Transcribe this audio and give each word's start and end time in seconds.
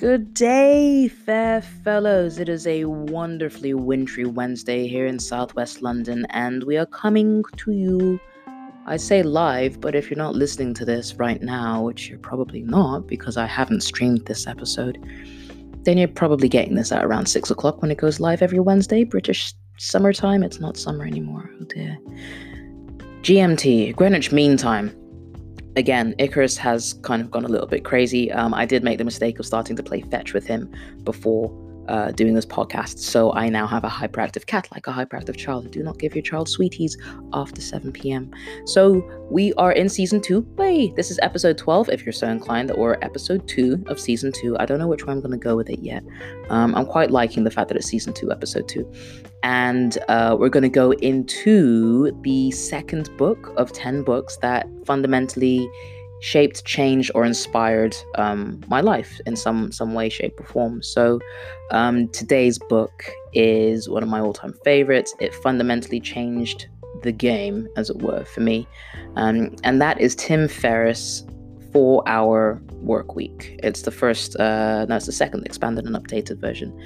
Good 0.00 0.32
day, 0.32 1.08
fair 1.08 1.60
fellows. 1.60 2.38
It 2.38 2.48
is 2.48 2.66
a 2.66 2.86
wonderfully 2.86 3.74
wintry 3.74 4.24
Wednesday 4.24 4.88
here 4.88 5.04
in 5.04 5.18
southwest 5.18 5.82
London, 5.82 6.26
and 6.30 6.64
we 6.64 6.78
are 6.78 6.86
coming 6.86 7.44
to 7.58 7.70
you. 7.70 8.18
I 8.86 8.96
say 8.96 9.22
live, 9.22 9.78
but 9.78 9.94
if 9.94 10.08
you're 10.08 10.16
not 10.16 10.34
listening 10.34 10.72
to 10.72 10.86
this 10.86 11.16
right 11.16 11.42
now, 11.42 11.82
which 11.82 12.08
you're 12.08 12.18
probably 12.18 12.62
not 12.62 13.08
because 13.08 13.36
I 13.36 13.44
haven't 13.44 13.82
streamed 13.82 14.24
this 14.24 14.46
episode, 14.46 14.96
then 15.82 15.98
you're 15.98 16.08
probably 16.08 16.48
getting 16.48 16.76
this 16.76 16.92
at 16.92 17.04
around 17.04 17.26
6 17.26 17.50
o'clock 17.50 17.82
when 17.82 17.90
it 17.90 17.98
goes 17.98 18.20
live 18.20 18.40
every 18.40 18.58
Wednesday, 18.58 19.04
British 19.04 19.52
summertime. 19.76 20.42
It's 20.42 20.60
not 20.60 20.78
summer 20.78 21.04
anymore. 21.04 21.50
Oh 21.60 21.64
dear. 21.64 21.98
GMT, 23.20 23.94
Greenwich 23.96 24.32
Mean 24.32 24.56
Time 24.56 24.96
again, 25.76 26.14
Icarus 26.18 26.56
has 26.56 26.94
kind 27.02 27.22
of 27.22 27.30
gone 27.30 27.44
a 27.44 27.48
little 27.48 27.66
bit 27.66 27.84
crazy. 27.84 28.30
Um, 28.32 28.54
I 28.54 28.66
did 28.66 28.82
make 28.82 28.98
the 28.98 29.04
mistake 29.04 29.38
of 29.38 29.46
starting 29.46 29.76
to 29.76 29.82
play 29.82 30.00
fetch 30.02 30.32
with 30.32 30.46
him 30.46 30.70
before 31.04 31.50
uh, 31.90 32.12
doing 32.12 32.34
this 32.34 32.46
podcast, 32.46 32.98
so 32.98 33.32
I 33.32 33.48
now 33.48 33.66
have 33.66 33.84
a 33.84 33.88
hyperactive 33.88 34.46
cat, 34.46 34.68
like 34.72 34.86
a 34.86 34.92
hyperactive 34.92 35.36
child. 35.36 35.70
Do 35.70 35.82
not 35.82 35.98
give 35.98 36.14
your 36.14 36.22
child 36.22 36.48
sweeties 36.48 36.96
after 37.32 37.60
7 37.60 37.92
p.m. 37.92 38.30
So 38.64 39.02
we 39.30 39.52
are 39.54 39.72
in 39.72 39.88
season 39.88 40.20
two. 40.20 40.46
Wait, 40.56 40.96
this 40.96 41.10
is 41.10 41.18
episode 41.22 41.58
12, 41.58 41.88
if 41.90 42.06
you're 42.06 42.12
so 42.12 42.28
inclined, 42.28 42.70
or 42.70 43.02
episode 43.04 43.46
two 43.48 43.82
of 43.88 43.98
season 43.98 44.32
two. 44.32 44.56
I 44.58 44.66
don't 44.66 44.78
know 44.78 44.88
which 44.88 45.04
way 45.04 45.12
I'm 45.12 45.20
going 45.20 45.32
to 45.32 45.36
go 45.36 45.56
with 45.56 45.68
it 45.68 45.80
yet. 45.80 46.04
Um, 46.48 46.74
I'm 46.74 46.86
quite 46.86 47.10
liking 47.10 47.44
the 47.44 47.50
fact 47.50 47.68
that 47.68 47.76
it's 47.76 47.88
season 47.88 48.12
two, 48.12 48.30
episode 48.30 48.68
two. 48.68 48.90
And 49.42 49.98
uh, 50.08 50.36
we're 50.38 50.48
going 50.48 50.62
to 50.62 50.68
go 50.68 50.92
into 50.92 52.12
the 52.22 52.50
second 52.52 53.14
book 53.16 53.52
of 53.56 53.72
10 53.72 54.04
books 54.04 54.36
that 54.38 54.68
fundamentally 54.86 55.68
shaped, 56.20 56.64
changed, 56.64 57.10
or 57.14 57.24
inspired 57.24 57.96
um, 58.16 58.60
my 58.68 58.80
life 58.80 59.20
in 59.26 59.36
some 59.36 59.72
some 59.72 59.94
way, 59.94 60.08
shape, 60.08 60.38
or 60.40 60.44
form. 60.44 60.82
So 60.82 61.20
um, 61.70 62.08
today's 62.08 62.58
book 62.58 63.04
is 63.32 63.88
one 63.88 64.02
of 64.02 64.08
my 64.08 64.20
all-time 64.20 64.54
favorites. 64.64 65.14
It 65.20 65.34
fundamentally 65.34 66.00
changed 66.00 66.68
the 67.02 67.12
game, 67.12 67.68
as 67.76 67.90
it 67.90 68.02
were, 68.02 68.24
for 68.24 68.40
me, 68.40 68.66
um, 69.16 69.54
and 69.64 69.80
that 69.80 70.00
is 70.00 70.14
Tim 70.14 70.48
Ferriss. 70.48 71.24
Four 71.72 72.02
hour 72.08 72.60
work 72.82 73.14
week. 73.14 73.56
It's 73.62 73.82
the 73.82 73.92
first, 73.92 74.34
uh, 74.40 74.86
no, 74.88 74.96
it's 74.96 75.06
the 75.06 75.12
second 75.12 75.46
expanded 75.46 75.84
and 75.84 75.94
updated 75.94 76.40
version. 76.40 76.76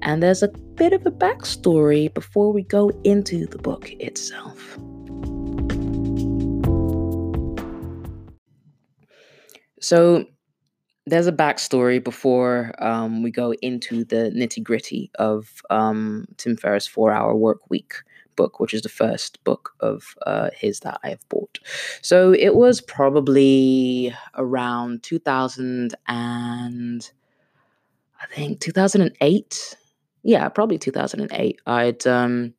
And 0.00 0.22
there's 0.22 0.42
a 0.42 0.48
bit 0.48 0.94
of 0.94 1.04
a 1.04 1.10
backstory 1.10 2.10
before 2.14 2.50
we 2.50 2.62
go 2.62 2.88
into 3.04 3.44
the 3.44 3.58
book 3.58 3.92
itself. 4.00 4.78
So 9.80 10.26
there's 11.06 11.26
a 11.26 11.32
backstory 11.32 12.02
before 12.02 12.72
um, 12.78 13.22
we 13.22 13.30
go 13.30 13.52
into 13.54 14.04
the 14.04 14.30
nitty 14.34 14.62
gritty 14.62 15.10
of 15.18 15.62
um, 15.70 16.26
Tim 16.36 16.56
Ferriss' 16.56 16.86
Four 16.86 17.12
Hour 17.12 17.34
Work 17.34 17.68
Week 17.70 17.94
book, 18.36 18.60
which 18.60 18.72
is 18.72 18.82
the 18.82 18.88
first 18.88 19.42
book 19.44 19.74
of 19.80 20.14
uh, 20.26 20.50
his 20.56 20.80
that 20.80 21.00
I 21.02 21.10
have 21.10 21.28
bought. 21.28 21.58
So 22.00 22.32
it 22.32 22.54
was 22.54 22.80
probably 22.80 24.14
around 24.36 25.02
2000 25.02 25.94
and 26.06 27.10
I 28.20 28.26
think 28.34 28.60
2008. 28.60 29.76
Yeah, 30.22 30.48
probably 30.50 30.78
2008. 30.78 31.60
I'd 31.66 32.06
um, 32.06 32.54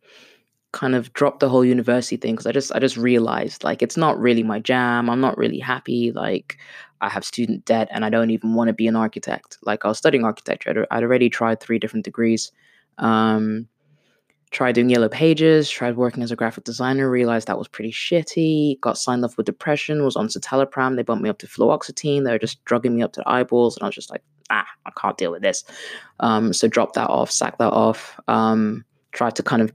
kind 0.71 0.95
of 0.95 1.13
dropped 1.13 1.39
the 1.39 1.49
whole 1.49 1.65
university 1.65 2.17
thing 2.17 2.33
because 2.33 2.47
I 2.47 2.51
just 2.51 2.71
I 2.73 2.79
just 2.79 2.97
realized 2.97 3.63
like 3.63 3.81
it's 3.81 3.97
not 3.97 4.19
really 4.19 4.43
my 4.43 4.59
jam. 4.59 5.09
I'm 5.09 5.21
not 5.21 5.37
really 5.37 5.59
happy. 5.59 6.11
Like 6.11 6.57
I 7.01 7.09
have 7.09 7.25
student 7.25 7.65
debt 7.65 7.87
and 7.91 8.05
I 8.05 8.09
don't 8.09 8.29
even 8.29 8.53
want 8.53 8.69
to 8.69 8.73
be 8.73 8.87
an 8.87 8.95
architect. 8.95 9.57
Like 9.63 9.83
I 9.83 9.89
was 9.89 9.97
studying 9.97 10.23
architecture. 10.23 10.87
I'd, 10.91 11.03
already 11.03 11.29
tried 11.29 11.59
three 11.59 11.79
different 11.79 12.05
degrees. 12.05 12.51
Um, 12.99 13.67
tried 14.51 14.75
doing 14.75 14.89
yellow 14.89 15.09
pages, 15.09 15.69
tried 15.69 15.95
working 15.95 16.21
as 16.23 16.31
a 16.31 16.35
graphic 16.35 16.65
designer, 16.65 17.09
realized 17.09 17.47
that 17.47 17.57
was 17.57 17.67
pretty 17.67 17.91
shitty, 17.91 18.79
got 18.81 18.97
signed 18.97 19.23
off 19.23 19.37
with 19.37 19.45
depression, 19.45 20.03
was 20.03 20.17
on 20.17 20.27
citalopram, 20.27 20.95
they 20.95 21.03
bumped 21.03 21.23
me 21.23 21.29
up 21.29 21.39
to 21.39 21.47
fluoxetine, 21.47 22.25
they 22.25 22.31
were 22.31 22.39
just 22.39 22.63
drugging 22.65 22.95
me 22.95 23.01
up 23.01 23.13
to 23.13 23.21
the 23.21 23.29
eyeballs, 23.29 23.77
and 23.77 23.83
I 23.83 23.87
was 23.87 23.95
just 23.95 24.11
like, 24.11 24.21
ah, 24.49 24.67
I 24.85 24.91
can't 24.99 25.17
deal 25.17 25.31
with 25.31 25.41
this. 25.41 25.63
Um, 26.19 26.51
so 26.51 26.67
dropped 26.67 26.95
that 26.95 27.09
off, 27.09 27.31
sacked 27.31 27.59
that 27.59 27.71
off, 27.71 28.19
um, 28.27 28.83
tried 29.13 29.35
to 29.37 29.43
kind 29.43 29.61
of 29.61 29.71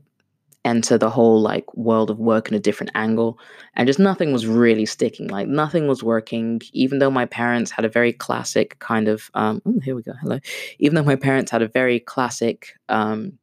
enter 0.66 0.98
the 0.98 1.08
whole 1.08 1.40
like 1.40 1.64
world 1.74 2.10
of 2.10 2.18
work 2.18 2.48
in 2.48 2.54
a 2.54 2.58
different 2.58 2.90
angle 2.96 3.38
and 3.74 3.86
just 3.86 4.00
nothing 4.00 4.32
was 4.32 4.46
really 4.46 4.84
sticking 4.84 5.28
like 5.28 5.46
nothing 5.46 5.86
was 5.86 6.02
working. 6.02 6.60
Even 6.72 6.98
though 6.98 7.10
my 7.10 7.24
parents 7.24 7.70
had 7.70 7.84
a 7.84 7.88
very 7.88 8.12
classic 8.12 8.78
kind 8.80 9.06
of 9.08 9.30
um 9.34 9.62
oh 9.64 9.80
here 9.80 9.94
we 9.94 10.02
go 10.02 10.12
hello. 10.20 10.40
Even 10.78 10.96
though 10.96 11.04
my 11.04 11.16
parents 11.16 11.50
had 11.50 11.62
a 11.62 11.68
very 11.68 12.00
classic 12.00 12.74
um 12.88 13.38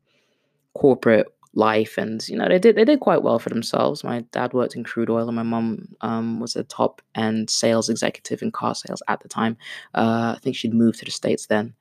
corporate 0.76 1.28
life 1.56 1.98
and 2.00 2.28
you 2.28 2.36
know 2.36 2.48
they 2.48 2.60
did 2.60 2.76
they 2.76 2.84
did 2.84 3.00
quite 3.00 3.24
well 3.24 3.40
for 3.40 3.50
themselves. 3.50 4.04
My 4.04 4.26
dad 4.32 4.54
worked 4.54 4.76
in 4.76 4.84
crude 4.84 5.10
oil 5.10 5.28
and 5.30 5.36
my 5.36 5.44
mom 5.44 5.88
um, 6.02 6.40
was 6.40 6.56
a 6.56 6.64
top 6.64 7.02
end 7.16 7.50
sales 7.50 7.90
executive 7.90 8.42
in 8.42 8.52
car 8.52 8.76
sales 8.76 9.02
at 9.08 9.22
the 9.22 9.30
time. 9.30 9.56
Uh, 9.96 10.34
i 10.36 10.40
think 10.42 10.56
she'd 10.56 10.74
moved 10.74 11.00
to 11.00 11.06
the 11.06 11.12
states 11.12 11.48
then 11.48 11.74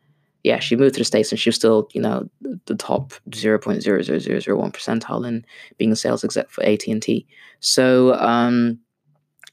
yeah, 0.43 0.59
she 0.59 0.77
moved 0.77 0.95
to 0.95 1.01
the 1.01 1.05
States 1.05 1.31
and 1.31 1.39
she 1.39 1.49
was 1.49 1.57
still, 1.57 1.89
you 1.93 2.01
know, 2.01 2.29
the 2.67 2.75
top 2.75 3.13
0.0001 3.31 4.73
percentile 4.73 5.27
in 5.27 5.45
being 5.79 5.93
a 5.93 5.97
sales 5.97 6.25
exec 6.25 6.51
for 6.51 6.65
AT&T. 6.65 7.27
So, 7.61 8.15
um, 8.15 8.81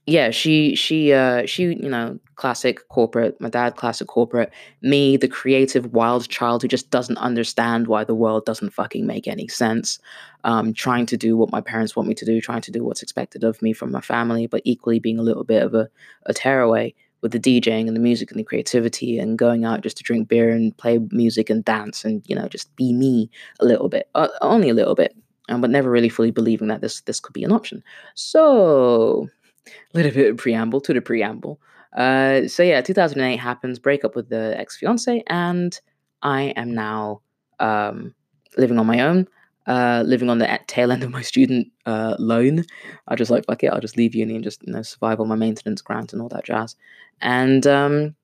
yeah, 0.08 0.32
she, 0.32 0.76
she, 0.76 1.14
uh, 1.14 1.46
she, 1.46 1.66
you 1.66 1.90
know, 1.90 2.20
classic 2.36 2.88
corporate, 2.88 3.40
my 3.40 3.50
dad, 3.50 3.76
classic 3.76 4.08
corporate, 4.08 4.52
me, 4.82 5.16
the 5.16 5.28
creative 5.28 5.94
wild 5.94 6.28
child 6.28 6.64
who 6.64 6.68
just 6.68 6.90
doesn't 6.90 7.18
understand 7.18 7.88
why 7.88 8.04
the 8.04 8.16
world 8.16 8.46
doesn't 8.46 8.72
fucking 8.72 9.06
make 9.06 9.28
any 9.28 9.48
sense. 9.48 10.00
Um, 10.44 10.74
trying 10.74 11.06
to 11.08 11.18
do 11.18 11.38
what 11.38 11.52
my 11.52 11.62
parents 11.62 11.96
want 11.96 12.10
me 12.10 12.16
to 12.16 12.26
do, 12.26 12.42
trying 12.42 12.62
to 12.62 12.72
do 12.72 12.84
what's 12.84 13.04
expected 13.04 13.44
of 13.44 13.62
me 13.62 13.74
from 13.74 13.92
my 13.92 14.02
family, 14.02 14.48
but 14.48 14.64
equally 14.66 14.98
being 14.98 15.20
a 15.20 15.24
little 15.24 15.44
bit 15.44 15.62
of 15.62 15.76
a, 15.76 15.88
a 16.26 16.34
tearaway 16.34 16.96
with 17.22 17.32
the 17.32 17.40
DJing 17.40 17.88
and 17.88 17.96
the 17.96 18.02
music 18.02 18.32
and 18.32 18.40
the 18.40 18.44
creativity 18.44 19.20
and 19.20 19.38
going 19.38 19.66
out 19.66 19.82
just 19.82 19.98
to 19.98 20.04
drink 20.04 20.28
beer 20.28 20.50
and 20.50 20.76
play 20.78 21.00
music 21.12 21.50
and 21.50 21.66
dance 21.66 22.06
and 22.06 22.24
you 22.28 22.36
know 22.36 22.48
just 22.48 22.74
be 22.76 22.94
me 22.94 23.30
a 23.60 23.66
little 23.66 23.90
bit, 23.90 24.10
uh, 24.16 24.30
only 24.42 24.70
a 24.70 24.74
little 24.74 24.96
bit, 24.96 25.16
um, 25.50 25.62
but 25.62 25.70
never 25.70 25.90
really 25.90 26.10
fully 26.10 26.32
believing 26.32 26.68
that 26.68 26.82
this 26.82 27.02
this 27.02 27.20
could 27.20 27.34
be 27.34 27.44
an 27.44 27.52
option. 27.52 27.84
So, 28.16 29.28
a 29.68 29.98
little 29.98 30.12
bit 30.12 30.32
of 30.32 30.38
preamble 30.38 30.82
to 30.82 30.94
the 30.94 31.02
preamble. 31.02 31.60
Uh, 31.96 32.48
so 32.48 32.62
yeah, 32.62 32.82
2008 32.82 33.38
happens, 33.38 33.80
break 33.80 34.06
up 34.06 34.16
with 34.16 34.30
the 34.30 34.56
ex 34.58 34.78
fiance, 34.78 35.24
and 35.28 35.80
I 36.22 36.54
am 36.56 36.74
now 36.74 37.22
um, 37.60 38.14
living 38.58 38.80
on 38.80 38.86
my 38.86 39.02
own 39.02 39.28
uh, 39.70 40.04
living 40.06 40.30
on 40.32 40.40
the 40.40 40.60
tail 40.66 40.92
end 40.92 41.04
of 41.04 41.12
my 41.12 41.22
student 41.22 41.68
uh, 41.86 42.16
loan. 42.18 42.66
I 43.08 43.16
just 43.16 43.32
like 43.32 43.46
fuck 43.46 43.64
it, 43.64 43.68
I'll 43.68 43.80
just 43.80 43.98
leave 43.98 44.16
uni 44.16 44.36
and 44.36 44.44
just 44.44 44.66
you 44.66 44.74
know 44.74 44.82
survive 44.82 45.20
on 45.22 45.28
my 45.28 45.36
maintenance 45.36 45.82
grant 45.82 46.12
and 46.12 46.22
all 46.22 46.30
that 46.30 46.44
jazz. 46.44 46.76
And 47.22 47.66
um, 47.68 48.16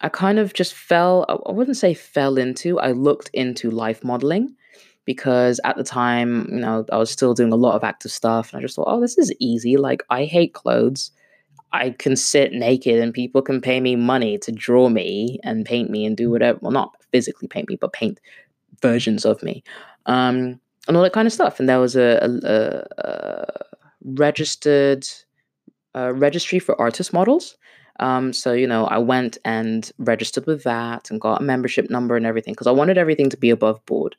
I 0.00 0.08
kind 0.08 0.38
of 0.38 0.54
just 0.54 0.74
fell. 0.74 1.26
I 1.46 1.52
wouldn't 1.52 1.76
say 1.76 1.92
fell 1.92 2.38
into. 2.38 2.78
I 2.78 2.92
looked 2.92 3.30
into 3.34 3.70
life 3.70 4.04
modeling 4.04 4.54
because 5.04 5.60
at 5.64 5.76
the 5.76 5.82
time, 5.82 6.48
you 6.50 6.60
know, 6.60 6.86
I 6.92 6.98
was 6.98 7.10
still 7.10 7.34
doing 7.34 7.52
a 7.52 7.56
lot 7.56 7.74
of 7.74 7.82
active 7.82 8.12
stuff, 8.12 8.52
and 8.52 8.60
I 8.60 8.62
just 8.62 8.76
thought, 8.76 8.88
oh, 8.88 9.00
this 9.00 9.18
is 9.18 9.34
easy. 9.40 9.76
Like 9.76 10.04
I 10.08 10.24
hate 10.24 10.54
clothes. 10.54 11.10
I 11.72 11.90
can 11.90 12.16
sit 12.16 12.52
naked 12.52 13.00
and 13.00 13.14
people 13.14 13.42
can 13.42 13.60
pay 13.60 13.80
me 13.80 13.96
money 13.96 14.38
to 14.38 14.52
draw 14.52 14.90
me 14.90 15.40
and 15.42 15.64
paint 15.64 15.90
me 15.90 16.04
and 16.04 16.16
do 16.16 16.30
whatever. 16.30 16.58
Well, 16.60 16.70
not 16.70 16.94
physically 17.10 17.48
paint 17.48 17.68
me, 17.68 17.76
but 17.76 17.94
paint 17.94 18.20
versions 18.82 19.24
of 19.24 19.42
me. 19.42 19.64
Um, 20.06 20.60
and 20.88 20.96
all 20.96 21.02
that 21.02 21.12
kind 21.12 21.26
of 21.26 21.32
stuff. 21.32 21.60
And 21.60 21.68
there 21.68 21.80
was 21.80 21.96
a, 21.96 22.18
a, 22.44 23.00
a 23.00 23.46
registered 24.04 25.06
registry 25.94 26.58
for 26.58 26.80
artist 26.80 27.12
models. 27.12 27.56
Um, 28.00 28.32
so 28.32 28.52
you 28.52 28.66
know, 28.66 28.86
I 28.86 28.98
went 28.98 29.38
and 29.44 29.90
registered 29.98 30.46
with 30.46 30.64
that 30.64 31.10
and 31.10 31.20
got 31.20 31.40
a 31.40 31.44
membership 31.44 31.90
number 31.90 32.16
and 32.16 32.26
everything 32.26 32.54
because 32.54 32.66
I 32.66 32.72
wanted 32.72 32.98
everything 32.98 33.30
to 33.30 33.36
be 33.36 33.50
above 33.50 33.84
board. 33.86 34.16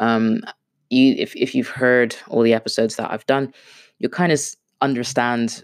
Um, 0.00 0.42
you, 0.88 1.14
if 1.18 1.36
if 1.36 1.54
you've 1.54 1.68
heard 1.68 2.16
all 2.28 2.42
the 2.42 2.54
episodes 2.54 2.96
that 2.96 3.12
I've 3.12 3.26
done, 3.26 3.52
you 3.98 4.08
kind 4.08 4.32
of 4.32 4.40
understand 4.80 5.62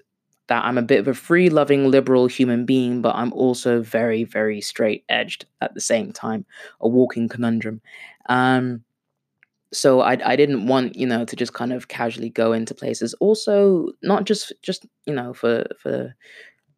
that 0.48 0.64
I'm 0.64 0.78
a 0.78 0.82
bit 0.82 1.00
of 1.00 1.08
a 1.08 1.14
free 1.14 1.50
loving 1.50 1.90
liberal 1.90 2.28
human 2.28 2.64
being, 2.64 3.02
but 3.02 3.16
I'm 3.16 3.32
also 3.32 3.82
very, 3.82 4.22
very 4.22 4.60
straight 4.60 5.04
edged 5.08 5.44
at 5.60 5.74
the 5.74 5.80
same 5.80 6.12
time, 6.12 6.46
a 6.80 6.88
walking 6.88 7.28
conundrum. 7.28 7.80
Um, 8.28 8.84
so 9.72 10.00
I 10.00 10.18
I 10.24 10.36
didn't 10.36 10.66
want 10.66 10.96
you 10.96 11.06
know 11.06 11.24
to 11.24 11.36
just 11.36 11.52
kind 11.54 11.72
of 11.72 11.88
casually 11.88 12.30
go 12.30 12.52
into 12.52 12.74
places. 12.74 13.14
Also, 13.20 13.88
not 14.02 14.24
just 14.24 14.52
just 14.62 14.86
you 15.06 15.14
know 15.14 15.32
for 15.34 15.66
for 15.78 16.14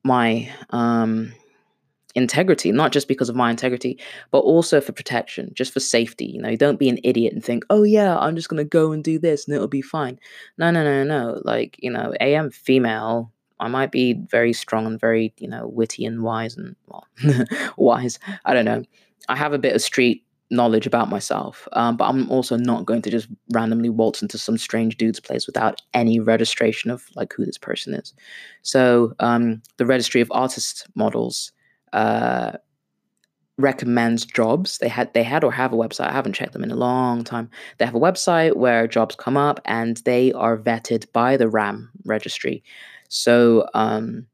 my 0.04 0.50
um 0.70 1.32
integrity, 2.14 2.72
not 2.72 2.92
just 2.92 3.08
because 3.08 3.28
of 3.28 3.36
my 3.36 3.50
integrity, 3.50 3.98
but 4.30 4.40
also 4.40 4.80
for 4.80 4.92
protection, 4.92 5.52
just 5.54 5.72
for 5.72 5.80
safety. 5.80 6.26
You 6.26 6.40
know, 6.40 6.56
don't 6.56 6.78
be 6.78 6.88
an 6.88 6.98
idiot 7.04 7.32
and 7.32 7.44
think, 7.44 7.64
oh 7.70 7.82
yeah, 7.82 8.18
I'm 8.18 8.36
just 8.36 8.48
gonna 8.48 8.64
go 8.64 8.92
and 8.92 9.04
do 9.04 9.18
this 9.18 9.46
and 9.46 9.54
it'll 9.54 9.68
be 9.68 9.82
fine. 9.82 10.18
No, 10.56 10.70
no, 10.70 10.82
no, 10.82 11.04
no. 11.04 11.40
Like 11.44 11.76
you 11.78 11.90
know, 11.90 12.14
a 12.20 12.36
I'm 12.36 12.50
female. 12.50 13.32
I 13.60 13.66
might 13.66 13.90
be 13.90 14.12
very 14.12 14.52
strong 14.52 14.86
and 14.86 15.00
very, 15.00 15.34
you 15.38 15.48
know, 15.48 15.66
witty 15.66 16.04
and 16.04 16.22
wise 16.22 16.56
and 16.56 16.76
well, 16.86 17.06
wise. 17.76 18.18
I 18.44 18.54
don't 18.54 18.64
know. 18.64 18.84
I 19.28 19.36
have 19.36 19.52
a 19.52 19.58
bit 19.58 19.74
of 19.74 19.82
street 19.82 20.24
knowledge 20.50 20.86
about 20.86 21.10
myself, 21.10 21.68
um, 21.72 21.96
but 21.96 22.06
I'm 22.06 22.30
also 22.30 22.56
not 22.56 22.86
going 22.86 23.02
to 23.02 23.10
just 23.10 23.28
randomly 23.52 23.90
waltz 23.90 24.22
into 24.22 24.38
some 24.38 24.56
strange 24.56 24.96
dude's 24.96 25.20
place 25.20 25.46
without 25.46 25.82
any 25.94 26.20
registration 26.20 26.90
of 26.90 27.04
like 27.14 27.32
who 27.34 27.44
this 27.44 27.58
person 27.58 27.94
is. 27.94 28.14
So 28.62 29.12
um, 29.20 29.62
the 29.76 29.86
registry 29.86 30.20
of 30.20 30.30
artist 30.32 30.86
models 30.94 31.52
uh, 31.92 32.52
recommends 33.58 34.24
jobs. 34.24 34.78
They 34.78 34.88
had 34.88 35.12
they 35.12 35.22
had 35.22 35.44
or 35.44 35.52
have 35.52 35.72
a 35.72 35.76
website. 35.76 36.08
I 36.08 36.12
haven't 36.12 36.34
checked 36.34 36.52
them 36.52 36.64
in 36.64 36.70
a 36.70 36.76
long 36.76 37.24
time. 37.24 37.50
They 37.78 37.84
have 37.84 37.94
a 37.94 38.00
website 38.00 38.56
where 38.56 38.86
jobs 38.86 39.16
come 39.16 39.36
up 39.36 39.60
and 39.64 39.98
they 39.98 40.32
are 40.32 40.56
vetted 40.56 41.10
by 41.12 41.36
the 41.36 41.48
RAM 41.48 41.90
registry. 42.04 42.62
So 43.08 43.68
um, 43.74 44.26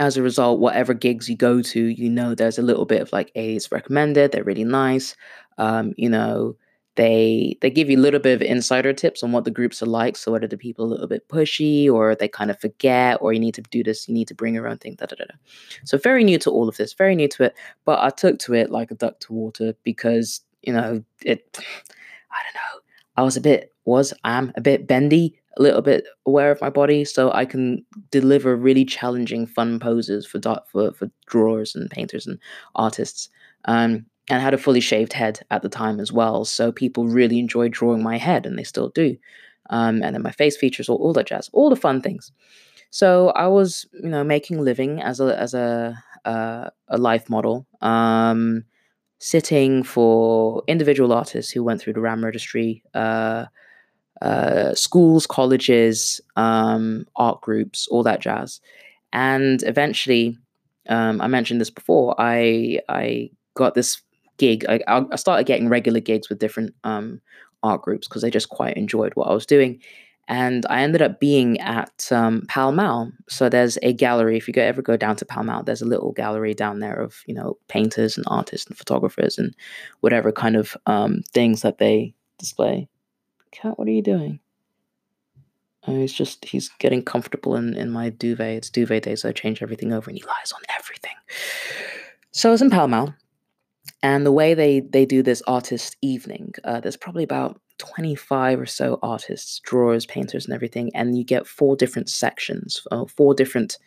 as 0.00 0.16
a 0.16 0.22
result, 0.22 0.60
whatever 0.60 0.94
gigs 0.94 1.28
you 1.28 1.36
go 1.36 1.62
to, 1.62 1.80
you 1.80 2.10
know 2.10 2.34
there's 2.34 2.58
a 2.58 2.62
little 2.62 2.84
bit 2.84 3.02
of 3.02 3.12
like, 3.12 3.30
hey, 3.34 3.56
it's 3.56 3.72
recommended. 3.72 4.32
They're 4.32 4.44
really 4.44 4.64
nice. 4.64 5.16
Um, 5.58 5.94
you 5.96 6.08
know, 6.08 6.56
they 6.96 7.58
they 7.60 7.70
give 7.70 7.90
you 7.90 7.98
a 7.98 8.00
little 8.00 8.20
bit 8.20 8.34
of 8.34 8.42
insider 8.42 8.92
tips 8.92 9.22
on 9.22 9.32
what 9.32 9.44
the 9.44 9.50
groups 9.50 9.82
are 9.82 9.86
like. 9.86 10.16
So 10.16 10.32
whether 10.32 10.46
the 10.46 10.56
people 10.56 10.84
a 10.84 10.92
little 10.92 11.08
bit 11.08 11.28
pushy 11.28 11.90
or 11.90 12.14
they 12.14 12.28
kind 12.28 12.50
of 12.50 12.60
forget 12.60 13.18
or 13.20 13.32
you 13.32 13.40
need 13.40 13.54
to 13.54 13.62
do 13.62 13.82
this, 13.82 14.08
you 14.08 14.14
need 14.14 14.28
to 14.28 14.34
bring 14.34 14.54
your 14.54 14.68
own 14.68 14.78
thing. 14.78 14.94
Da, 14.94 15.06
da, 15.06 15.16
da, 15.16 15.24
da. 15.24 15.34
So 15.84 15.98
very 15.98 16.24
new 16.24 16.38
to 16.38 16.50
all 16.50 16.68
of 16.68 16.76
this, 16.76 16.92
very 16.92 17.16
new 17.16 17.28
to 17.28 17.44
it. 17.44 17.54
But 17.84 18.00
I 18.00 18.10
took 18.10 18.38
to 18.40 18.54
it 18.54 18.70
like 18.70 18.90
a 18.90 18.94
duck 18.94 19.20
to 19.20 19.32
water 19.32 19.74
because 19.82 20.40
you 20.62 20.72
know 20.72 21.02
it. 21.22 21.58
I 22.30 22.38
don't 22.42 22.54
know. 22.54 22.80
I 23.16 23.22
was 23.22 23.36
a 23.36 23.40
bit 23.40 23.72
was 23.84 24.12
I 24.24 24.38
am 24.38 24.52
a 24.56 24.60
bit 24.60 24.86
bendy, 24.86 25.38
a 25.56 25.62
little 25.62 25.82
bit 25.82 26.04
aware 26.26 26.50
of 26.50 26.60
my 26.60 26.70
body, 26.70 27.04
so 27.04 27.32
I 27.32 27.44
can 27.44 27.84
deliver 28.10 28.56
really 28.56 28.84
challenging, 28.84 29.46
fun 29.46 29.78
poses 29.78 30.26
for 30.26 30.40
for 30.70 30.92
for 30.92 31.10
drawers 31.26 31.74
and 31.74 31.90
painters 31.90 32.26
and 32.26 32.38
artists. 32.74 33.28
Um, 33.66 34.06
and 34.28 34.38
I 34.38 34.42
had 34.42 34.54
a 34.54 34.58
fully 34.58 34.80
shaved 34.80 35.12
head 35.12 35.40
at 35.50 35.62
the 35.62 35.68
time 35.68 36.00
as 36.00 36.10
well. 36.12 36.44
So 36.44 36.72
people 36.72 37.06
really 37.06 37.38
enjoyed 37.38 37.72
drawing 37.72 38.02
my 38.02 38.16
head, 38.18 38.46
and 38.46 38.58
they 38.58 38.64
still 38.64 38.88
do. 38.88 39.16
Um, 39.70 40.02
and 40.02 40.14
then 40.14 40.22
my 40.22 40.30
face 40.30 40.56
features, 40.56 40.88
all, 40.88 40.96
all 40.96 41.12
that 41.14 41.26
jazz, 41.26 41.50
all 41.52 41.70
the 41.70 41.76
fun 41.76 42.00
things. 42.02 42.32
So 42.90 43.30
I 43.30 43.48
was, 43.48 43.86
you 43.92 44.08
know, 44.08 44.22
making 44.24 44.62
living 44.62 45.02
as 45.02 45.20
a 45.20 45.38
as 45.38 45.54
a 45.54 46.02
uh, 46.24 46.70
a 46.88 46.98
life 46.98 47.28
model, 47.28 47.66
um, 47.80 48.64
sitting 49.18 49.82
for 49.82 50.62
individual 50.68 51.12
artists 51.12 51.52
who 51.52 51.62
went 51.64 51.80
through 51.80 51.94
the 51.94 52.00
RAM 52.00 52.24
registry, 52.24 52.82
uh, 52.94 53.46
uh, 54.22 54.74
schools, 54.74 55.26
colleges, 55.26 56.20
um, 56.36 57.06
art 57.16 57.40
groups, 57.40 57.88
all 57.88 58.02
that 58.02 58.20
jazz. 58.20 58.60
And 59.12 59.62
eventually, 59.64 60.38
um, 60.88 61.20
I 61.20 61.26
mentioned 61.26 61.60
this 61.60 61.70
before. 61.70 62.14
I 62.18 62.80
I 62.88 63.30
got 63.54 63.74
this 63.74 64.02
gig. 64.38 64.64
I, 64.68 64.80
I 64.88 65.16
started 65.16 65.46
getting 65.46 65.68
regular 65.68 66.00
gigs 66.00 66.28
with 66.28 66.38
different 66.38 66.74
um, 66.84 67.20
art 67.62 67.82
groups 67.82 68.08
because 68.08 68.24
I 68.24 68.30
just 68.30 68.48
quite 68.48 68.76
enjoyed 68.76 69.12
what 69.14 69.28
I 69.28 69.34
was 69.34 69.46
doing. 69.46 69.80
And 70.26 70.64
I 70.70 70.80
ended 70.80 71.02
up 71.02 71.20
being 71.20 71.60
at 71.60 72.08
um, 72.10 72.46
Pall 72.48 72.72
Mall. 72.72 73.12
So 73.28 73.48
there's 73.48 73.76
a 73.82 73.92
gallery. 73.92 74.38
If 74.38 74.48
you 74.48 74.54
ever 74.56 74.80
go 74.80 74.96
down 74.96 75.16
to 75.16 75.26
Pall 75.26 75.44
Mall, 75.44 75.62
there's 75.62 75.82
a 75.82 75.86
little 75.86 76.12
gallery 76.12 76.54
down 76.54 76.80
there 76.80 76.98
of 77.00 77.22
you 77.26 77.34
know 77.34 77.58
painters 77.68 78.16
and 78.16 78.24
artists 78.28 78.66
and 78.66 78.76
photographers 78.76 79.38
and 79.38 79.54
whatever 80.00 80.32
kind 80.32 80.56
of 80.56 80.76
um, 80.86 81.22
things 81.32 81.62
that 81.62 81.78
they 81.78 82.14
display. 82.38 82.88
Cat, 83.54 83.78
what 83.78 83.86
are 83.86 83.92
you 83.92 84.02
doing? 84.02 84.40
Oh, 85.86 85.96
he's 85.96 86.12
just 86.12 86.44
he's 86.44 86.68
getting 86.78 87.02
comfortable 87.02 87.54
in 87.56 87.74
in 87.74 87.90
my 87.90 88.10
duvet. 88.10 88.56
It's 88.56 88.70
duvet 88.70 89.04
day, 89.04 89.16
so 89.16 89.28
I 89.28 89.32
change 89.32 89.62
everything 89.62 89.92
over, 89.92 90.10
and 90.10 90.18
he 90.18 90.24
lies 90.24 90.52
on 90.52 90.60
everything. 90.78 91.14
So 92.32 92.48
I 92.48 92.52
was 92.52 92.62
in 92.62 92.70
Pall 92.70 92.88
Mall, 92.88 93.14
and 94.02 94.26
the 94.26 94.32
way 94.32 94.54
they 94.54 94.80
they 94.80 95.06
do 95.06 95.22
this 95.22 95.42
artist 95.46 95.96
evening, 96.02 96.54
uh, 96.64 96.80
there's 96.80 96.96
probably 96.96 97.22
about 97.22 97.60
25 97.78 98.60
or 98.60 98.66
so 98.66 98.98
artists, 99.02 99.60
drawers, 99.60 100.06
painters, 100.06 100.46
and 100.46 100.54
everything, 100.54 100.90
and 100.94 101.16
you 101.16 101.24
get 101.24 101.46
four 101.46 101.76
different 101.76 102.08
sections, 102.08 102.86
uh, 102.90 103.04
four 103.04 103.34
different 103.34 103.78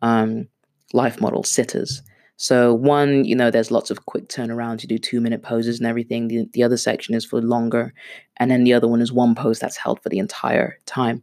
um, 0.00 0.48
life 0.92 1.20
model 1.20 1.44
sitters. 1.44 2.02
So 2.42 2.74
one, 2.74 3.24
you 3.24 3.36
know, 3.36 3.52
there's 3.52 3.70
lots 3.70 3.92
of 3.92 4.06
quick 4.06 4.26
turnarounds. 4.26 4.82
You 4.82 4.88
do 4.88 4.98
two 4.98 5.20
minute 5.20 5.44
poses 5.44 5.78
and 5.78 5.86
everything. 5.86 6.26
The, 6.26 6.48
the 6.54 6.64
other 6.64 6.76
section 6.76 7.14
is 7.14 7.24
for 7.24 7.40
longer, 7.40 7.94
and 8.36 8.50
then 8.50 8.64
the 8.64 8.74
other 8.74 8.88
one 8.88 9.00
is 9.00 9.12
one 9.12 9.36
pose 9.36 9.60
that's 9.60 9.76
held 9.76 10.02
for 10.02 10.08
the 10.08 10.18
entire 10.18 10.76
time. 10.84 11.22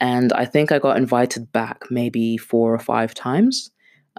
And 0.00 0.32
I 0.32 0.46
think 0.46 0.72
I 0.72 0.78
got 0.78 0.96
invited 0.96 1.52
back 1.52 1.82
maybe 1.90 2.38
four 2.38 2.72
or 2.72 2.78
five 2.78 3.12
times 3.12 3.70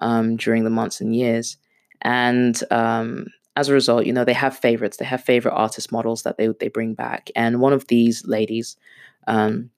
um, 0.03 0.37
during 0.37 0.65
the 0.65 0.69
months 0.69 1.01
and 1.01 1.15
years. 1.15 1.57
And 2.03 2.61
um, 2.69 3.25
as 3.55 3.67
a 3.67 3.73
result, 3.73 4.05
you 4.05 4.13
know, 4.13 4.23
they 4.23 4.33
have 4.33 4.55
favorites. 4.55 4.97
They 4.97 5.05
have 5.05 5.23
favorite 5.23 5.55
artist 5.55 5.91
models 5.91 6.21
that 6.23 6.37
they 6.37 6.49
they 6.59 6.67
bring 6.67 6.93
back. 6.93 7.31
And 7.35 7.59
one 7.59 7.73
of 7.73 7.87
these 7.87 8.23
ladies, 8.27 8.77
um, 9.25 9.71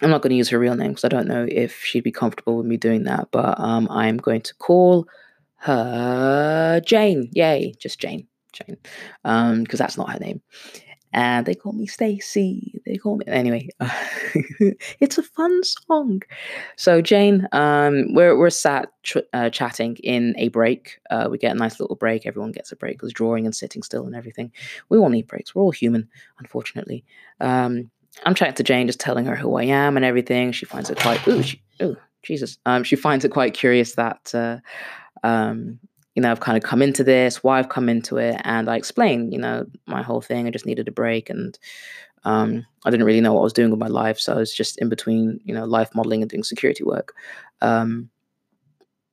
I'm 0.00 0.08
not 0.08 0.22
going 0.22 0.30
to 0.30 0.36
use 0.36 0.48
her 0.48 0.58
real 0.58 0.76
name 0.76 0.92
because 0.92 1.04
I 1.04 1.08
don't 1.08 1.28
know 1.28 1.46
if 1.46 1.84
she'd 1.84 2.04
be 2.04 2.10
comfortable 2.10 2.56
with 2.56 2.64
me 2.64 2.78
doing 2.78 3.02
that. 3.02 3.28
But 3.32 3.60
um, 3.60 3.86
I'm 3.90 4.16
going 4.16 4.40
to 4.40 4.54
call 4.54 5.06
her 5.60 6.80
Jane. 6.84 7.30
Yay, 7.32 7.74
just 7.78 7.98
Jane, 7.98 8.26
Jane, 8.52 8.76
Um, 9.24 9.62
because 9.62 9.78
that's 9.78 9.96
not 9.96 10.10
her 10.10 10.18
name 10.18 10.40
and 11.12 11.44
they 11.46 11.54
call 11.54 11.72
me 11.72 11.86
Stacy. 11.86 12.80
They 12.86 12.96
call 12.96 13.16
me 13.16 13.24
anyway. 13.26 13.68
It's 15.00 15.18
a 15.18 15.22
fun 15.22 15.62
song. 15.64 16.22
So 16.76 17.00
Jane, 17.00 17.48
um, 17.52 18.14
we're 18.14 18.38
we're 18.38 18.50
sat 18.50 18.90
ch- 19.02 19.16
uh, 19.32 19.50
chatting 19.50 19.96
in 20.04 20.34
a 20.38 20.48
break. 20.48 21.00
Uh, 21.10 21.28
we 21.30 21.38
get 21.38 21.56
a 21.56 21.58
nice 21.58 21.80
little 21.80 21.96
break. 21.96 22.26
Everyone 22.26 22.52
gets 22.52 22.70
a 22.70 22.76
break 22.76 22.98
because 22.98 23.12
drawing 23.12 23.46
and 23.46 23.54
sitting 23.54 23.82
still 23.82 24.06
and 24.06 24.14
everything. 24.14 24.52
We 24.88 24.98
all 24.98 25.08
need 25.08 25.26
breaks. 25.26 25.54
We're 25.54 25.62
all 25.62 25.70
human, 25.70 26.08
unfortunately. 26.38 27.04
Um, 27.40 27.90
I'm 28.24 28.34
chatting 28.34 28.54
to 28.56 28.62
Jane, 28.62 28.86
just 28.86 29.00
telling 29.00 29.24
her 29.24 29.36
who 29.36 29.56
I 29.56 29.64
am 29.64 29.96
and 29.96 30.04
everything. 30.04 30.52
She 30.52 30.66
finds 30.66 30.90
it 30.90 30.98
quite 30.98 31.26
ooh, 31.26 31.42
she, 31.42 31.62
ooh 31.82 31.96
Jesus. 32.22 32.58
Um, 32.66 32.84
she 32.84 32.96
finds 32.96 33.24
it 33.24 33.30
quite 33.30 33.54
curious 33.54 33.94
that 33.94 34.34
uh, 34.34 34.58
um, 35.22 35.78
you 36.14 36.22
know, 36.22 36.30
I've 36.30 36.40
kind 36.40 36.56
of 36.56 36.64
come 36.64 36.82
into 36.82 37.04
this, 37.04 37.42
why 37.42 37.58
I've 37.58 37.68
come 37.68 37.88
into 37.88 38.16
it, 38.16 38.40
and 38.44 38.68
I 38.68 38.76
explain, 38.76 39.30
you 39.32 39.38
know, 39.38 39.66
my 39.86 40.02
whole 40.02 40.20
thing. 40.20 40.46
I 40.46 40.50
just 40.50 40.66
needed 40.66 40.88
a 40.88 40.92
break, 40.92 41.30
and 41.30 41.58
um, 42.24 42.66
I 42.84 42.90
didn't 42.90 43.06
really 43.06 43.20
know 43.20 43.34
what 43.34 43.40
I 43.40 43.44
was 43.44 43.52
doing 43.52 43.70
with 43.70 43.80
my 43.80 43.86
life, 43.88 44.18
so 44.18 44.34
I 44.34 44.36
was 44.36 44.54
just 44.54 44.78
in 44.78 44.88
between, 44.88 45.40
you 45.44 45.54
know, 45.54 45.64
life 45.64 45.90
modeling 45.94 46.22
and 46.22 46.30
doing 46.30 46.42
security 46.42 46.84
work. 46.84 47.14
Um, 47.60 48.10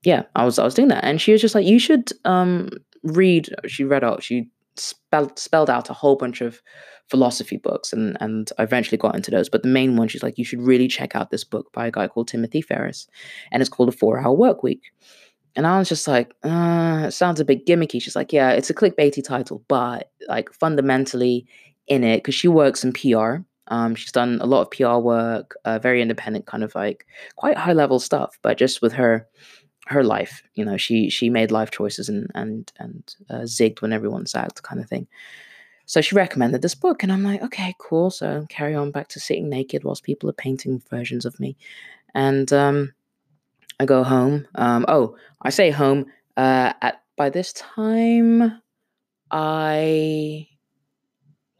yeah, 0.04 0.24
I 0.36 0.46
was 0.46 0.60
I 0.60 0.64
was 0.64 0.74
doing 0.74 0.90
that, 0.90 1.04
and 1.04 1.22
she 1.22 1.32
was 1.32 1.42
just 1.42 1.56
like, 1.56 1.66
"You 1.66 1.80
should 1.80 2.12
um, 2.26 2.70
read." 3.04 3.50
She 3.68 3.84
read 3.84 4.04
out. 4.04 4.24
She 4.24 4.50
spelled 4.76 5.38
spelled 5.38 5.70
out 5.70 5.90
a 5.90 5.94
whole 5.94 6.16
bunch 6.16 6.42
of 6.42 6.62
philosophy 7.10 7.58
books, 7.58 7.94
and 7.94 8.18
and 8.20 8.50
I 8.58 8.64
eventually 8.64 8.98
got 8.98 9.16
into 9.16 9.32
those. 9.32 9.50
But 9.50 9.64
the 9.64 9.70
main 9.70 9.96
one, 9.98 10.08
she's 10.08 10.24
like, 10.24 10.38
"You 10.38 10.46
should 10.46 10.62
really 10.62 10.88
check 10.88 11.16
out 11.16 11.30
this 11.30 11.44
book 11.44 11.72
by 11.74 11.88
a 11.88 11.92
guy 11.92 12.08
called 12.08 12.28
Timothy 12.28 12.62
Ferriss. 12.62 13.08
and 13.52 13.62
it's 13.62 13.70
called 13.70 13.90
A 13.90 13.92
Four 13.92 14.20
Hour 14.20 14.34
Work 14.34 14.64
Week." 14.64 14.82
And 15.58 15.66
I 15.66 15.80
was 15.80 15.90
just 15.90 16.08
like, 16.08 16.36
uh, 16.44 17.06
it 17.08 17.12
sounds 17.12 17.40
a 17.40 17.46
bit 17.46 17.66
gimmicky. 17.66 18.00
She's 18.00 18.16
like, 18.16 18.32
yeah, 18.32 18.52
it's 18.52 18.70
a 18.70 18.76
clickbaity 18.76 19.24
title, 19.24 19.64
but 19.68 20.12
like 20.28 20.54
fundamentally 20.54 21.48
in 21.88 22.04
it, 22.04 22.18
because 22.18 22.36
she 22.36 22.48
works 22.48 22.84
in 22.84 22.94
PR. 22.94 23.38
Um, 23.70 23.96
she's 23.96 24.12
done 24.12 24.38
a 24.40 24.46
lot 24.46 24.62
of 24.62 24.72
PR 24.72 25.00
work, 25.04 25.58
uh, 25.66 25.80
very 25.80 26.00
independent, 26.02 26.46
kind 26.46 26.64
of 26.64 26.76
like 26.76 27.08
quite 27.38 27.58
high 27.58 27.74
level 27.74 28.00
stuff. 28.00 28.38
But 28.44 28.60
just 28.60 28.84
with 28.84 28.94
her, 28.94 29.28
her 29.88 30.04
life, 30.04 30.44
you 30.54 30.64
know, 30.64 30.78
she 30.78 31.10
she 31.10 31.30
made 31.30 31.50
life 31.52 31.72
choices 31.72 32.08
and 32.08 32.30
and 32.36 32.72
and 32.78 33.16
uh, 33.30 33.42
zigged 33.42 33.82
when 33.82 33.94
everyone 33.94 34.28
zagged, 34.28 34.62
kind 34.62 34.80
of 34.80 34.88
thing. 34.88 35.08
So 35.88 36.02
she 36.02 36.16
recommended 36.16 36.62
this 36.62 36.76
book, 36.76 37.02
and 37.02 37.12
I'm 37.12 37.24
like, 37.24 37.42
okay, 37.42 37.74
cool. 37.80 38.12
So 38.12 38.46
carry 38.48 38.76
on 38.76 38.92
back 38.92 39.08
to 39.10 39.20
sitting 39.20 39.50
naked 39.50 39.84
whilst 39.84 40.04
people 40.04 40.30
are 40.30 40.34
painting 40.34 40.84
versions 40.90 41.26
of 41.26 41.40
me, 41.40 41.58
and 42.14 42.54
um, 42.54 42.94
I 43.80 43.86
go 43.86 44.04
home. 44.04 44.48
Um, 44.56 44.86
oh, 44.88 45.16
I 45.42 45.50
say 45.50 45.70
home. 45.72 46.06
Uh, 46.36 46.74
at 46.82 47.02
by 47.16 47.30
this 47.30 47.54
time, 47.54 48.62
I 49.32 50.48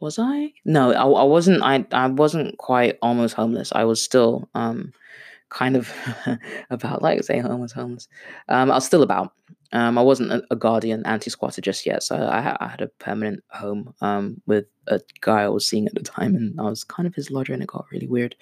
was 0.00 0.18
I 0.18 0.52
no, 0.64 0.92
I, 0.92 1.02
I 1.02 1.24
wasn't. 1.24 1.62
I 1.62 1.84
I 1.92 2.06
wasn't 2.08 2.58
quite 2.58 2.98
almost 3.02 3.34
homeless. 3.34 3.72
I 3.72 3.84
was 3.84 4.02
still 4.02 4.48
um 4.54 4.92
kind 5.48 5.76
of 5.76 5.92
about 6.70 7.02
like 7.02 7.22
say 7.24 7.38
homeless, 7.38 7.72
homeless. 7.72 8.08
Um, 8.48 8.70
I 8.70 8.74
was 8.74 8.86
still 8.86 9.02
about. 9.02 9.32
Um, 9.72 9.98
I 9.98 10.02
wasn't 10.02 10.32
a, 10.32 10.42
a 10.50 10.56
guardian 10.56 11.04
anti 11.04 11.30
squatter 11.30 11.60
just 11.60 11.84
yet, 11.84 12.02
so 12.02 12.16
I, 12.16 12.56
I, 12.58 12.68
had 12.68 12.80
a 12.80 12.86
permanent 12.86 13.44
home 13.50 13.94
um, 14.00 14.40
with 14.46 14.64
a 14.86 15.00
guy 15.20 15.42
I 15.42 15.48
was 15.48 15.68
seeing 15.68 15.86
at 15.86 15.94
the 15.94 16.02
time, 16.02 16.34
and 16.34 16.58
I 16.58 16.64
was 16.64 16.84
kind 16.84 17.06
of 17.06 17.14
his 17.14 17.30
lodger, 17.30 17.52
and 17.52 17.62
it 17.62 17.68
got 17.68 17.84
really 17.92 18.06
weird. 18.06 18.34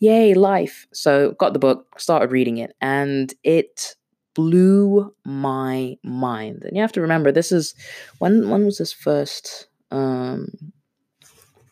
Yay, 0.00 0.34
life! 0.34 0.86
So 0.92 1.32
got 1.32 1.54
the 1.54 1.58
book, 1.58 1.98
started 1.98 2.32
reading 2.32 2.58
it, 2.58 2.76
and 2.82 3.32
it 3.44 3.96
blew 4.34 5.12
my 5.24 5.96
mind. 6.04 6.62
And 6.64 6.76
you 6.76 6.82
have 6.82 6.92
to 6.92 7.00
remember, 7.00 7.32
this 7.32 7.50
is 7.50 7.74
when 8.18 8.50
when 8.50 8.66
was 8.66 8.78
this 8.78 8.92
first 8.92 9.68
um, 9.90 10.48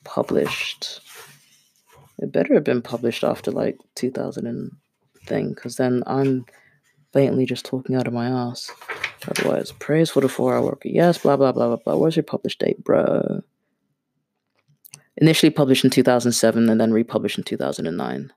published? 0.04 1.00
It 2.18 2.32
better 2.32 2.54
have 2.54 2.64
been 2.64 2.82
published 2.82 3.24
after 3.24 3.50
like 3.50 3.78
2000 3.94 4.46
and 4.46 4.72
thing 5.26 5.50
because 5.50 5.76
then 5.76 6.02
I'm 6.06 6.46
blatantly 7.16 7.46
just 7.46 7.64
talking 7.64 7.96
out 7.96 8.06
of 8.06 8.12
my 8.12 8.26
ass. 8.26 8.70
Otherwise, 9.26 9.72
praise 9.72 10.10
for 10.10 10.20
the 10.20 10.28
four 10.28 10.54
hour 10.54 10.60
work. 10.60 10.82
Yes, 10.84 11.16
blah, 11.16 11.34
blah, 11.34 11.50
blah, 11.50 11.68
blah, 11.68 11.76
blah. 11.76 11.96
Where's 11.96 12.14
your 12.14 12.24
published 12.24 12.58
date, 12.58 12.84
bro? 12.84 13.40
Initially 15.16 15.48
published 15.48 15.82
in 15.82 15.90
2007 15.90 16.68
and 16.68 16.78
then 16.78 16.92
republished 16.92 17.38
in 17.38 17.44
2009. 17.44 18.30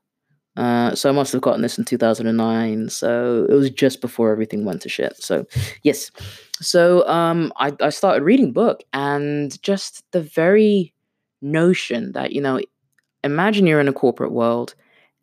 Uh, 0.56 0.94
so 0.94 1.10
I 1.10 1.12
must 1.12 1.30
have 1.32 1.42
gotten 1.42 1.60
this 1.60 1.76
in 1.76 1.84
2009. 1.84 2.88
So 2.88 3.46
it 3.50 3.52
was 3.52 3.68
just 3.68 4.00
before 4.00 4.32
everything 4.32 4.64
went 4.64 4.80
to 4.80 4.88
shit. 4.88 5.22
So, 5.22 5.44
yes. 5.82 6.10
So 6.62 7.06
um, 7.06 7.52
I, 7.56 7.76
I 7.82 7.90
started 7.90 8.22
reading 8.22 8.50
book 8.50 8.82
and 8.94 9.62
just 9.62 10.10
the 10.12 10.22
very 10.22 10.94
notion 11.42 12.12
that, 12.12 12.32
you 12.32 12.40
know, 12.40 12.58
imagine 13.24 13.66
you're 13.66 13.78
in 13.78 13.88
a 13.88 13.92
corporate 13.92 14.32
world 14.32 14.74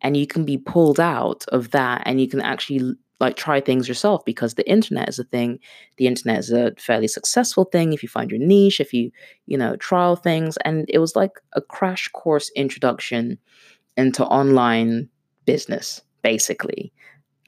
and 0.01 0.15
you 0.15 0.27
can 0.27 0.45
be 0.45 0.59
pulled 0.59 0.99
out 0.99 1.43
of 1.47 1.71
that 1.71 2.03
and 2.05 2.21
you 2.21 2.27
can 2.27 2.39
actually 2.39 2.95
like 3.19 3.35
try 3.35 3.59
things 3.59 3.87
yourself 3.87 4.23
because 4.25 4.53
the 4.53 4.69
internet 4.69 5.09
is 5.09 5.19
a 5.19 5.23
thing. 5.23 5.59
The 5.97 6.07
internet 6.07 6.39
is 6.39 6.51
a 6.51 6.73
fairly 6.77 7.07
successful 7.07 7.65
thing 7.65 7.93
if 7.93 8.03
you 8.03 8.09
find 8.09 8.29
your 8.29 8.39
niche 8.39 8.79
if 8.79 8.93
you 8.93 9.11
you 9.45 9.57
know 9.57 9.75
trial 9.77 10.15
things. 10.15 10.57
And 10.57 10.85
it 10.89 10.99
was 10.99 11.15
like 11.15 11.31
a 11.53 11.61
crash 11.61 12.07
course 12.09 12.51
introduction 12.55 13.37
into 13.95 14.25
online 14.25 15.09
business 15.45 16.01
basically. 16.21 16.93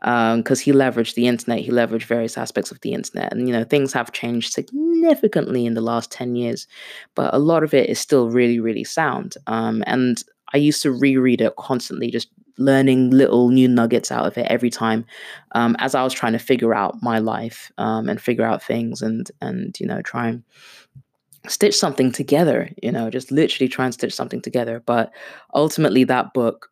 Because 0.01 0.61
um, 0.61 0.63
he 0.63 0.71
leveraged 0.71 1.15
the 1.15 1.27
internet. 1.27 1.59
He 1.59 1.71
leveraged 1.71 2.05
various 2.05 2.37
aspects 2.37 2.71
of 2.71 2.79
the 2.79 2.93
internet. 2.93 3.33
And 3.33 3.47
you 3.47 3.53
know 3.53 3.65
things 3.65 3.93
have 3.93 4.13
changed 4.13 4.53
significantly 4.53 5.65
in 5.65 5.73
the 5.73 5.81
last 5.81 6.11
10 6.11 6.35
years 6.35 6.67
but 7.15 7.33
a 7.33 7.39
lot 7.39 7.63
of 7.63 7.73
it 7.73 7.89
is 7.89 7.99
still 7.99 8.29
really 8.29 8.59
really 8.59 8.83
sound. 8.83 9.35
Um, 9.47 9.83
and 9.85 10.23
i 10.51 10.57
used 10.57 10.81
to 10.81 10.91
reread 10.91 11.41
it 11.41 11.55
constantly 11.57 12.09
just 12.09 12.29
learning 12.59 13.09
little 13.11 13.49
new 13.49 13.67
nuggets 13.67 14.11
out 14.11 14.27
of 14.27 14.37
it 14.37 14.45
every 14.49 14.69
time 14.69 15.05
um, 15.53 15.75
as 15.79 15.95
i 15.95 16.03
was 16.03 16.13
trying 16.13 16.33
to 16.33 16.39
figure 16.39 16.73
out 16.73 17.01
my 17.01 17.19
life 17.19 17.71
um, 17.77 18.09
and 18.09 18.21
figure 18.21 18.45
out 18.45 18.63
things 18.63 19.01
and 19.01 19.31
and 19.41 19.79
you 19.79 19.87
know 19.87 20.01
try 20.01 20.27
and 20.27 20.43
stitch 21.47 21.77
something 21.77 22.11
together 22.11 22.69
you 22.83 22.91
know 22.91 23.09
just 23.09 23.31
literally 23.31 23.67
try 23.67 23.85
and 23.85 23.93
stitch 23.93 24.13
something 24.13 24.41
together 24.41 24.83
but 24.85 25.11
ultimately 25.55 26.03
that 26.03 26.33
book 26.33 26.69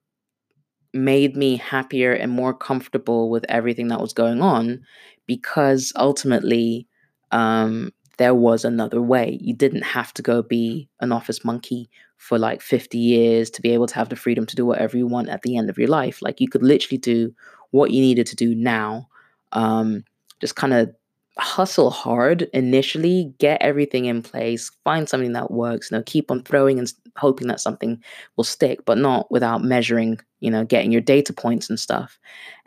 made 0.94 1.36
me 1.36 1.58
happier 1.58 2.14
and 2.14 2.32
more 2.32 2.54
comfortable 2.54 3.30
with 3.30 3.46
everything 3.50 3.88
that 3.88 4.02
was 4.02 4.14
going 4.14 4.42
on 4.42 4.82
because 5.26 5.94
ultimately 5.96 6.88
um, 7.32 7.92
there 8.18 8.34
was 8.36 8.66
another 8.66 9.02
way. 9.02 9.38
You 9.42 9.54
didn't 9.54 9.84
have 9.84 10.14
to 10.16 10.22
go 10.22 10.42
be 10.42 10.90
an 11.00 11.12
office 11.12 11.46
monkey 11.46 11.90
for 12.18 12.38
like 12.38 12.62
50 12.62 12.98
years 12.98 13.50
to 13.52 13.62
be 13.62 13.72
able 13.72 13.88
to 13.88 13.96
have 13.96 14.10
the 14.10 14.16
freedom 14.16 14.46
to 14.46 14.56
do 14.56 14.66
whatever 14.66 14.98
you 14.98 15.08
want 15.08 15.30
at 15.30 15.44
the 15.44 15.58
end 15.58 15.70
of 15.70 15.78
your 15.78 15.88
life. 15.88 16.22
Like 16.22 16.42
you 16.42 16.50
could 16.50 16.64
literally 16.64 16.98
do 16.98 17.34
what 17.72 17.92
you 17.92 18.02
needed 18.02 18.28
to 18.28 18.36
do 18.36 18.56
now. 18.56 19.08
Um, 19.52 20.04
just 20.40 20.56
kind 20.56 20.74
of 20.74 20.94
hustle 21.38 21.92
hard 21.92 22.44
initially, 22.54 23.34
get 23.40 23.62
everything 23.62 24.06
in 24.06 24.22
place, 24.24 24.72
find 24.84 25.08
something 25.08 25.34
that 25.34 25.52
works, 25.52 25.92
you 25.92 25.98
know, 25.98 26.04
keep 26.06 26.32
on 26.32 26.44
throwing 26.44 26.80
and 26.80 26.92
hoping 27.16 27.48
that 27.48 27.60
something 27.60 28.02
will 28.36 28.44
stick, 28.44 28.84
but 28.86 28.98
not 28.98 29.32
without 29.32 29.64
measuring, 29.64 30.20
you 30.40 30.50
know, 30.50 30.66
getting 30.66 30.92
your 30.92 31.02
data 31.02 31.34
points 31.34 31.70
and 31.70 31.80
stuff. 31.80 32.20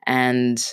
And 0.06 0.64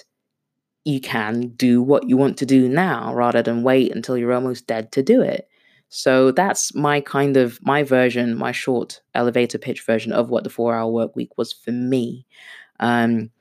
you 0.86 1.02
can 1.02 1.50
do 1.50 1.82
what 1.82 2.08
you 2.08 2.16
want 2.16 2.38
to 2.38 2.46
do 2.46 2.70
now 2.70 3.14
rather 3.14 3.42
than 3.42 3.64
wait 3.64 3.94
until 3.94 4.18
you're 4.18 4.34
almost 4.34 4.68
dead 4.68 4.92
to 4.94 5.04
do 5.04 5.22
it. 5.22 5.50
So 5.90 6.32
that's 6.32 6.76
my 6.76 7.00
kind 7.02 7.38
of 7.38 7.60
my 7.64 7.84
version, 7.84 8.38
my 8.38 8.52
short 8.52 9.02
elevator 9.16 9.58
pitch 9.58 9.84
version 9.86 10.12
of 10.12 10.30
what 10.30 10.44
the 10.44 10.50
four 10.50 10.76
hour 10.76 10.92
work 10.92 11.16
week 11.16 11.38
was 11.38 11.54
for 11.54 11.72
me. 11.72 12.26
Um, 12.80 13.32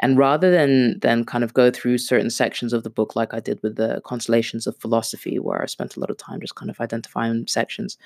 and 0.00 0.18
rather 0.18 0.50
than 0.50 0.98
than 1.00 1.24
kind 1.24 1.44
of 1.44 1.54
go 1.54 1.70
through 1.70 1.98
certain 1.98 2.30
sections 2.30 2.72
of 2.72 2.82
the 2.82 2.90
book 2.90 3.16
like 3.16 3.32
I 3.32 3.40
did 3.40 3.62
with 3.62 3.76
the 3.76 4.02
Constellations 4.04 4.66
of 4.66 4.76
Philosophy, 4.76 5.38
where 5.38 5.62
I 5.62 5.66
spent 5.66 5.96
a 5.96 6.00
lot 6.00 6.10
of 6.10 6.18
time 6.18 6.40
just 6.40 6.56
kind 6.56 6.70
of 6.70 6.80
identifying 6.80 7.46
sections, 7.46 7.96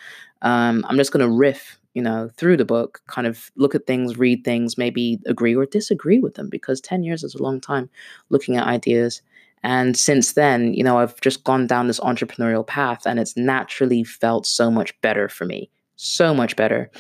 um, 0.43 0.85
I'm 0.89 0.97
just 0.99 1.13
going 1.13 1.27
to 1.27 1.33
riff, 1.33 1.79
you 1.95 2.03
know, 2.03 2.31
through 2.37 2.59
the 2.59 2.65
book, 2.65 3.03
kind 3.09 3.27
of 3.27 3.51
look 3.57 3.75
at 3.75 3.87
things, 3.87 4.19
read 4.19 4.45
things, 4.45 4.79
maybe 4.79 5.19
agree 5.27 5.57
or 5.57 5.67
disagree 5.67 6.21
with 6.21 6.35
them, 6.35 6.49
because 6.51 6.81
ten 6.81 7.03
years 7.03 7.25
is 7.25 7.35
a 7.35 7.43
long 7.43 7.61
time 7.61 7.91
looking 8.29 8.57
at 8.57 8.67
ideas. 8.67 9.23
And 9.63 9.97
since 9.97 10.33
then, 10.33 10.75
you 10.75 10.85
know, 10.85 10.99
I've 10.99 11.21
just 11.21 11.45
gone 11.45 11.67
down 11.67 11.87
this 11.87 12.01
entrepreneurial 12.01 12.67
path, 12.67 13.07
and 13.07 13.19
it's 13.19 13.37
naturally 13.37 14.05
felt 14.05 14.47
so 14.47 14.71
much 14.71 14.99
better 15.01 15.29
for 15.29 15.45
me, 15.45 15.71
so 15.97 16.35
much 16.35 16.57
better 16.57 16.91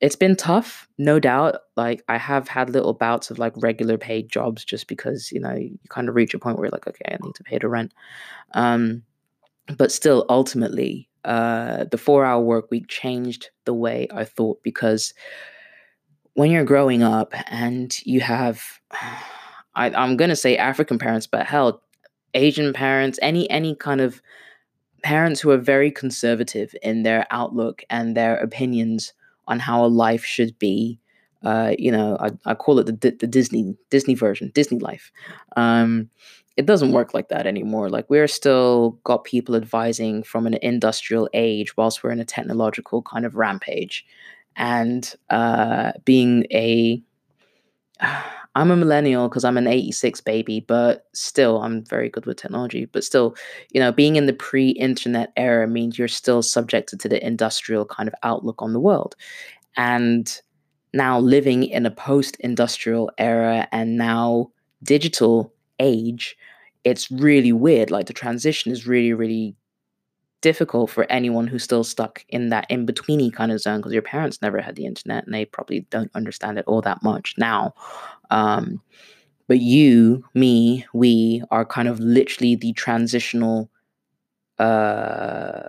it's 0.00 0.16
been 0.16 0.36
tough, 0.36 0.88
no 0.96 1.18
doubt. 1.18 1.56
Like 1.76 2.04
I 2.08 2.18
have 2.18 2.48
had 2.48 2.70
little 2.70 2.94
bouts 2.94 3.30
of 3.30 3.38
like 3.38 3.52
regular 3.56 3.98
paid 3.98 4.30
jobs 4.30 4.64
just 4.64 4.86
because, 4.86 5.32
you 5.32 5.40
know, 5.40 5.54
you 5.54 5.78
kind 5.88 6.08
of 6.08 6.14
reach 6.14 6.34
a 6.34 6.38
point 6.38 6.56
where 6.56 6.66
you're 6.66 6.72
like, 6.72 6.86
okay, 6.86 7.04
I 7.06 7.18
need 7.22 7.34
to 7.34 7.44
pay 7.44 7.58
the 7.58 7.68
rent. 7.68 7.92
Um, 8.54 9.02
but 9.76 9.90
still 9.90 10.24
ultimately, 10.28 11.08
uh, 11.24 11.84
the 11.90 11.98
four 11.98 12.24
hour 12.24 12.40
work 12.40 12.70
week 12.70 12.86
changed 12.88 13.50
the 13.64 13.74
way 13.74 14.06
I 14.12 14.24
thought 14.24 14.62
because 14.62 15.14
when 16.34 16.50
you're 16.50 16.64
growing 16.64 17.02
up 17.02 17.34
and 17.50 17.94
you 18.06 18.20
have 18.20 18.62
I, 19.74 19.90
I'm 19.90 20.16
gonna 20.16 20.36
say 20.36 20.56
African 20.56 20.98
parents, 20.98 21.26
but 21.28 21.46
hell, 21.46 21.82
Asian 22.34 22.72
parents, 22.72 23.18
any 23.22 23.48
any 23.50 23.74
kind 23.74 24.00
of 24.00 24.22
parents 25.02 25.40
who 25.40 25.50
are 25.50 25.58
very 25.58 25.90
conservative 25.90 26.74
in 26.82 27.02
their 27.02 27.26
outlook 27.30 27.82
and 27.90 28.16
their 28.16 28.36
opinions 28.36 29.12
on 29.46 29.58
how 29.60 29.84
a 29.84 29.86
life 29.86 30.24
should 30.24 30.58
be. 30.58 30.98
Uh, 31.44 31.72
you 31.78 31.92
know, 31.92 32.16
I, 32.20 32.30
I 32.46 32.54
call 32.54 32.80
it 32.80 32.86
the, 32.86 33.10
the 33.10 33.26
Disney 33.26 33.76
Disney 33.90 34.14
version, 34.14 34.50
Disney 34.54 34.78
life. 34.80 35.12
Um, 35.56 36.10
it 36.56 36.66
doesn't 36.66 36.90
work 36.90 37.14
like 37.14 37.28
that 37.28 37.46
anymore. 37.46 37.88
Like 37.88 38.10
we're 38.10 38.26
still 38.26 38.98
got 39.04 39.22
people 39.22 39.54
advising 39.54 40.24
from 40.24 40.46
an 40.46 40.58
industrial 40.60 41.28
age 41.32 41.76
whilst 41.76 42.02
we're 42.02 42.10
in 42.10 42.18
a 42.18 42.24
technological 42.24 43.02
kind 43.02 43.24
of 43.24 43.36
rampage, 43.36 44.04
and 44.56 45.14
uh, 45.30 45.92
being 46.04 46.46
a 46.50 47.00
I'm 48.54 48.70
a 48.70 48.76
millennial 48.76 49.28
because 49.28 49.44
I'm 49.44 49.56
an 49.56 49.66
86 49.66 50.20
baby, 50.22 50.60
but 50.60 51.06
still, 51.12 51.62
I'm 51.62 51.84
very 51.84 52.08
good 52.08 52.26
with 52.26 52.38
technology. 52.38 52.86
But 52.86 53.04
still, 53.04 53.36
you 53.72 53.80
know, 53.80 53.92
being 53.92 54.16
in 54.16 54.26
the 54.26 54.32
pre 54.32 54.70
internet 54.70 55.32
era 55.36 55.66
means 55.68 55.98
you're 55.98 56.08
still 56.08 56.42
subjected 56.42 57.00
to 57.00 57.08
the 57.08 57.24
industrial 57.24 57.84
kind 57.84 58.08
of 58.08 58.14
outlook 58.22 58.60
on 58.60 58.72
the 58.72 58.80
world. 58.80 59.14
And 59.76 60.40
now 60.92 61.18
living 61.20 61.64
in 61.64 61.86
a 61.86 61.90
post 61.90 62.36
industrial 62.40 63.10
era 63.18 63.68
and 63.72 63.96
now 63.96 64.50
digital 64.82 65.52
age, 65.78 66.36
it's 66.84 67.10
really 67.10 67.52
weird. 67.52 67.90
Like 67.90 68.06
the 68.06 68.12
transition 68.12 68.72
is 68.72 68.86
really, 68.86 69.12
really 69.12 69.54
difficult 70.40 70.90
for 70.90 71.04
anyone 71.10 71.46
who's 71.46 71.64
still 71.64 71.84
stuck 71.84 72.24
in 72.28 72.48
that 72.50 72.66
in 72.70 72.86
betweeny 72.86 73.32
kind 73.32 73.50
of 73.52 73.60
zone 73.60 73.78
because 73.78 73.92
your 73.92 74.02
parents 74.02 74.40
never 74.40 74.60
had 74.60 74.76
the 74.76 74.86
internet 74.86 75.24
and 75.24 75.34
they 75.34 75.44
probably 75.44 75.80
don't 75.90 76.10
understand 76.14 76.58
it 76.58 76.64
all 76.66 76.80
that 76.80 77.02
much 77.02 77.34
now. 77.38 77.74
Um, 78.30 78.80
but 79.48 79.60
you, 79.60 80.24
me, 80.34 80.86
we 80.92 81.42
are 81.50 81.64
kind 81.64 81.88
of 81.88 81.98
literally 81.98 82.54
the 82.54 82.72
transitional 82.74 83.70
uh, 84.58 85.68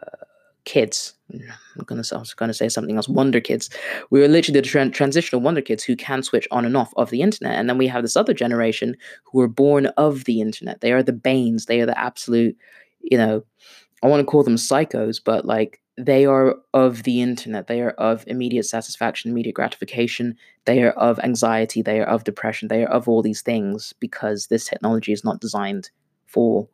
kids. 0.65 1.13
I'm 1.33 1.83
gonna, 1.85 2.03
I 2.11 2.17
was 2.17 2.33
gonna 2.33 2.53
say 2.53 2.69
something 2.69 2.95
else. 2.95 3.07
Wonder 3.07 3.39
kids. 3.39 3.69
We 4.09 4.23
are 4.23 4.27
literally 4.27 4.59
the 4.59 4.67
tra- 4.67 4.89
transitional 4.89 5.41
wonder 5.41 5.61
kids 5.61 5.83
who 5.83 5.95
can 5.95 6.23
switch 6.23 6.47
on 6.51 6.65
and 6.65 6.75
off 6.75 6.93
of 6.97 7.09
the 7.09 7.21
internet, 7.21 7.55
and 7.55 7.69
then 7.69 7.77
we 7.77 7.88
have 7.88 8.03
this 8.03 8.17
other 8.17 8.33
generation 8.33 8.97
who 9.23 9.39
are 9.39 9.47
born 9.47 9.88
of 9.97 10.25
the 10.25 10.41
internet. 10.41 10.81
They 10.81 10.91
are 10.91 11.03
the 11.03 11.13
banes. 11.13 11.65
They 11.65 11.79
are 11.81 11.85
the 11.85 11.97
absolute, 11.97 12.57
you 13.01 13.17
know, 13.17 13.43
I 14.03 14.07
want 14.07 14.21
to 14.21 14.25
call 14.25 14.43
them 14.43 14.55
psychos, 14.55 15.21
but 15.23 15.45
like 15.45 15.81
they 15.99 16.25
are 16.25 16.55
of 16.73 17.03
the 17.03 17.21
internet. 17.21 17.67
They 17.67 17.81
are 17.81 17.91
of 17.91 18.23
immediate 18.25 18.63
satisfaction, 18.63 19.31
immediate 19.31 19.55
gratification. 19.55 20.37
They 20.65 20.81
are 20.83 20.91
of 20.91 21.19
anxiety. 21.19 21.81
They 21.81 21.99
are 21.99 22.05
of 22.05 22.23
depression. 22.23 22.69
They 22.69 22.83
are 22.83 22.89
of 22.89 23.09
all 23.09 23.21
these 23.21 23.41
things 23.41 23.93
because 23.99 24.47
this 24.47 24.65
technology 24.65 25.11
is 25.11 25.25
not 25.25 25.41
designed 25.41 25.89
for 26.25 26.69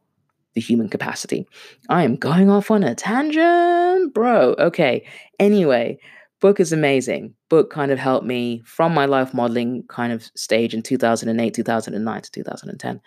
the 0.53 0.62
human 0.62 0.89
capacity. 0.89 1.48
I 1.89 2.03
am 2.03 2.15
going 2.15 2.51
off 2.51 2.70
on 2.70 2.84
a 2.84 2.94
tangent, 2.94 4.13
bro. 4.13 4.55
Okay. 4.60 5.05
Anyway, 5.39 5.98
book 6.39 6.60
is 6.60 6.72
amazing. 6.72 7.34
Book 7.50 7.72
kind 7.72 7.91
of 7.91 7.98
helped 7.98 8.27
me 8.27 8.62
from 8.63 8.94
my 8.94 9.05
life 9.05 9.34
modeling 9.34 9.84
kind 9.89 10.13
of 10.13 10.29
stage 10.36 10.75
in 10.75 10.84
2008, 10.84 11.53
2009 11.53 12.22
to 12.22 12.32
2010. 12.32 13.01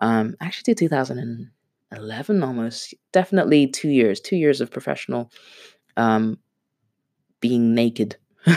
Um, 0.00 0.36
actually, 0.40 0.74
2000. 0.76 1.50
11 1.94 2.42
almost 2.42 2.94
definitely 3.12 3.66
two 3.66 3.88
years 3.88 4.20
two 4.20 4.36
years 4.36 4.60
of 4.60 4.70
professional 4.70 5.30
um 5.96 6.38
being 7.40 7.74
naked. 7.74 8.16
Pay 8.46 8.56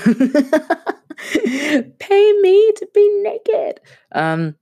me 2.42 2.72
to 2.78 2.88
be 2.94 3.22
naked. 3.22 3.82
Um 4.14 4.56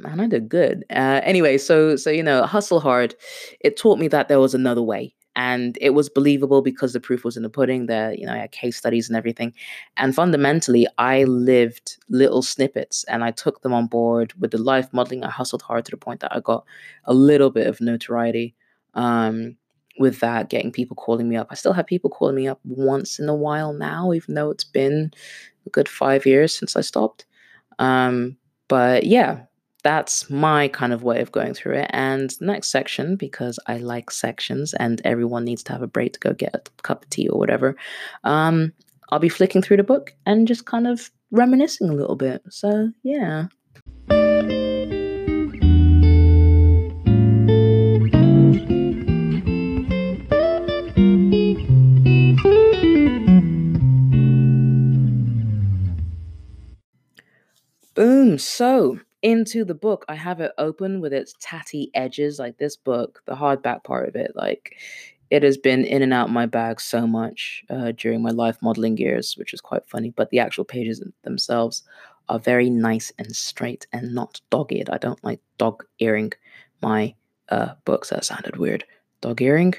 man 0.00 0.20
i 0.20 0.26
did 0.26 0.48
good. 0.48 0.84
Uh 0.90 1.20
anyway 1.22 1.56
so 1.56 1.96
so 1.96 2.10
you 2.10 2.22
know 2.22 2.44
hustle 2.44 2.80
hard. 2.80 3.14
It 3.60 3.76
taught 3.76 3.98
me 3.98 4.08
that 4.08 4.28
there 4.28 4.40
was 4.40 4.54
another 4.54 4.82
way 4.82 5.14
and 5.38 5.78
it 5.80 5.90
was 5.90 6.08
believable 6.08 6.62
because 6.62 6.92
the 6.92 6.98
proof 6.98 7.22
was 7.22 7.36
in 7.36 7.44
the 7.44 7.48
pudding. 7.48 7.86
There, 7.86 8.12
you 8.12 8.26
know, 8.26 8.32
I 8.32 8.38
had 8.38 8.50
case 8.50 8.76
studies 8.76 9.08
and 9.08 9.16
everything. 9.16 9.54
And 9.96 10.12
fundamentally, 10.12 10.88
I 10.98 11.22
lived 11.24 11.96
little 12.08 12.42
snippets 12.42 13.04
and 13.04 13.22
I 13.22 13.30
took 13.30 13.62
them 13.62 13.72
on 13.72 13.86
board 13.86 14.32
with 14.40 14.50
the 14.50 14.58
life 14.58 14.88
modeling. 14.92 15.22
I 15.22 15.30
hustled 15.30 15.62
hard 15.62 15.84
to 15.84 15.92
the 15.92 15.96
point 15.96 16.18
that 16.20 16.34
I 16.34 16.40
got 16.40 16.64
a 17.04 17.14
little 17.14 17.50
bit 17.50 17.68
of 17.68 17.80
notoriety. 17.80 18.56
Um, 18.94 19.56
with 20.00 20.20
that, 20.20 20.48
getting 20.48 20.72
people 20.72 20.96
calling 20.96 21.28
me 21.28 21.36
up. 21.36 21.48
I 21.50 21.54
still 21.54 21.72
have 21.72 21.86
people 21.86 22.10
calling 22.10 22.36
me 22.36 22.46
up 22.46 22.60
once 22.64 23.18
in 23.18 23.28
a 23.28 23.34
while 23.34 23.72
now, 23.72 24.12
even 24.12 24.34
though 24.34 24.50
it's 24.50 24.64
been 24.64 25.12
a 25.66 25.70
good 25.70 25.88
five 25.88 26.24
years 26.24 26.54
since 26.54 26.76
I 26.76 26.82
stopped. 26.82 27.26
Um, 27.80 28.36
but 28.68 29.04
yeah, 29.04 29.42
that's 29.88 30.28
my 30.28 30.68
kind 30.68 30.92
of 30.92 31.02
way 31.02 31.22
of 31.22 31.32
going 31.32 31.54
through 31.54 31.76
it. 31.76 31.90
And 31.94 32.38
next 32.42 32.70
section, 32.70 33.16
because 33.16 33.58
I 33.68 33.78
like 33.78 34.10
sections 34.10 34.74
and 34.74 35.00
everyone 35.02 35.46
needs 35.46 35.62
to 35.62 35.72
have 35.72 35.80
a 35.80 35.86
break 35.86 36.12
to 36.12 36.20
go 36.20 36.34
get 36.34 36.54
a 36.54 36.82
cup 36.82 37.04
of 37.04 37.08
tea 37.08 37.26
or 37.26 37.38
whatever, 37.38 37.74
um, 38.22 38.74
I'll 39.08 39.18
be 39.18 39.30
flicking 39.30 39.62
through 39.62 39.78
the 39.78 39.84
book 39.84 40.12
and 40.26 40.46
just 40.46 40.66
kind 40.66 40.86
of 40.86 41.10
reminiscing 41.30 41.88
a 41.88 41.94
little 41.94 42.16
bit. 42.16 42.42
So, 42.50 42.90
yeah. 43.02 43.46
Boom. 57.94 58.38
So, 58.38 59.00
into 59.22 59.64
the 59.64 59.74
book, 59.74 60.04
I 60.08 60.14
have 60.14 60.40
it 60.40 60.52
open 60.58 61.00
with 61.00 61.12
its 61.12 61.34
tatty 61.40 61.90
edges. 61.94 62.38
Like 62.38 62.58
this 62.58 62.76
book, 62.76 63.22
the 63.26 63.34
hardback 63.34 63.84
part 63.84 64.08
of 64.08 64.16
it, 64.16 64.32
like 64.34 64.76
it 65.30 65.42
has 65.42 65.58
been 65.58 65.84
in 65.84 66.02
and 66.02 66.12
out 66.12 66.30
my 66.30 66.46
bag 66.46 66.80
so 66.80 67.06
much 67.06 67.64
uh, 67.68 67.92
during 67.96 68.22
my 68.22 68.30
life 68.30 68.56
modeling 68.62 68.96
years, 68.96 69.34
which 69.36 69.52
is 69.52 69.60
quite 69.60 69.86
funny. 69.86 70.10
But 70.10 70.30
the 70.30 70.38
actual 70.38 70.64
pages 70.64 71.02
themselves 71.22 71.82
are 72.28 72.38
very 72.38 72.70
nice 72.70 73.12
and 73.18 73.34
straight 73.34 73.86
and 73.92 74.14
not 74.14 74.40
dog-eared. 74.50 74.90
I 74.90 74.98
don't 74.98 75.22
like 75.24 75.40
dog 75.58 75.84
earing 75.98 76.32
my 76.82 77.14
uh, 77.48 77.74
books. 77.84 78.10
That 78.10 78.24
sounded 78.24 78.56
weird. 78.56 78.84
Dog 79.20 79.42
earing? 79.42 79.74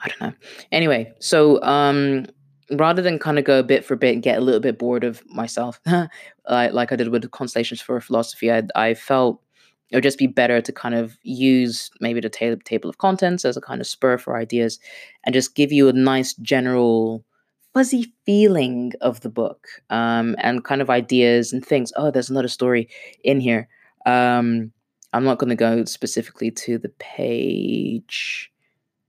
I 0.00 0.08
don't 0.08 0.20
know. 0.20 0.32
Anyway, 0.72 1.14
so 1.18 1.62
um, 1.62 2.26
rather 2.72 3.02
than 3.02 3.18
kind 3.18 3.38
of 3.38 3.44
go 3.44 3.62
bit 3.62 3.84
for 3.84 3.96
bit 3.96 4.14
and 4.14 4.22
get 4.22 4.38
a 4.38 4.40
little 4.40 4.60
bit 4.60 4.78
bored 4.78 5.04
of 5.04 5.22
myself, 5.26 5.80
like, 5.86 6.72
like 6.72 6.92
I 6.92 6.96
did 6.96 7.08
with 7.08 7.30
Constellations 7.30 7.80
for 7.80 8.00
Philosophy, 8.00 8.52
I, 8.52 8.62
I 8.74 8.94
felt 8.94 9.42
it 9.90 9.96
would 9.96 10.02
just 10.02 10.18
be 10.18 10.26
better 10.26 10.60
to 10.60 10.72
kind 10.72 10.94
of 10.94 11.16
use 11.22 11.90
maybe 12.00 12.20
the 12.20 12.28
ta- 12.28 12.56
table 12.64 12.90
of 12.90 12.98
contents 12.98 13.44
as 13.44 13.56
a 13.56 13.60
kind 13.60 13.80
of 13.80 13.86
spur 13.86 14.18
for 14.18 14.36
ideas 14.36 14.80
and 15.24 15.32
just 15.32 15.54
give 15.54 15.70
you 15.70 15.88
a 15.88 15.92
nice 15.92 16.34
general 16.34 17.24
fuzzy 17.72 18.12
feeling 18.24 18.92
of 19.00 19.20
the 19.20 19.28
book 19.28 19.68
um, 19.90 20.34
and 20.38 20.64
kind 20.64 20.80
of 20.80 20.90
ideas 20.90 21.52
and 21.52 21.64
things. 21.64 21.92
Oh, 21.94 22.10
there's 22.10 22.30
another 22.30 22.48
story 22.48 22.88
in 23.22 23.38
here. 23.38 23.68
Um, 24.06 24.72
I'm 25.12 25.24
not 25.24 25.38
going 25.38 25.50
to 25.50 25.56
go 25.56 25.84
specifically 25.84 26.50
to 26.50 26.78
the 26.78 26.88
page. 26.98 28.50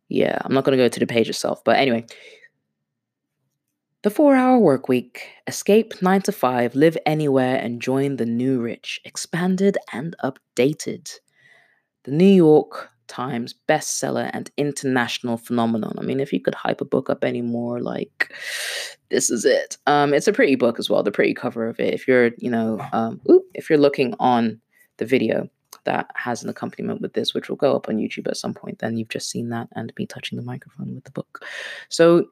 Yeah, 0.10 0.38
I'm 0.42 0.54
not 0.54 0.64
going 0.64 0.78
to 0.78 0.84
go 0.84 0.90
to 0.90 1.00
the 1.00 1.08
page 1.08 1.30
itself. 1.30 1.64
But 1.64 1.78
anyway, 1.78 2.06
the 4.04 4.10
four 4.10 4.36
hour 4.36 4.60
work 4.60 4.88
week. 4.88 5.30
Escape 5.48 6.01
9 6.01 6.22
to 6.24 6.32
5, 6.32 6.75
live 6.75 6.98
anywhere, 7.06 7.58
and 7.58 7.82
join 7.82 8.18
the 8.18 8.25
new 8.25 8.60
rich, 8.60 9.00
expanded 9.06 9.77
and 9.92 10.16
updated. 10.24 11.12
The 12.04 12.12
New 12.12 12.25
York 12.25 12.89
Times 13.08 13.56
bestseller 13.68 14.30
and 14.34 14.51
international 14.58 15.38
phenomenon. 15.38 15.96
I 15.98 16.01
mean, 16.01 16.20
if 16.20 16.34
you 16.34 16.42
could 16.42 16.56
hype 16.56 16.82
a 16.82 16.86
book 16.86 17.10
up 17.10 17.24
anymore, 17.24 17.80
like 17.80 18.34
this 19.10 19.30
is 19.30 19.46
it. 19.46 19.77
Um, 19.88 20.13
it's 20.13 20.27
a 20.27 20.34
pretty 20.34 20.56
book 20.56 20.77
as 20.77 20.89
well, 20.89 21.04
the 21.04 21.12
pretty 21.12 21.34
cover 21.34 21.68
of 21.68 21.80
it. 21.80 21.94
If 21.94 22.08
you're, 22.08 22.32
you 22.38 22.51
know, 22.51 22.86
um, 22.92 23.22
ooh, 23.30 23.44
if 23.54 23.70
you're 23.70 23.80
looking 23.80 24.13
on 24.20 24.60
the 24.98 25.06
video 25.06 25.50
that 25.86 26.12
has 26.16 26.44
an 26.44 26.50
accompaniment 26.50 27.00
with 27.00 27.13
this, 27.13 27.34
which 27.34 27.48
will 27.48 27.56
go 27.56 27.75
up 27.75 27.88
on 27.88 27.96
YouTube 27.96 28.27
at 28.27 28.38
some 28.38 28.54
point, 28.54 28.80
then 28.80 28.98
you've 28.98 29.08
just 29.08 29.30
seen 29.30 29.50
that 29.50 29.70
and 29.74 29.94
me 29.98 30.06
touching 30.06 30.38
the 30.38 30.44
microphone 30.44 30.93
with 30.93 31.06
the 31.06 31.12
book. 31.12 31.45
So 31.88 32.28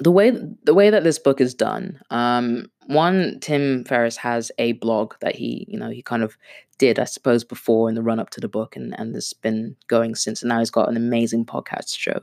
the 0.00 0.10
way 0.10 0.30
the 0.64 0.74
way 0.74 0.90
that 0.90 1.04
this 1.04 1.18
book 1.18 1.40
is 1.40 1.54
done 1.54 2.00
um 2.10 2.66
one 2.86 3.38
tim 3.40 3.84
ferriss 3.84 4.16
has 4.16 4.52
a 4.58 4.72
blog 4.72 5.14
that 5.20 5.34
he 5.34 5.64
you 5.68 5.78
know 5.78 5.90
he 5.90 6.02
kind 6.02 6.22
of 6.22 6.36
did 6.78 6.98
i 6.98 7.04
suppose 7.04 7.44
before 7.44 7.88
in 7.88 7.94
the 7.94 8.02
run 8.02 8.20
up 8.20 8.30
to 8.30 8.40
the 8.40 8.48
book 8.48 8.76
and 8.76 8.98
and 8.98 9.14
has 9.14 9.32
been 9.32 9.74
going 9.88 10.14
since 10.14 10.42
and 10.42 10.48
now 10.48 10.58
he's 10.58 10.70
got 10.70 10.88
an 10.88 10.96
amazing 10.96 11.44
podcast 11.44 11.96
show 11.96 12.20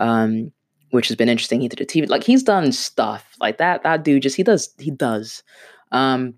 um 0.00 0.50
which 0.90 1.08
has 1.08 1.16
been 1.16 1.28
interesting. 1.28 1.60
He 1.60 1.68
did 1.68 1.80
a 1.80 1.86
tv 1.86 2.08
like 2.08 2.24
he's 2.24 2.42
done 2.42 2.72
stuff 2.72 3.34
like 3.40 3.58
that 3.58 3.82
that 3.82 4.04
dude 4.04 4.22
just 4.22 4.36
he 4.36 4.42
does 4.42 4.72
he 4.78 4.90
does. 4.90 5.42
Um 5.92 6.34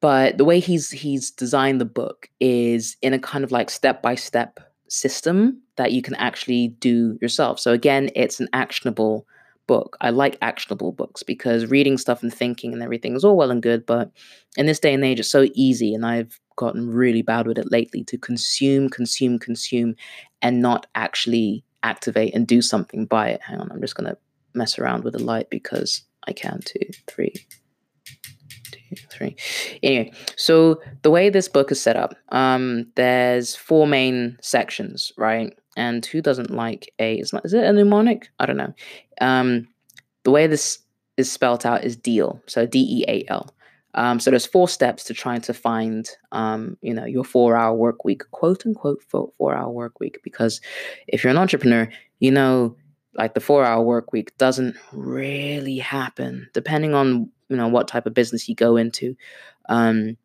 but 0.00 0.36
the 0.38 0.44
way 0.44 0.60
he's 0.60 0.90
he's 0.90 1.30
designed 1.30 1.80
the 1.80 1.86
book 1.86 2.28
is 2.40 2.96
in 3.02 3.14
a 3.14 3.18
kind 3.18 3.44
of 3.44 3.52
like 3.52 3.70
step 3.70 4.02
by 4.02 4.14
step 4.14 4.60
system 4.88 5.60
that 5.76 5.92
you 5.92 6.02
can 6.02 6.14
actually 6.16 6.68
do 6.68 7.18
yourself. 7.20 7.58
So 7.58 7.72
again 7.72 8.10
it's 8.14 8.40
an 8.40 8.48
actionable 8.52 9.26
book. 9.66 9.96
I 10.00 10.10
like 10.10 10.38
actionable 10.42 10.92
books 10.92 11.22
because 11.22 11.66
reading 11.66 11.98
stuff 11.98 12.22
and 12.22 12.32
thinking 12.32 12.72
and 12.72 12.82
everything 12.82 13.16
is 13.16 13.24
all 13.24 13.36
well 13.36 13.50
and 13.50 13.62
good, 13.62 13.86
but 13.86 14.10
in 14.56 14.66
this 14.66 14.80
day 14.80 14.94
and 14.94 15.04
age, 15.04 15.20
it's 15.20 15.30
so 15.30 15.46
easy, 15.54 15.94
and 15.94 16.04
I've 16.06 16.38
gotten 16.56 16.90
really 16.90 17.22
bad 17.22 17.46
with 17.46 17.58
it 17.58 17.72
lately 17.72 18.04
to 18.04 18.18
consume, 18.18 18.88
consume, 18.88 19.38
consume, 19.38 19.96
and 20.42 20.62
not 20.62 20.86
actually 20.94 21.64
activate 21.82 22.34
and 22.34 22.46
do 22.46 22.62
something 22.62 23.06
by 23.06 23.28
it. 23.28 23.40
Hang 23.42 23.60
on, 23.60 23.70
I'm 23.70 23.80
just 23.80 23.96
gonna 23.96 24.16
mess 24.54 24.78
around 24.78 25.04
with 25.04 25.14
the 25.14 25.22
light 25.22 25.50
because 25.50 26.02
I 26.26 26.32
can. 26.32 26.60
Two, 26.64 26.80
three, 27.06 27.34
two, 28.70 28.96
three. 29.10 29.36
Anyway, 29.82 30.12
so 30.36 30.80
the 31.02 31.10
way 31.10 31.28
this 31.28 31.48
book 31.48 31.72
is 31.72 31.80
set 31.80 31.96
up, 31.96 32.14
um, 32.30 32.86
there's 32.94 33.56
four 33.56 33.86
main 33.86 34.38
sections, 34.40 35.12
right? 35.16 35.52
And 35.76 36.04
who 36.06 36.20
doesn't 36.20 36.50
like 36.50 36.92
a? 36.98 37.18
Is, 37.18 37.32
it 37.32 37.54
a 37.54 37.72
mnemonic? 37.72 38.30
I 38.38 38.46
don't 38.46 38.56
know. 38.56 38.74
Um, 39.20 39.68
the 40.24 40.30
way 40.30 40.46
this 40.46 40.80
is 41.16 41.30
spelled 41.30 41.64
out 41.64 41.84
is 41.84 41.96
deal 41.96 42.42
so 42.46 42.66
d-e-a-l 42.66 43.54
um, 43.96 44.18
so 44.18 44.30
there's 44.30 44.46
four 44.46 44.66
steps 44.66 45.04
to 45.04 45.14
trying 45.14 45.40
to 45.42 45.54
find 45.54 46.10
um, 46.32 46.76
you 46.82 46.92
know 46.92 47.04
your 47.04 47.24
four 47.24 47.56
hour 47.56 47.74
work 47.74 48.04
week 48.04 48.22
quote 48.32 48.66
unquote 48.66 49.02
four, 49.02 49.30
four 49.38 49.54
hour 49.54 49.70
work 49.70 50.00
week 50.00 50.18
because 50.24 50.60
if 51.06 51.22
you're 51.22 51.30
an 51.30 51.38
entrepreneur 51.38 51.88
you 52.18 52.32
know 52.32 52.76
like 53.14 53.34
the 53.34 53.40
four 53.40 53.64
hour 53.64 53.82
work 53.82 54.12
week 54.12 54.36
doesn't 54.38 54.76
really 54.92 55.78
happen 55.78 56.48
depending 56.52 56.94
on 56.94 57.30
you 57.48 57.56
know 57.56 57.68
what 57.68 57.86
type 57.86 58.06
of 58.06 58.14
business 58.14 58.48
you 58.48 58.54
go 58.54 58.76
into 58.76 59.16
um, 59.68 60.16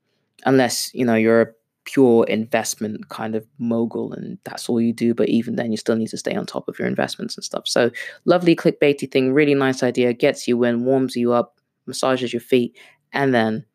unless 0.45 0.91
you 0.95 1.05
know 1.05 1.15
you're 1.15 1.55
pure 1.91 2.23
investment 2.25 3.10
kind 3.10 3.34
of 3.34 3.47
mogul 3.58 4.13
and 4.13 4.38
that's 4.43 4.69
all 4.69 4.80
you 4.80 4.93
do. 4.93 5.15
But 5.15 5.30
even 5.30 5.56
then, 5.56 5.71
you 5.71 5.78
still 5.78 5.95
need 5.95 6.10
to 6.10 6.17
stay 6.17 6.36
on 6.36 6.45
top 6.45 6.67
of 6.67 6.78
your 6.78 6.88
investments 6.88 7.36
and 7.36 7.43
stuff. 7.43 7.63
So, 7.67 7.89
lovely 8.25 8.56
clickbaity 8.56 9.12
thing, 9.12 9.34
really 9.34 9.56
nice 9.56 9.82
idea, 9.82 10.13
gets 10.13 10.47
you 10.47 10.63
in, 10.63 10.86
warms 10.86 11.15
you 11.15 11.34
up, 11.34 11.58
massages 11.88 12.32
your 12.32 12.41
feet, 12.41 12.78
and 13.12 13.34
then 13.34 13.65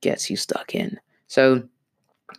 gets 0.00 0.28
you 0.28 0.36
stuck 0.36 0.74
in. 0.74 0.98
So, 1.28 1.62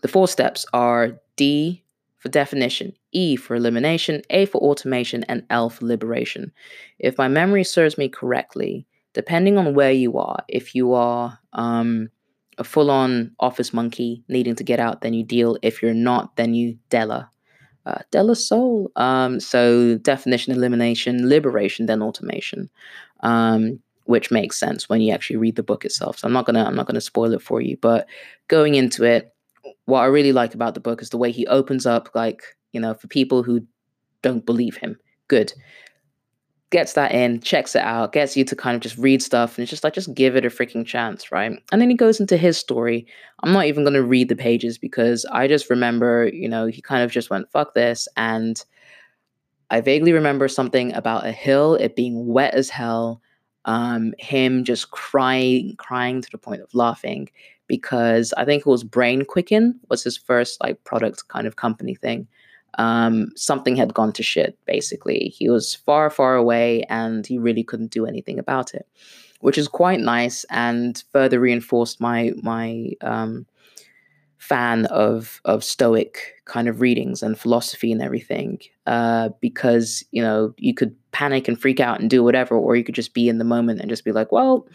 the 0.02 0.10
four 0.10 0.28
steps 0.28 0.66
are 0.74 1.20
D 1.38 1.84
for 2.18 2.28
definition, 2.28 2.94
E 3.14 3.38
for 3.38 3.56
elimination, 3.56 4.22
A 4.32 4.46
for 4.46 4.62
automation, 4.62 5.24
and 5.30 5.46
L 5.50 5.70
for 5.70 5.86
liberation. 5.86 6.52
If 7.00 7.18
my 7.18 7.30
memory 7.30 7.64
serves 7.64 7.98
me 7.98 8.10
correctly, 8.10 8.86
depending 9.14 9.58
on 9.58 9.74
where 9.74 9.94
you 9.94 10.18
are, 10.18 10.44
if 10.50 10.76
you 10.76 10.94
are 10.94 11.40
um, 11.54 12.10
a 12.60 12.64
full 12.64 12.92
on 12.92 13.32
office 13.40 13.74
monkey 13.74 14.24
needing 14.28 14.56
to 14.56 14.64
get 14.64 14.80
out, 14.80 15.02
then 15.02 15.14
you 15.14 15.24
deal. 15.24 15.58
If 15.62 15.82
you're 15.82 15.94
not, 15.94 16.36
then 16.36 16.54
you 16.54 16.78
Della. 16.90 17.30
Uh, 17.86 18.00
De 18.12 18.22
La 18.22 18.34
Soul. 18.34 18.92
Um, 18.98 19.40
so 19.40 19.98
definition, 19.98 20.54
elimination, 20.54 21.28
liberation, 21.28 21.88
then 21.88 22.04
automation, 22.04 22.70
um, 23.22 23.80
which 24.04 24.30
makes 24.30 24.60
sense 24.60 24.90
when 24.90 25.02
you 25.02 25.12
actually 25.14 25.38
read 25.38 25.56
the 25.56 25.64
book 25.64 25.86
itself. 25.86 26.20
So 26.20 26.28
I'm 26.28 26.34
not 26.34 26.46
gonna 26.46 26.66
I'm 26.66 26.76
not 26.76 26.86
gonna 26.86 27.02
spoil 27.02 27.34
it 27.34 27.42
for 27.42 27.62
you, 27.62 27.78
but 27.78 28.08
going 28.48 28.76
into 28.76 29.06
it, 29.06 29.34
what 29.86 30.02
I 30.02 30.06
really 30.06 30.34
like 30.34 30.54
about 30.54 30.74
the 30.74 30.82
book 30.82 31.02
is 31.02 31.10
the 31.10 31.18
way 31.18 31.32
he 31.32 31.48
opens 31.48 31.86
up. 31.86 32.10
Like 32.14 32.44
you 32.74 32.82
know, 32.82 32.94
for 32.94 33.08
people 33.08 33.42
who 33.42 33.66
don't 34.22 34.46
believe 34.46 34.76
him, 34.76 35.00
good 35.28 35.54
gets 36.72 36.94
that 36.94 37.12
in, 37.12 37.40
checks 37.42 37.76
it 37.76 37.82
out, 37.82 38.14
gets 38.14 38.38
you 38.38 38.46
to 38.46 38.56
kind 38.56 38.76
of 38.76 38.82
just 38.82 38.98
read 38.98 39.22
stuff, 39.22 39.58
and 39.58 39.64
it's 39.64 39.70
just 39.70 39.84
like, 39.84 39.94
just 39.94 40.14
give 40.14 40.36
it 40.36 40.46
a 40.46 40.50
freaking 40.50 40.86
chance, 40.86 41.32
right? 41.32 41.52
And 41.72 41.82
then 41.82 41.90
he 41.90 41.96
goes 41.96 42.20
into 42.20 42.38
his 42.38 42.58
story. 42.58 43.08
I'm 43.44 43.52
not 43.52 43.66
even 43.66 43.84
going 43.84 43.96
to 43.96 44.04
read 44.04 44.30
the 44.30 44.36
pages 44.36 44.78
because 44.78 45.26
I 45.32 45.48
just 45.48 45.70
remember, 45.70 46.30
you 46.32 46.48
know, 46.48 46.68
he 46.68 46.82
kind 46.82 47.04
of 47.04 47.12
just 47.12 47.30
went, 47.30 47.52
fuck 47.52 47.74
this. 47.74 48.08
And 48.18 48.64
I 49.72 49.82
vaguely 49.82 50.14
remember 50.14 50.48
something 50.48 50.94
about 50.94 51.26
a 51.26 51.32
hill, 51.32 51.76
it 51.76 51.96
being 51.96 52.28
wet 52.28 52.54
as 52.54 52.70
hell, 52.70 53.22
um, 53.66 54.14
him 54.20 54.64
just 54.64 54.92
crying, 54.92 55.76
crying 55.78 56.22
to 56.22 56.30
the 56.32 56.38
point 56.38 56.62
of 56.62 56.74
laughing 56.74 57.30
because 57.68 58.34
I 58.36 58.44
think 58.46 58.62
it 58.62 58.70
was 58.70 58.84
Brain 58.84 59.24
Quicken 59.24 59.80
was 59.90 60.04
his 60.04 60.18
first 60.18 60.60
like 60.62 60.84
product 60.84 61.28
kind 61.30 61.48
of 61.48 61.56
company 61.56 61.96
thing. 61.96 62.28
Um, 62.78 63.32
something 63.36 63.76
had 63.76 63.94
gone 63.94 64.14
to 64.14 64.24
shit, 64.24 64.58
basically. 64.66 65.34
He 65.36 65.50
was 65.50 65.76
far, 65.76 66.10
far 66.10 66.36
away 66.36 66.84
and 66.84 67.26
he 67.26 67.38
really 67.38 67.64
couldn't 67.64 67.92
do 67.92 68.06
anything 68.06 68.40
about 68.40 68.74
it, 68.74 68.88
which 69.42 69.58
is 69.58 69.68
quite 69.68 70.00
nice 70.00 70.46
and 70.50 71.04
further 71.12 71.40
reinforced 71.40 72.00
my, 72.00 72.32
my, 72.42 72.92
um, 73.02 73.46
fan 74.40 74.86
of 74.88 75.42
of 75.46 75.64
stoic 75.64 76.42
kind 76.46 76.68
of 76.68 76.82
readings 76.82 77.22
and 77.22 77.38
philosophy 77.38 77.92
and 77.92 78.02
everything 78.02 78.58
uh, 78.88 79.30
because 79.42 80.04
you 80.12 80.24
know 80.24 80.56
you 80.58 80.74
could 80.74 80.96
panic 81.12 81.48
and 81.48 81.62
freak 81.62 81.80
out 81.80 82.00
and 82.00 82.10
do 82.10 82.24
whatever 82.24 82.56
or 82.56 82.76
you 82.76 82.84
could 82.84 82.96
just 82.96 83.14
be 83.14 83.28
in 83.30 83.38
the 83.38 83.44
moment 83.44 83.82
and 83.82 83.90
just 83.90 84.06
be 84.06 84.14
like 84.14 84.32
well 84.32 84.66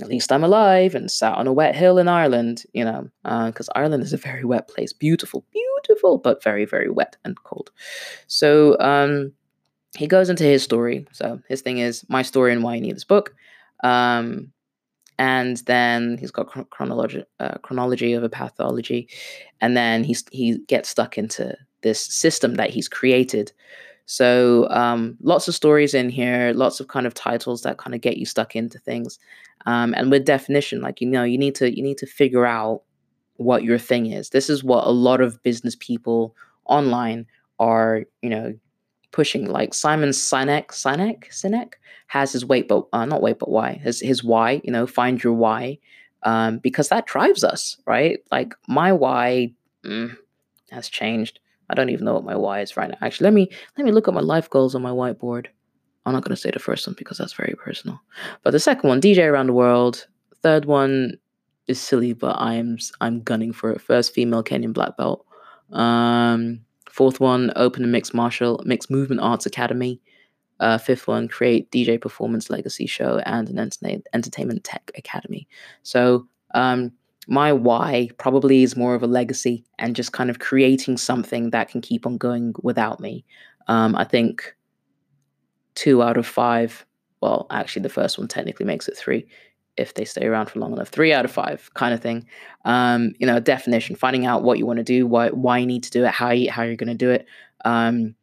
at 0.00 0.08
least 0.08 0.32
I'm 0.32 0.44
alive 0.44 0.94
and 0.94 1.10
sat 1.10 1.36
on 1.36 1.46
a 1.46 1.52
wet 1.52 1.76
hill 1.76 1.98
in 1.98 2.08
Ireland, 2.08 2.64
you 2.72 2.84
know, 2.84 3.08
because 3.22 3.68
uh, 3.68 3.72
Ireland 3.76 4.02
is 4.02 4.12
a 4.12 4.16
very 4.18 4.44
wet 4.44 4.68
place. 4.68 4.92
Beautiful, 4.92 5.44
beautiful, 5.52 6.18
but 6.18 6.42
very, 6.42 6.64
very 6.64 6.90
wet 6.90 7.16
and 7.24 7.40
cold. 7.44 7.70
So 8.26 8.78
um, 8.80 9.32
he 9.96 10.06
goes 10.06 10.28
into 10.28 10.44
his 10.44 10.62
story. 10.62 11.06
So 11.12 11.40
his 11.48 11.60
thing 11.60 11.78
is 11.78 12.04
my 12.08 12.22
story 12.22 12.52
and 12.52 12.62
why 12.62 12.74
I 12.74 12.80
need 12.80 12.96
this 12.96 13.04
book. 13.04 13.34
Um, 13.84 14.52
and 15.18 15.58
then 15.66 16.18
he's 16.18 16.32
got 16.32 16.48
chronology, 16.70 17.22
uh, 17.38 17.58
chronology 17.58 18.14
of 18.14 18.24
a 18.24 18.28
pathology, 18.28 19.08
and 19.60 19.76
then 19.76 20.02
he's 20.02 20.24
he 20.32 20.58
gets 20.66 20.88
stuck 20.88 21.16
into 21.16 21.56
this 21.82 22.00
system 22.00 22.56
that 22.56 22.70
he's 22.70 22.88
created 22.88 23.52
so 24.06 24.68
um, 24.70 25.16
lots 25.22 25.48
of 25.48 25.54
stories 25.54 25.94
in 25.94 26.08
here, 26.08 26.52
lots 26.54 26.80
of 26.80 26.88
kind 26.88 27.06
of 27.06 27.14
titles 27.14 27.62
that 27.62 27.78
kind 27.78 27.94
of 27.94 28.00
get 28.00 28.16
you 28.16 28.26
stuck 28.26 28.54
into 28.54 28.78
things. 28.78 29.18
Um, 29.66 29.94
and 29.94 30.10
with 30.10 30.24
definition, 30.24 30.80
like 30.80 31.00
you 31.00 31.08
know, 31.08 31.24
you 31.24 31.38
need 31.38 31.54
to 31.56 31.74
you 31.74 31.82
need 31.82 31.98
to 31.98 32.06
figure 32.06 32.44
out 32.46 32.82
what 33.36 33.64
your 33.64 33.78
thing 33.78 34.06
is. 34.06 34.30
This 34.30 34.50
is 34.50 34.62
what 34.62 34.86
a 34.86 34.90
lot 34.90 35.20
of 35.20 35.42
business 35.42 35.76
people 35.76 36.36
online 36.66 37.26
are, 37.58 38.04
you 38.22 38.30
know, 38.30 38.54
pushing. 39.10 39.46
Like 39.46 39.72
Simon 39.72 40.10
Sinek, 40.10 40.68
Sinek, 40.68 41.30
Sinek 41.30 41.74
has 42.08 42.32
his 42.32 42.44
weight, 42.44 42.68
but 42.68 42.86
uh, 42.92 43.06
not 43.06 43.22
weight, 43.22 43.38
but 43.38 43.50
why 43.50 43.74
his 43.74 44.00
his 44.00 44.22
why. 44.22 44.60
You 44.64 44.72
know, 44.72 44.86
find 44.86 45.22
your 45.22 45.32
why, 45.32 45.78
um, 46.24 46.58
because 46.58 46.88
that 46.90 47.06
drives 47.06 47.42
us, 47.42 47.78
right? 47.86 48.18
Like 48.30 48.54
my 48.68 48.92
why 48.92 49.54
mm, 49.82 50.14
has 50.70 50.88
changed. 50.88 51.40
I 51.74 51.76
don't 51.76 51.90
even 51.90 52.04
know 52.04 52.14
what 52.14 52.24
my 52.24 52.36
why 52.36 52.60
is 52.60 52.76
right 52.76 52.88
now. 52.88 52.96
Actually, 53.00 53.24
let 53.24 53.34
me 53.34 53.48
let 53.76 53.84
me 53.84 53.90
look 53.90 54.06
at 54.06 54.14
my 54.14 54.20
life 54.20 54.48
goals 54.48 54.76
on 54.76 54.82
my 54.82 54.92
whiteboard. 54.92 55.46
I'm 56.06 56.12
not 56.12 56.24
to 56.24 56.36
say 56.36 56.52
the 56.52 56.60
first 56.60 56.86
one 56.86 56.94
because 56.96 57.18
that's 57.18 57.32
very 57.32 57.54
personal. 57.56 58.00
But 58.44 58.52
the 58.52 58.60
second 58.60 58.88
one, 58.88 59.00
DJ 59.00 59.28
around 59.28 59.48
the 59.48 59.54
world. 59.54 60.06
Third 60.40 60.66
one 60.66 61.14
is 61.66 61.80
silly, 61.80 62.12
but 62.12 62.36
I'm 62.38 62.78
I'm 63.00 63.22
gunning 63.22 63.52
for 63.52 63.72
it. 63.72 63.80
First 63.80 64.14
female 64.14 64.44
Kenyan 64.44 64.72
black 64.72 64.96
belt. 64.96 65.26
Um, 65.72 66.60
fourth 66.88 67.18
one, 67.18 67.52
open 67.56 67.82
a 67.82 67.88
mixed 67.88 68.14
martial 68.14 68.62
mixed 68.64 68.88
movement 68.88 69.20
arts 69.20 69.44
academy. 69.44 70.00
Uh, 70.60 70.78
fifth 70.78 71.08
one, 71.08 71.26
create 71.26 71.72
DJ 71.72 72.00
performance 72.00 72.50
legacy 72.50 72.86
show 72.86 73.18
and 73.26 73.50
an 73.50 73.58
entertainment 73.58 74.62
tech 74.62 74.92
academy. 74.96 75.48
So 75.82 76.28
um, 76.54 76.92
my 77.28 77.52
why 77.52 78.08
probably 78.18 78.62
is 78.62 78.76
more 78.76 78.94
of 78.94 79.02
a 79.02 79.06
legacy 79.06 79.64
and 79.78 79.96
just 79.96 80.12
kind 80.12 80.30
of 80.30 80.38
creating 80.38 80.96
something 80.96 81.50
that 81.50 81.68
can 81.68 81.80
keep 81.80 82.06
on 82.06 82.18
going 82.18 82.54
without 82.62 83.00
me. 83.00 83.24
Um, 83.68 83.94
I 83.96 84.04
think 84.04 84.54
two 85.74 86.02
out 86.02 86.16
of 86.16 86.26
five, 86.26 86.84
well, 87.20 87.46
actually, 87.50 87.82
the 87.82 87.88
first 87.88 88.18
one 88.18 88.28
technically 88.28 88.66
makes 88.66 88.88
it 88.88 88.96
three 88.96 89.26
if 89.76 89.94
they 89.94 90.04
stay 90.04 90.26
around 90.26 90.50
for 90.50 90.60
long 90.60 90.72
enough. 90.72 90.88
Three 90.88 91.12
out 91.12 91.24
of 91.24 91.30
five, 91.30 91.70
kind 91.74 91.94
of 91.94 92.00
thing. 92.00 92.26
Um, 92.64 93.12
you 93.18 93.26
know, 93.26 93.40
definition, 93.40 93.96
finding 93.96 94.26
out 94.26 94.42
what 94.42 94.58
you 94.58 94.66
want 94.66 94.76
to 94.78 94.84
do, 94.84 95.06
why 95.06 95.30
why 95.30 95.58
you 95.58 95.66
need 95.66 95.82
to 95.84 95.90
do 95.90 96.04
it, 96.04 96.10
how 96.10 96.30
you, 96.30 96.50
how 96.50 96.62
you're 96.62 96.76
going 96.76 96.88
to 96.88 96.94
do 96.94 97.10
it. 97.10 97.26
Um, 97.64 98.14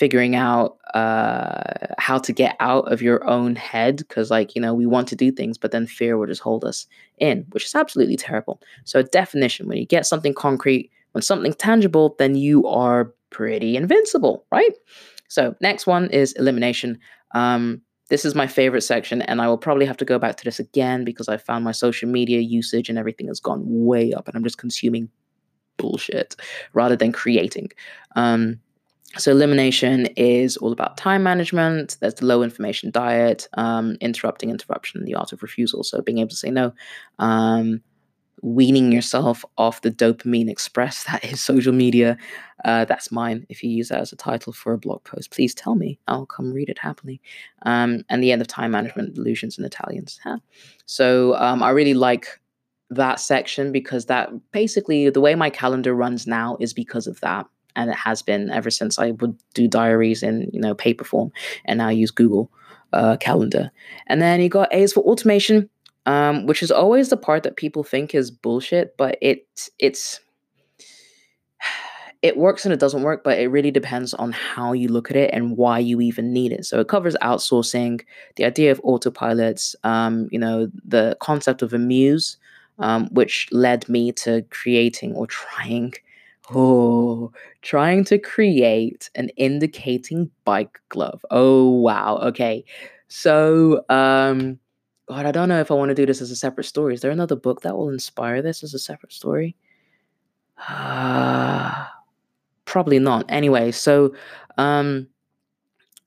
figuring 0.00 0.34
out 0.34 0.78
uh, 0.94 1.62
how 1.98 2.16
to 2.16 2.32
get 2.32 2.56
out 2.58 2.90
of 2.90 3.02
your 3.02 3.22
own 3.28 3.54
head 3.54 3.98
because 3.98 4.30
like 4.30 4.54
you 4.54 4.62
know 4.62 4.72
we 4.72 4.86
want 4.86 5.06
to 5.06 5.14
do 5.14 5.30
things 5.30 5.58
but 5.58 5.72
then 5.72 5.86
fear 5.86 6.16
will 6.16 6.26
just 6.26 6.40
hold 6.40 6.64
us 6.64 6.86
in 7.18 7.44
which 7.50 7.66
is 7.66 7.74
absolutely 7.74 8.16
terrible. 8.16 8.62
So 8.84 9.02
definition 9.02 9.68
when 9.68 9.76
you 9.76 9.84
get 9.84 10.06
something 10.06 10.32
concrete 10.32 10.90
when 11.12 11.20
something 11.20 11.52
tangible 11.52 12.16
then 12.18 12.34
you 12.34 12.66
are 12.66 13.12
pretty 13.28 13.76
invincible 13.76 14.46
right? 14.50 14.72
So 15.28 15.54
next 15.60 15.86
one 15.86 16.08
is 16.08 16.32
elimination. 16.32 16.98
Um, 17.34 17.82
this 18.08 18.24
is 18.24 18.34
my 18.34 18.48
favorite 18.48 18.80
section 18.80 19.22
and 19.22 19.40
i 19.40 19.46
will 19.46 19.56
probably 19.66 19.86
have 19.86 19.96
to 19.98 20.04
go 20.04 20.18
back 20.18 20.36
to 20.36 20.44
this 20.44 20.58
again 20.58 21.04
because 21.04 21.28
i 21.28 21.36
found 21.36 21.62
my 21.62 21.70
social 21.70 22.08
media 22.08 22.40
usage 22.40 22.88
and 22.88 22.98
everything 22.98 23.28
has 23.28 23.38
gone 23.38 23.62
way 23.64 24.12
up 24.12 24.26
and 24.26 24.36
i'm 24.36 24.42
just 24.42 24.58
consuming 24.58 25.08
bullshit 25.80 26.36
rather 26.72 26.96
than 26.96 27.12
creating. 27.12 27.70
Um, 28.14 28.60
so 29.18 29.32
elimination 29.32 30.06
is 30.16 30.56
all 30.58 30.72
about 30.72 30.96
time 30.96 31.22
management. 31.22 31.96
There's 32.00 32.14
the 32.14 32.26
low 32.26 32.42
information 32.42 32.90
diet, 32.90 33.48
um, 33.54 33.96
interrupting 34.00 34.50
interruption, 34.50 35.04
the 35.04 35.16
art 35.16 35.32
of 35.32 35.42
refusal. 35.42 35.82
So 35.82 36.00
being 36.00 36.18
able 36.18 36.30
to 36.30 36.36
say 36.36 36.50
no, 36.50 36.72
um, 37.18 37.82
weaning 38.42 38.92
yourself 38.92 39.44
off 39.58 39.82
the 39.82 39.90
dopamine 39.90 40.48
express 40.48 41.04
that 41.10 41.24
is 41.24 41.40
social 41.40 41.72
media. 41.72 42.16
Uh, 42.64 42.84
that's 42.84 43.10
mine. 43.10 43.46
If 43.48 43.64
you 43.64 43.70
use 43.70 43.88
that 43.88 44.00
as 44.00 44.12
a 44.12 44.16
title 44.16 44.52
for 44.52 44.72
a 44.72 44.78
blog 44.78 45.02
post, 45.02 45.32
please 45.32 45.54
tell 45.54 45.74
me. 45.74 45.98
I'll 46.06 46.26
come 46.26 46.52
read 46.52 46.68
it 46.68 46.78
happily. 46.78 47.20
Um, 47.62 48.04
and 48.08 48.22
the 48.22 48.30
end 48.30 48.42
of 48.42 48.48
time 48.48 48.70
management, 48.70 49.18
illusions 49.18 49.58
and 49.58 49.66
Italians. 49.66 50.20
Huh? 50.22 50.38
So 50.86 51.34
um, 51.36 51.62
I 51.62 51.70
really 51.70 51.94
like 51.94 52.40
that 52.90 53.18
section 53.18 53.72
because 53.72 54.06
that 54.06 54.30
basically 54.52 55.10
the 55.10 55.20
way 55.20 55.34
my 55.34 55.50
calendar 55.50 55.94
runs 55.94 56.26
now 56.26 56.56
is 56.60 56.72
because 56.72 57.06
of 57.06 57.20
that 57.20 57.46
and 57.80 57.90
it 57.90 57.96
has 57.96 58.22
been 58.22 58.50
ever 58.50 58.70
since 58.70 58.98
I 58.98 59.12
would 59.12 59.36
do 59.54 59.68
diaries 59.68 60.22
in 60.22 60.50
you 60.52 60.60
know 60.60 60.74
paper 60.74 61.04
form, 61.04 61.32
and 61.64 61.78
now 61.78 61.88
use 61.88 62.10
Google 62.10 62.50
uh, 62.92 63.16
Calendar. 63.18 63.70
And 64.06 64.20
then 64.20 64.40
you 64.40 64.48
got 64.48 64.72
A's 64.72 64.92
for 64.92 65.00
automation, 65.00 65.68
um, 66.06 66.46
which 66.46 66.62
is 66.62 66.70
always 66.70 67.08
the 67.08 67.16
part 67.16 67.42
that 67.42 67.56
people 67.56 67.84
think 67.84 68.14
is 68.14 68.30
bullshit, 68.30 68.96
but 68.96 69.18
it 69.20 69.46
it's 69.78 70.20
it 72.22 72.36
works 72.36 72.64
and 72.64 72.72
it 72.72 72.80
doesn't 72.80 73.02
work, 73.02 73.24
but 73.24 73.38
it 73.38 73.48
really 73.48 73.70
depends 73.70 74.12
on 74.14 74.32
how 74.32 74.72
you 74.72 74.88
look 74.88 75.10
at 75.10 75.16
it 75.16 75.30
and 75.32 75.56
why 75.56 75.78
you 75.78 76.00
even 76.00 76.32
need 76.32 76.52
it. 76.52 76.66
So 76.66 76.80
it 76.80 76.88
covers 76.88 77.16
outsourcing, 77.22 78.02
the 78.36 78.44
idea 78.44 78.70
of 78.72 78.82
autopilots, 78.82 79.74
um, 79.84 80.28
you 80.30 80.38
know, 80.38 80.70
the 80.84 81.16
concept 81.20 81.62
of 81.62 81.72
a 81.72 81.78
muse, 81.78 82.36
um, 82.78 83.08
which 83.12 83.48
led 83.52 83.88
me 83.88 84.12
to 84.12 84.42
creating 84.50 85.14
or 85.14 85.26
trying 85.26 85.94
Oh, 86.52 87.32
trying 87.62 88.04
to 88.04 88.18
create 88.18 89.10
an 89.14 89.28
indicating 89.36 90.30
bike 90.44 90.80
glove. 90.88 91.24
Oh, 91.30 91.68
wow. 91.70 92.16
Okay. 92.18 92.64
So, 93.08 93.84
um, 93.88 94.58
God, 95.08 95.26
I 95.26 95.32
don't 95.32 95.48
know 95.48 95.60
if 95.60 95.70
I 95.70 95.74
want 95.74 95.90
to 95.90 95.94
do 95.94 96.06
this 96.06 96.20
as 96.20 96.30
a 96.30 96.36
separate 96.36 96.64
story. 96.64 96.94
Is 96.94 97.00
there 97.02 97.10
another 97.10 97.36
book 97.36 97.62
that 97.62 97.76
will 97.76 97.90
inspire 97.90 98.42
this 98.42 98.62
as 98.64 98.74
a 98.74 98.78
separate 98.78 99.12
story? 99.12 99.56
Uh, 100.68 101.86
probably 102.64 102.98
not. 102.98 103.26
Anyway, 103.28 103.72
so, 103.72 104.14
um, 104.58 105.08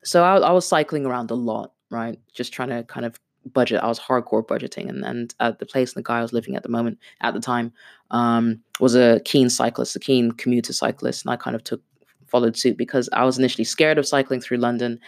so 0.04 0.22
I, 0.24 0.36
I 0.38 0.52
was 0.52 0.66
cycling 0.66 1.06
around 1.06 1.30
a 1.30 1.34
lot, 1.34 1.72
right? 1.90 2.18
Just 2.32 2.52
trying 2.52 2.68
to 2.70 2.84
kind 2.84 3.06
of 3.06 3.18
budget. 3.52 3.82
I 3.82 3.86
was 3.86 4.00
hardcore 4.00 4.46
budgeting, 4.46 4.88
and 4.88 5.04
and 5.04 5.34
uh, 5.40 5.52
the 5.58 5.66
place 5.66 5.94
and 5.94 6.04
the 6.04 6.06
guy 6.06 6.18
I 6.18 6.22
was 6.22 6.32
living 6.32 6.56
at 6.56 6.62
the 6.62 6.68
moment 6.68 6.98
at 7.20 7.34
the 7.34 7.40
time 7.40 7.72
um, 8.10 8.60
was 8.80 8.94
a 8.94 9.20
keen 9.24 9.50
cyclist, 9.50 9.96
a 9.96 10.00
keen 10.00 10.32
commuter 10.32 10.72
cyclist, 10.72 11.24
and 11.24 11.32
I 11.32 11.36
kind 11.36 11.56
of 11.56 11.64
took 11.64 11.82
followed 12.34 12.56
suit 12.56 12.76
because 12.76 13.08
I 13.12 13.24
was 13.24 13.38
initially 13.38 13.62
scared 13.62 13.96
of 13.96 14.08
cycling 14.08 14.40
through 14.40 14.56
London. 14.56 14.98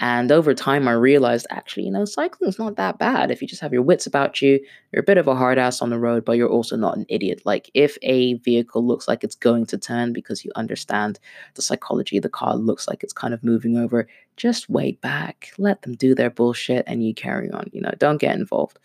And 0.00 0.30
over 0.30 0.52
time, 0.52 0.86
I 0.86 0.92
realized 0.92 1.46
actually, 1.48 1.84
you 1.84 1.90
know, 1.90 2.04
cycling 2.04 2.50
is 2.50 2.58
not 2.58 2.76
that 2.76 2.98
bad 2.98 3.30
if 3.30 3.40
you 3.40 3.48
just 3.48 3.62
have 3.62 3.72
your 3.72 3.80
wits 3.80 4.06
about 4.06 4.42
you. 4.42 4.60
You're 4.92 5.00
a 5.00 5.10
bit 5.10 5.16
of 5.16 5.26
a 5.26 5.34
hard 5.34 5.56
ass 5.56 5.80
on 5.80 5.88
the 5.88 5.98
road, 5.98 6.26
but 6.26 6.36
you're 6.36 6.50
also 6.50 6.76
not 6.76 6.98
an 6.98 7.06
idiot. 7.08 7.40
Like, 7.46 7.70
if 7.72 7.96
a 8.02 8.34
vehicle 8.34 8.86
looks 8.86 9.08
like 9.08 9.24
it's 9.24 9.34
going 9.34 9.64
to 9.66 9.78
turn 9.78 10.12
because 10.12 10.44
you 10.44 10.50
understand 10.56 11.18
the 11.54 11.62
psychology, 11.62 12.18
the 12.18 12.28
car 12.28 12.54
looks 12.54 12.86
like 12.86 13.02
it's 13.02 13.14
kind 13.14 13.32
of 13.32 13.42
moving 13.42 13.78
over, 13.78 14.06
just 14.36 14.68
wait 14.68 15.00
back, 15.00 15.52
let 15.56 15.80
them 15.80 15.94
do 15.94 16.14
their 16.14 16.28
bullshit, 16.28 16.84
and 16.86 17.02
you 17.02 17.14
carry 17.14 17.50
on. 17.50 17.70
You 17.72 17.80
know, 17.80 17.92
don't 17.96 18.20
get 18.20 18.36
involved. 18.36 18.78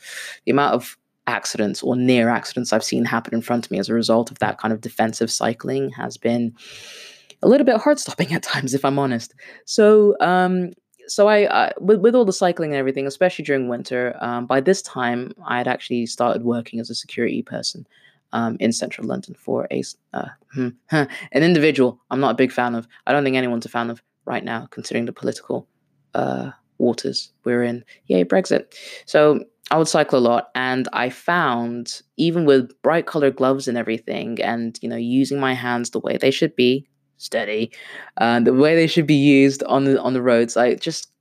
The 0.45 0.51
amount 0.51 0.75
of 0.75 0.97
accidents 1.27 1.83
or 1.83 1.97
near 1.97 2.29
accidents 2.29 2.71
I've 2.71 2.83
seen 2.83 3.03
happen 3.03 3.33
in 3.33 3.41
front 3.41 3.65
of 3.65 3.71
me 3.71 3.79
as 3.79 3.89
a 3.89 3.93
result 3.93 4.31
of 4.31 4.39
that 4.39 4.57
kind 4.57 4.73
of 4.73 4.79
defensive 4.79 5.29
cycling 5.29 5.89
has 5.89 6.15
been 6.15 6.55
a 7.41 7.47
little 7.47 7.65
bit 7.65 7.77
heart 7.77 7.99
stopping 7.99 8.33
at 8.33 8.43
times, 8.43 8.73
if 8.73 8.85
I'm 8.85 8.99
honest. 8.99 9.33
So, 9.65 10.15
um, 10.19 10.71
so 11.07 11.27
I, 11.27 11.65
I 11.65 11.73
with, 11.79 11.99
with 12.01 12.15
all 12.15 12.25
the 12.25 12.33
cycling 12.33 12.71
and 12.71 12.79
everything, 12.79 13.07
especially 13.07 13.45
during 13.45 13.67
winter, 13.67 14.15
um, 14.21 14.45
by 14.45 14.61
this 14.61 14.81
time 14.81 15.33
I 15.45 15.57
had 15.57 15.67
actually 15.67 16.05
started 16.05 16.43
working 16.43 16.79
as 16.79 16.89
a 16.89 16.95
security 16.95 17.41
person 17.41 17.87
um, 18.31 18.57
in 18.59 18.71
central 18.71 19.07
London 19.07 19.33
for 19.33 19.67
a 19.71 19.83
uh, 20.13 20.27
hmm, 20.53 20.69
an 20.91 21.07
individual. 21.33 21.99
I'm 22.11 22.19
not 22.19 22.31
a 22.31 22.35
big 22.35 22.51
fan 22.51 22.75
of. 22.75 22.87
I 23.07 23.11
don't 23.11 23.23
think 23.23 23.35
anyone's 23.35 23.65
a 23.65 23.69
fan 23.69 23.89
of 23.89 24.03
right 24.25 24.43
now, 24.43 24.67
considering 24.69 25.05
the 25.05 25.13
political 25.13 25.67
uh, 26.13 26.51
waters 26.77 27.31
we're 27.43 27.63
in. 27.63 27.83
Yay, 28.05 28.23
Brexit. 28.23 28.73
So 29.05 29.43
I 29.71 29.77
would 29.77 29.87
cycle 29.87 30.19
a 30.19 30.21
lot, 30.21 30.49
and 30.55 30.87
I 30.93 31.09
found 31.09 32.01
even 32.17 32.45
with 32.45 32.79
bright 32.81 33.05
colored 33.05 33.35
gloves 33.35 33.67
and 33.67 33.77
everything, 33.77 34.41
and 34.41 34.77
you 34.81 34.89
know 34.89 34.95
using 34.95 35.39
my 35.39 35.53
hands 35.53 35.89
the 35.89 35.99
way 35.99 36.17
they 36.17 36.31
should 36.31 36.55
be, 36.55 36.87
steady, 37.19 37.71
uh, 38.17 38.39
the 38.39 38.53
way 38.53 38.75
they 38.75 38.87
should 38.87 39.05
be 39.05 39.13
used 39.13 39.61
on 39.63 39.83
the 39.83 40.01
on 40.01 40.13
the 40.13 40.21
roads. 40.21 40.55
Like 40.55 40.79
just 40.79 41.11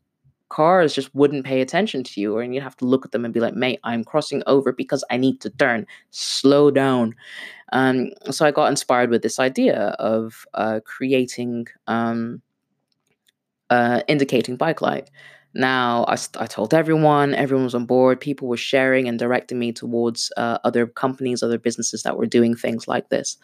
cars 0.48 0.94
just 0.94 1.14
wouldn't 1.14 1.44
pay 1.44 1.60
attention 1.60 2.02
to 2.04 2.20
you, 2.20 2.34
or 2.34 2.42
and 2.42 2.54
you'd 2.54 2.62
have 2.62 2.76
to 2.78 2.86
look 2.86 3.04
at 3.04 3.12
them 3.12 3.24
and 3.24 3.34
be 3.34 3.40
like, 3.40 3.54
"Mate, 3.54 3.80
I'm 3.84 4.04
crossing 4.04 4.42
over 4.46 4.72
because 4.72 5.04
I 5.10 5.18
need 5.18 5.40
to 5.42 5.50
turn. 5.50 5.86
Slow 6.10 6.70
down." 6.70 7.14
Um, 7.72 8.10
so 8.30 8.46
I 8.46 8.50
got 8.50 8.70
inspired 8.70 9.10
with 9.10 9.22
this 9.22 9.38
idea 9.38 9.88
of 9.98 10.46
uh, 10.54 10.80
creating 10.84 11.66
um, 11.86 12.40
uh, 13.70 14.00
indicating 14.08 14.56
bike 14.56 14.80
light. 14.80 15.10
Now, 15.54 16.04
I, 16.06 16.16
I 16.38 16.46
told 16.46 16.74
everyone, 16.74 17.34
everyone 17.34 17.64
was 17.64 17.74
on 17.74 17.86
board. 17.86 18.20
People 18.20 18.48
were 18.48 18.56
sharing 18.56 19.08
and 19.08 19.18
directing 19.18 19.58
me 19.58 19.72
towards 19.72 20.30
uh, 20.36 20.58
other 20.64 20.86
companies, 20.86 21.42
other 21.42 21.58
businesses 21.58 22.02
that 22.02 22.16
were 22.16 22.26
doing 22.26 22.54
things 22.54 22.86
like 22.86 23.08
this. 23.08 23.38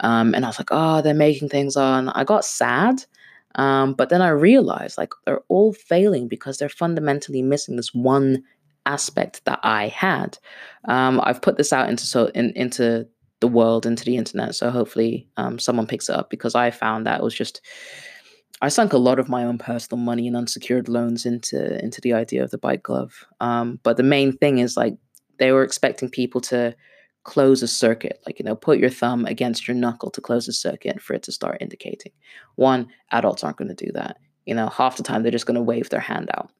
Um, 0.00 0.34
and 0.34 0.44
I 0.44 0.48
was 0.48 0.58
like, 0.58 0.70
oh, 0.70 1.02
they're 1.02 1.14
making 1.14 1.48
things 1.48 1.76
on. 1.76 2.08
I 2.10 2.24
got 2.24 2.44
sad. 2.44 3.04
Um, 3.56 3.94
but 3.94 4.08
then 4.08 4.22
I 4.22 4.28
realized 4.28 4.98
like 4.98 5.12
they're 5.26 5.42
all 5.48 5.72
failing 5.72 6.28
because 6.28 6.58
they're 6.58 6.68
fundamentally 6.68 7.42
missing 7.42 7.76
this 7.76 7.92
one 7.92 8.44
aspect 8.86 9.44
that 9.44 9.58
I 9.62 9.88
had. 9.88 10.38
Um, 10.84 11.20
I've 11.24 11.42
put 11.42 11.56
this 11.56 11.72
out 11.72 11.88
into 11.88 12.04
so 12.04 12.26
in, 12.34 12.52
into 12.54 13.06
the 13.40 13.48
world, 13.48 13.86
into 13.86 14.04
the 14.04 14.16
internet. 14.16 14.54
So 14.54 14.70
hopefully 14.70 15.28
um, 15.36 15.58
someone 15.58 15.86
picks 15.86 16.08
it 16.08 16.16
up 16.16 16.30
because 16.30 16.54
I 16.54 16.70
found 16.70 17.06
that 17.06 17.20
it 17.20 17.24
was 17.24 17.34
just 17.34 17.60
I 18.60 18.68
sunk 18.68 18.92
a 18.92 18.98
lot 18.98 19.18
of 19.18 19.28
my 19.28 19.44
own 19.44 19.58
personal 19.58 20.02
money 20.02 20.26
and 20.26 20.36
unsecured 20.36 20.88
loans 20.88 21.24
into 21.24 21.82
into 21.82 22.00
the 22.00 22.12
idea 22.12 22.42
of 22.42 22.50
the 22.50 22.58
bike 22.58 22.82
glove. 22.82 23.26
Um, 23.40 23.78
but 23.82 23.96
the 23.96 24.02
main 24.02 24.32
thing 24.32 24.58
is 24.58 24.76
like 24.76 24.96
they 25.38 25.52
were 25.52 25.62
expecting 25.62 26.10
people 26.10 26.40
to 26.42 26.74
close 27.24 27.62
a 27.62 27.68
circuit, 27.68 28.20
like 28.26 28.38
you 28.38 28.44
know, 28.44 28.56
put 28.56 28.78
your 28.78 28.90
thumb 28.90 29.24
against 29.26 29.68
your 29.68 29.76
knuckle 29.76 30.10
to 30.10 30.20
close 30.20 30.48
a 30.48 30.52
circuit 30.52 31.00
for 31.00 31.14
it 31.14 31.22
to 31.24 31.32
start 31.32 31.58
indicating. 31.60 32.12
One, 32.56 32.88
adults 33.12 33.44
aren't 33.44 33.58
going 33.58 33.74
to 33.74 33.86
do 33.86 33.92
that. 33.92 34.16
You 34.46 34.54
know, 34.54 34.68
half 34.68 34.96
the 34.96 35.02
time 35.02 35.22
they're 35.22 35.30
just 35.30 35.46
going 35.46 35.54
to 35.56 35.62
wave 35.62 35.90
their 35.90 36.00
hand 36.00 36.30
out. 36.34 36.50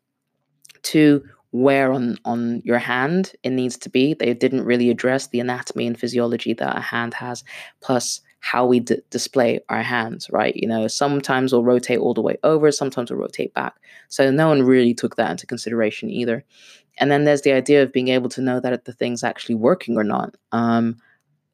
Two, 0.83 1.25
where 1.51 1.93
on 1.93 2.19
on 2.25 2.61
your 2.65 2.79
hand 2.79 3.33
it 3.43 3.51
needs 3.51 3.77
to 3.79 3.91
be. 3.91 4.15
They 4.15 4.35
didn't 4.35 4.65
really 4.65 4.91
address 4.91 5.29
the 5.29 5.41
anatomy 5.41 5.87
and 5.87 5.99
physiology 5.99 6.53
that 6.55 6.77
a 6.77 6.81
hand 6.81 7.15
has. 7.15 7.43
Plus, 7.81 8.21
how 8.41 8.65
we 8.65 8.81
d- 8.81 9.01
display 9.11 9.61
our 9.69 9.83
hands, 9.83 10.29
right? 10.31 10.55
You 10.57 10.69
know, 10.69 10.87
sometimes 10.87 11.53
we'll 11.53 11.65
rotate 11.65 11.99
all 11.99 12.15
the 12.15 12.21
way 12.23 12.37
over, 12.45 12.71
sometimes 12.71 13.11
we'll 13.11 13.21
rotate 13.21 13.53
back. 13.55 13.75
So 14.09 14.31
no 14.31 14.49
one 14.49 14.63
really 14.63 14.95
took 14.95 15.17
that 15.17 15.31
into 15.31 15.47
consideration 15.47 16.11
either. 16.11 16.45
And 16.99 17.11
then 17.11 17.25
there's 17.25 17.43
the 17.43 17.53
idea 17.53 17.83
of 17.83 17.93
being 17.93 18.09
able 18.09 18.29
to 18.31 18.41
know 18.41 18.61
that 18.61 18.85
the 18.85 18.93
thing's 18.93 19.25
actually 19.25 19.55
working 19.55 19.97
or 19.97 20.05
not. 20.05 20.37
Um, 20.53 20.97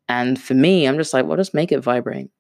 and 0.09 0.41
for 0.41 0.55
me, 0.55 0.87
I'm 0.87 0.97
just 0.97 1.15
like, 1.15 1.27
well, 1.27 1.37
just 1.37 1.55
make 1.55 1.73
it 1.73 1.81
vibrate. 1.81 2.31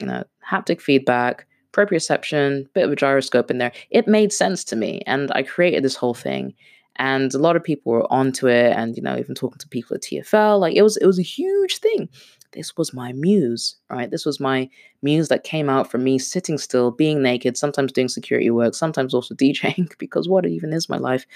You 0.00 0.06
know, 0.06 0.24
haptic 0.48 0.80
feedback, 0.80 1.46
proprioception, 1.72 2.66
bit 2.74 2.84
of 2.84 2.92
a 2.92 2.96
gyroscope 2.96 3.50
in 3.50 3.58
there. 3.58 3.72
It 3.90 4.08
made 4.08 4.32
sense 4.32 4.64
to 4.64 4.76
me, 4.76 5.02
and 5.06 5.30
I 5.32 5.42
created 5.42 5.84
this 5.84 5.96
whole 5.96 6.14
thing. 6.14 6.54
And 6.96 7.32
a 7.32 7.38
lot 7.38 7.56
of 7.56 7.64
people 7.64 7.92
were 7.92 8.12
onto 8.12 8.48
it, 8.48 8.72
and 8.76 8.96
you 8.96 9.02
know, 9.02 9.16
even 9.16 9.34
talking 9.34 9.58
to 9.58 9.68
people 9.68 9.94
at 9.94 10.02
TFL, 10.02 10.60
like 10.60 10.74
it 10.74 10.82
was, 10.82 10.96
it 10.96 11.06
was 11.06 11.18
a 11.18 11.22
huge 11.22 11.78
thing 11.78 12.08
this 12.52 12.76
was 12.76 12.92
my 12.92 13.12
muse, 13.12 13.76
right? 13.90 14.10
This 14.10 14.24
was 14.24 14.40
my 14.40 14.68
muse 15.02 15.28
that 15.28 15.44
came 15.44 15.68
out 15.68 15.90
from 15.90 16.04
me 16.04 16.18
sitting 16.18 16.58
still, 16.58 16.90
being 16.90 17.22
naked, 17.22 17.56
sometimes 17.56 17.92
doing 17.92 18.08
security 18.08 18.50
work, 18.50 18.74
sometimes 18.74 19.14
also 19.14 19.34
DJing, 19.36 19.96
because 19.98 20.28
what 20.28 20.46
even 20.46 20.72
is 20.72 20.88
my 20.88 20.98
life? 20.98 21.26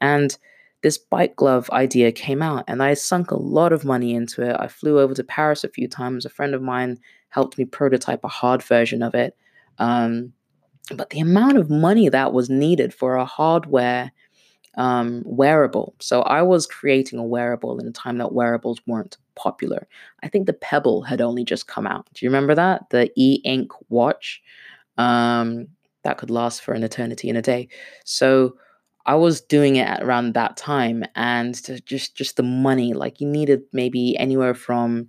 And 0.00 0.36
this 0.82 0.98
bike 0.98 1.36
glove 1.36 1.68
idea 1.70 2.12
came 2.12 2.42
out, 2.42 2.64
and 2.68 2.82
I 2.82 2.94
sunk 2.94 3.30
a 3.30 3.42
lot 3.42 3.72
of 3.72 3.84
money 3.84 4.14
into 4.14 4.42
it. 4.42 4.56
I 4.58 4.68
flew 4.68 5.00
over 5.00 5.14
to 5.14 5.24
Paris 5.24 5.64
a 5.64 5.68
few 5.68 5.88
times. 5.88 6.24
A 6.24 6.30
friend 6.30 6.54
of 6.54 6.62
mine 6.62 6.98
helped 7.30 7.58
me 7.58 7.64
prototype 7.64 8.22
a 8.24 8.28
hard 8.28 8.62
version 8.62 9.02
of 9.02 9.14
it. 9.14 9.36
Um, 9.78 10.32
but 10.94 11.10
the 11.10 11.20
amount 11.20 11.56
of 11.56 11.70
money 11.70 12.08
that 12.08 12.32
was 12.32 12.48
needed 12.48 12.94
for 12.94 13.16
a 13.16 13.24
hardware 13.24 14.12
um, 14.76 15.22
wearable. 15.24 15.94
So 16.00 16.22
I 16.22 16.42
was 16.42 16.66
creating 16.66 17.18
a 17.18 17.24
wearable 17.24 17.78
in 17.78 17.86
a 17.86 17.92
time 17.92 18.18
that 18.18 18.32
wearables 18.32 18.80
weren't 18.86 19.16
popular. 19.34 19.86
I 20.22 20.28
think 20.28 20.46
the 20.46 20.52
Pebble 20.52 21.02
had 21.02 21.20
only 21.20 21.44
just 21.44 21.66
come 21.66 21.86
out. 21.86 22.06
Do 22.14 22.24
you 22.24 22.30
remember 22.30 22.54
that? 22.54 22.90
The 22.90 23.10
e 23.16 23.40
ink 23.44 23.72
watch 23.88 24.42
um, 24.98 25.68
that 26.04 26.18
could 26.18 26.30
last 26.30 26.62
for 26.62 26.74
an 26.74 26.82
eternity 26.82 27.28
in 27.28 27.36
a 27.36 27.42
day. 27.42 27.68
So 28.04 28.56
I 29.06 29.14
was 29.14 29.40
doing 29.40 29.76
it 29.76 30.02
around 30.02 30.34
that 30.34 30.56
time, 30.56 31.04
and 31.14 31.54
just 31.86 32.16
just 32.16 32.36
the 32.36 32.42
money, 32.42 32.92
like 32.92 33.20
you 33.20 33.28
needed 33.28 33.62
maybe 33.72 34.16
anywhere 34.18 34.54
from 34.54 35.08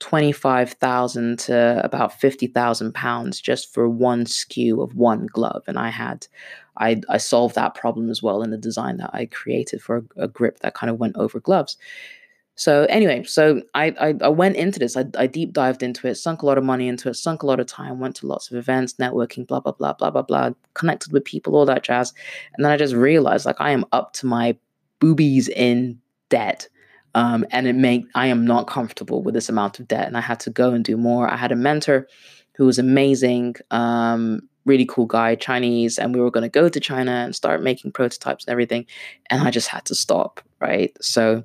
25,000 0.00 1.38
to 1.38 1.80
about 1.84 2.18
50,000 2.20 2.94
pounds 2.94 3.40
just 3.40 3.72
for 3.72 3.88
one 3.88 4.24
SKU 4.24 4.82
of 4.82 4.94
one 4.94 5.26
glove. 5.26 5.64
And 5.66 5.78
I 5.78 5.88
had, 5.88 6.26
I, 6.76 7.00
I 7.08 7.18
solved 7.18 7.54
that 7.54 7.74
problem 7.74 8.10
as 8.10 8.22
well 8.22 8.42
in 8.42 8.50
the 8.50 8.56
design 8.56 8.96
that 8.98 9.10
I 9.12 9.26
created 9.26 9.82
for 9.82 9.98
a, 10.16 10.24
a 10.24 10.28
grip 10.28 10.60
that 10.60 10.74
kind 10.74 10.90
of 10.90 10.98
went 10.98 11.16
over 11.16 11.40
gloves. 11.40 11.76
So 12.56 12.84
anyway, 12.84 13.24
so 13.24 13.62
I, 13.74 13.94
I, 14.00 14.14
I 14.22 14.28
went 14.28 14.56
into 14.56 14.78
this. 14.78 14.96
I, 14.96 15.04
I 15.18 15.26
deep 15.26 15.52
dived 15.52 15.82
into 15.82 16.06
it, 16.06 16.14
sunk 16.14 16.42
a 16.42 16.46
lot 16.46 16.56
of 16.56 16.62
money 16.62 16.86
into 16.86 17.08
it, 17.08 17.14
sunk 17.14 17.42
a 17.42 17.46
lot 17.46 17.58
of 17.58 17.66
time, 17.66 17.98
went 17.98 18.14
to 18.16 18.28
lots 18.28 18.50
of 18.50 18.56
events, 18.56 18.94
networking, 18.94 19.46
blah 19.46 19.58
blah 19.58 19.72
blah 19.72 19.92
blah 19.92 20.10
blah 20.10 20.22
blah, 20.22 20.50
connected 20.74 21.12
with 21.12 21.24
people, 21.24 21.56
all 21.56 21.66
that 21.66 21.82
jazz. 21.82 22.12
And 22.54 22.64
then 22.64 22.70
I 22.70 22.76
just 22.76 22.94
realized 22.94 23.44
like 23.44 23.60
I 23.60 23.72
am 23.72 23.84
up 23.90 24.12
to 24.14 24.26
my 24.26 24.56
boobies 25.00 25.48
in 25.48 26.00
debt 26.28 26.68
um, 27.14 27.46
and 27.50 27.66
it 27.66 27.74
made 27.74 28.06
I 28.14 28.26
am 28.26 28.44
not 28.44 28.66
comfortable 28.66 29.22
with 29.22 29.34
this 29.34 29.48
amount 29.48 29.78
of 29.78 29.88
debt, 29.88 30.06
and 30.06 30.16
I 30.16 30.20
had 30.20 30.40
to 30.40 30.50
go 30.50 30.72
and 30.72 30.84
do 30.84 30.96
more. 30.96 31.28
I 31.28 31.36
had 31.36 31.52
a 31.52 31.56
mentor 31.56 32.08
who 32.56 32.66
was 32.66 32.78
amazing, 32.78 33.56
um, 33.70 34.48
really 34.64 34.86
cool 34.86 35.06
guy, 35.06 35.34
Chinese, 35.34 35.98
and 35.98 36.14
we 36.14 36.20
were 36.20 36.30
going 36.30 36.42
to 36.42 36.48
go 36.48 36.68
to 36.68 36.80
China 36.80 37.12
and 37.12 37.34
start 37.34 37.62
making 37.62 37.92
prototypes 37.92 38.44
and 38.44 38.52
everything, 38.52 38.86
and 39.30 39.42
I 39.42 39.50
just 39.50 39.68
had 39.68 39.84
to 39.86 39.94
stop. 39.94 40.40
Right, 40.60 40.96
so 41.00 41.44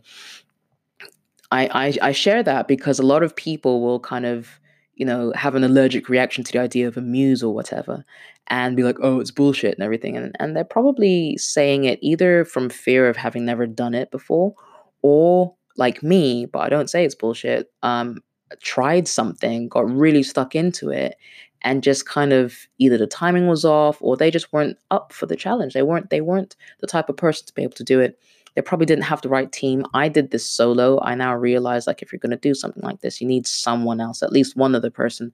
I, 1.51 1.97
I 2.01 2.09
I 2.09 2.11
share 2.11 2.43
that 2.43 2.67
because 2.67 2.99
a 2.99 3.05
lot 3.05 3.23
of 3.23 3.35
people 3.35 3.81
will 3.81 3.99
kind 3.99 4.25
of 4.25 4.59
you 4.95 5.05
know 5.05 5.31
have 5.35 5.55
an 5.55 5.63
allergic 5.63 6.09
reaction 6.09 6.43
to 6.43 6.51
the 6.51 6.59
idea 6.59 6.87
of 6.87 6.97
a 6.97 7.01
muse 7.01 7.43
or 7.43 7.53
whatever 7.53 8.03
and 8.47 8.75
be 8.75 8.83
like 8.83 8.97
oh 9.01 9.19
it's 9.19 9.31
bullshit 9.31 9.75
and 9.75 9.83
everything 9.83 10.17
and, 10.17 10.35
and 10.39 10.55
they're 10.55 10.63
probably 10.63 11.37
saying 11.37 11.85
it 11.85 11.99
either 12.01 12.43
from 12.43 12.69
fear 12.69 13.07
of 13.07 13.15
having 13.15 13.45
never 13.45 13.65
done 13.67 13.93
it 13.93 14.11
before 14.11 14.53
or 15.01 15.55
like 15.79 16.03
me, 16.03 16.45
but 16.45 16.59
I 16.59 16.69
don't 16.69 16.89
say 16.89 17.05
it's 17.05 17.15
bullshit, 17.15 17.71
um, 17.81 18.21
tried 18.61 19.07
something, 19.07 19.69
got 19.69 19.89
really 19.89 20.23
stuck 20.23 20.53
into 20.53 20.89
it, 20.89 21.15
and 21.61 21.83
just 21.83 22.05
kind 22.05 22.33
of 22.33 22.55
either 22.77 22.97
the 22.97 23.07
timing 23.07 23.47
was 23.47 23.65
off 23.65 23.97
or 24.01 24.15
they 24.15 24.31
just 24.31 24.51
weren't 24.53 24.77
up 24.91 25.11
for 25.13 25.25
the 25.25 25.35
challenge. 25.35 25.73
They 25.73 25.81
weren't 25.81 26.09
they 26.09 26.21
weren't 26.21 26.55
the 26.79 26.87
type 26.87 27.09
of 27.09 27.17
person 27.17 27.45
to 27.47 27.53
be 27.53 27.63
able 27.63 27.73
to 27.73 27.83
do 27.83 27.99
it. 27.99 28.19
They 28.55 28.61
probably 28.61 28.85
didn't 28.85 29.03
have 29.03 29.21
the 29.21 29.29
right 29.29 29.51
team. 29.51 29.85
I 29.93 30.09
did 30.09 30.31
this 30.31 30.45
solo. 30.45 30.99
I 31.01 31.15
now 31.15 31.35
realize 31.35 31.87
like 31.87 32.01
if 32.01 32.11
you're 32.11 32.19
going 32.19 32.31
to 32.31 32.37
do 32.37 32.53
something 32.53 32.83
like 32.83 33.01
this, 33.01 33.21
you 33.21 33.27
need 33.27 33.45
someone 33.45 34.01
else, 34.01 34.23
at 34.23 34.31
least 34.31 34.55
one 34.55 34.75
other 34.75 34.89
person 34.89 35.31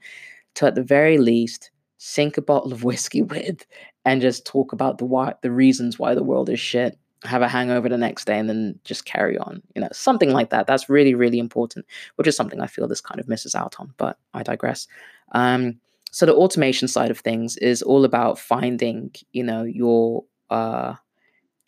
to 0.56 0.66
at 0.68 0.76
the 0.76 0.84
very 0.84 1.18
least 1.18 1.72
sink 1.98 2.38
a 2.38 2.42
bottle 2.42 2.74
of 2.74 2.84
whiskey 2.90 3.22
with 3.22 3.66
and 4.04 4.22
just 4.22 4.46
talk 4.46 4.74
about 4.74 4.98
the 4.98 5.06
why 5.06 5.34
the 5.42 5.52
reasons 5.52 5.98
why 5.98 6.14
the 6.14 6.24
world 6.24 6.50
is 6.50 6.60
shit 6.60 6.98
have 7.24 7.42
a 7.42 7.48
hangover 7.48 7.90
the 7.90 7.98
next 7.98 8.26
day 8.26 8.38
and 8.38 8.48
then 8.48 8.78
just 8.84 9.06
carry 9.06 9.38
on 9.38 9.62
you 9.74 9.82
know 9.82 9.88
something 9.92 10.32
like 10.32 10.52
that 10.52 10.68
that's 10.68 10.90
really 10.90 11.16
really 11.16 11.40
important 11.40 11.86
which 12.18 12.28
is 12.28 12.36
something 12.36 12.60
i 12.60 12.68
feel 12.68 12.88
this 12.88 13.02
kind 13.02 13.20
of 13.20 13.28
misses 13.28 13.56
out 13.56 13.76
on 13.80 13.92
but 13.98 14.20
i 14.34 14.44
digress 14.44 14.88
um, 15.32 15.80
so 16.16 16.26
the 16.26 16.34
automation 16.34 16.88
side 16.88 17.12
of 17.12 17.20
things 17.20 17.58
is 17.58 17.82
all 17.82 18.06
about 18.06 18.40
finding 18.40 19.12
you 19.34 19.44
know 19.44 19.64
your 19.64 20.24
uh, 20.50 20.96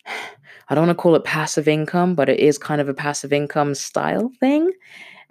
i 0.68 0.74
don't 0.74 0.86
want 0.86 0.96
to 0.96 1.02
call 1.02 1.14
it 1.14 1.24
passive 1.24 1.68
income 1.68 2.14
but 2.14 2.30
it 2.30 2.40
is 2.40 2.56
kind 2.56 2.80
of 2.80 2.88
a 2.88 2.94
passive 2.94 3.30
income 3.30 3.74
style 3.74 4.30
thing 4.40 4.70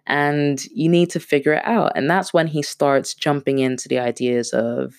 and 0.06 0.65
you 0.67 0.88
need 0.88 1.10
to 1.10 1.19
figure 1.19 1.53
it 1.53 1.65
out 1.65 1.91
and 1.95 2.08
that's 2.08 2.32
when 2.32 2.45
he 2.45 2.62
starts 2.62 3.15
jumping 3.15 3.58
into 3.58 3.89
the 3.89 3.97
ideas 3.97 4.53
of 4.53 4.93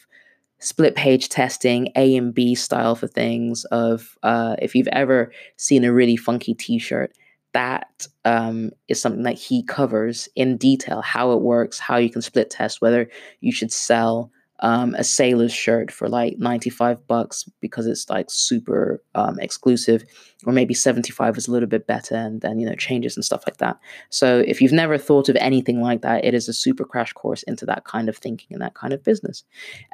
split 0.61 0.97
page 0.97 1.29
testing, 1.29 1.89
A 1.95 2.17
and 2.17 2.35
B 2.35 2.57
style 2.57 2.97
for 2.97 3.07
things. 3.07 3.65
Of 3.67 4.19
uh, 4.25 4.57
if 4.61 4.75
you've 4.75 4.89
ever 4.89 5.31
seen 5.57 5.85
a 5.85 5.93
really 5.93 6.17
funky 6.17 6.53
T-shirt, 6.53 7.13
that 7.53 8.07
um, 8.25 8.71
is 8.89 9.01
something 9.01 9.23
that 9.23 9.39
he 9.39 9.63
covers 9.63 10.29
in 10.37 10.57
detail 10.57 11.01
how 11.01 11.33
it 11.33 11.41
works, 11.41 11.79
how 11.79 11.97
you 11.97 12.11
can 12.11 12.23
split 12.23 12.51
test, 12.51 12.81
whether 12.81 13.09
you 13.41 13.53
should 13.53 13.73
sell 13.73 14.31
um, 14.61 14.95
a 14.97 15.05
sailor's 15.05 15.53
shirt 15.53 15.91
for 15.91 16.09
like 16.09 16.39
95 16.39 17.07
bucks 17.07 17.49
because 17.61 17.87
it's 17.87 18.11
like 18.11 18.27
super 18.29 19.03
um, 19.15 19.39
exclusive, 19.39 20.03
or 20.47 20.53
maybe 20.53 20.75
75 20.75 21.37
is 21.37 21.47
a 21.47 21.53
little 21.53 21.69
bit 21.69 21.87
better, 21.87 22.17
and 22.17 22.41
then, 22.41 22.59
you 22.59 22.67
know, 22.67 22.75
changes 22.75 23.17
and 23.17 23.25
stuff 23.25 23.45
like 23.47 23.59
that. 23.59 23.79
So 24.11 24.43
if 24.47 24.61
you've 24.61 24.73
never 24.73 24.99
thought 24.99 25.29
of 25.29 25.37
anything 25.37 25.81
like 25.81 26.03
that, 26.03 26.25
it 26.25 26.35
is 26.35 26.49
a 26.49 26.53
super 26.53 26.85
crash 26.85 27.13
course 27.13 27.45
into 27.45 27.67
that 27.67 27.85
kind 27.85 28.09
of 28.09 28.17
thinking 28.17 28.49
and 28.51 28.63
that 28.63 28.75
kind 28.75 28.93
of 28.93 29.05
business. 29.05 29.45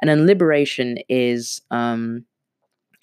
And 0.01 0.09
then 0.09 0.25
liberation 0.25 0.97
is, 1.09 1.61
um, 1.69 2.25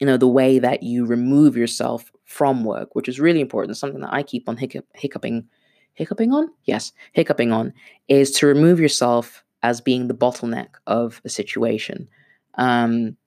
you 0.00 0.06
know, 0.06 0.16
the 0.16 0.28
way 0.28 0.58
that 0.58 0.82
you 0.82 1.06
remove 1.06 1.56
yourself 1.56 2.10
from 2.32 2.64
work, 2.64 2.94
which 2.94 3.08
is 3.08 3.20
really 3.20 3.42
important. 3.42 3.76
Something 3.76 4.00
that 4.00 4.12
I 4.12 4.22
keep 4.22 4.48
on 4.48 4.56
hiccup- 4.56 4.88
hiccuping, 4.94 5.46
hiccuping 5.92 6.32
on? 6.32 6.48
Yes, 6.64 6.92
hiccuping 7.12 7.52
on, 7.52 7.74
is 8.08 8.30
to 8.32 8.46
remove 8.46 8.80
yourself 8.80 9.44
as 9.62 9.82
being 9.82 10.08
the 10.08 10.14
bottleneck 10.14 10.68
of 10.86 11.20
a 11.26 11.28
situation. 11.28 12.08
Um, 12.54 13.18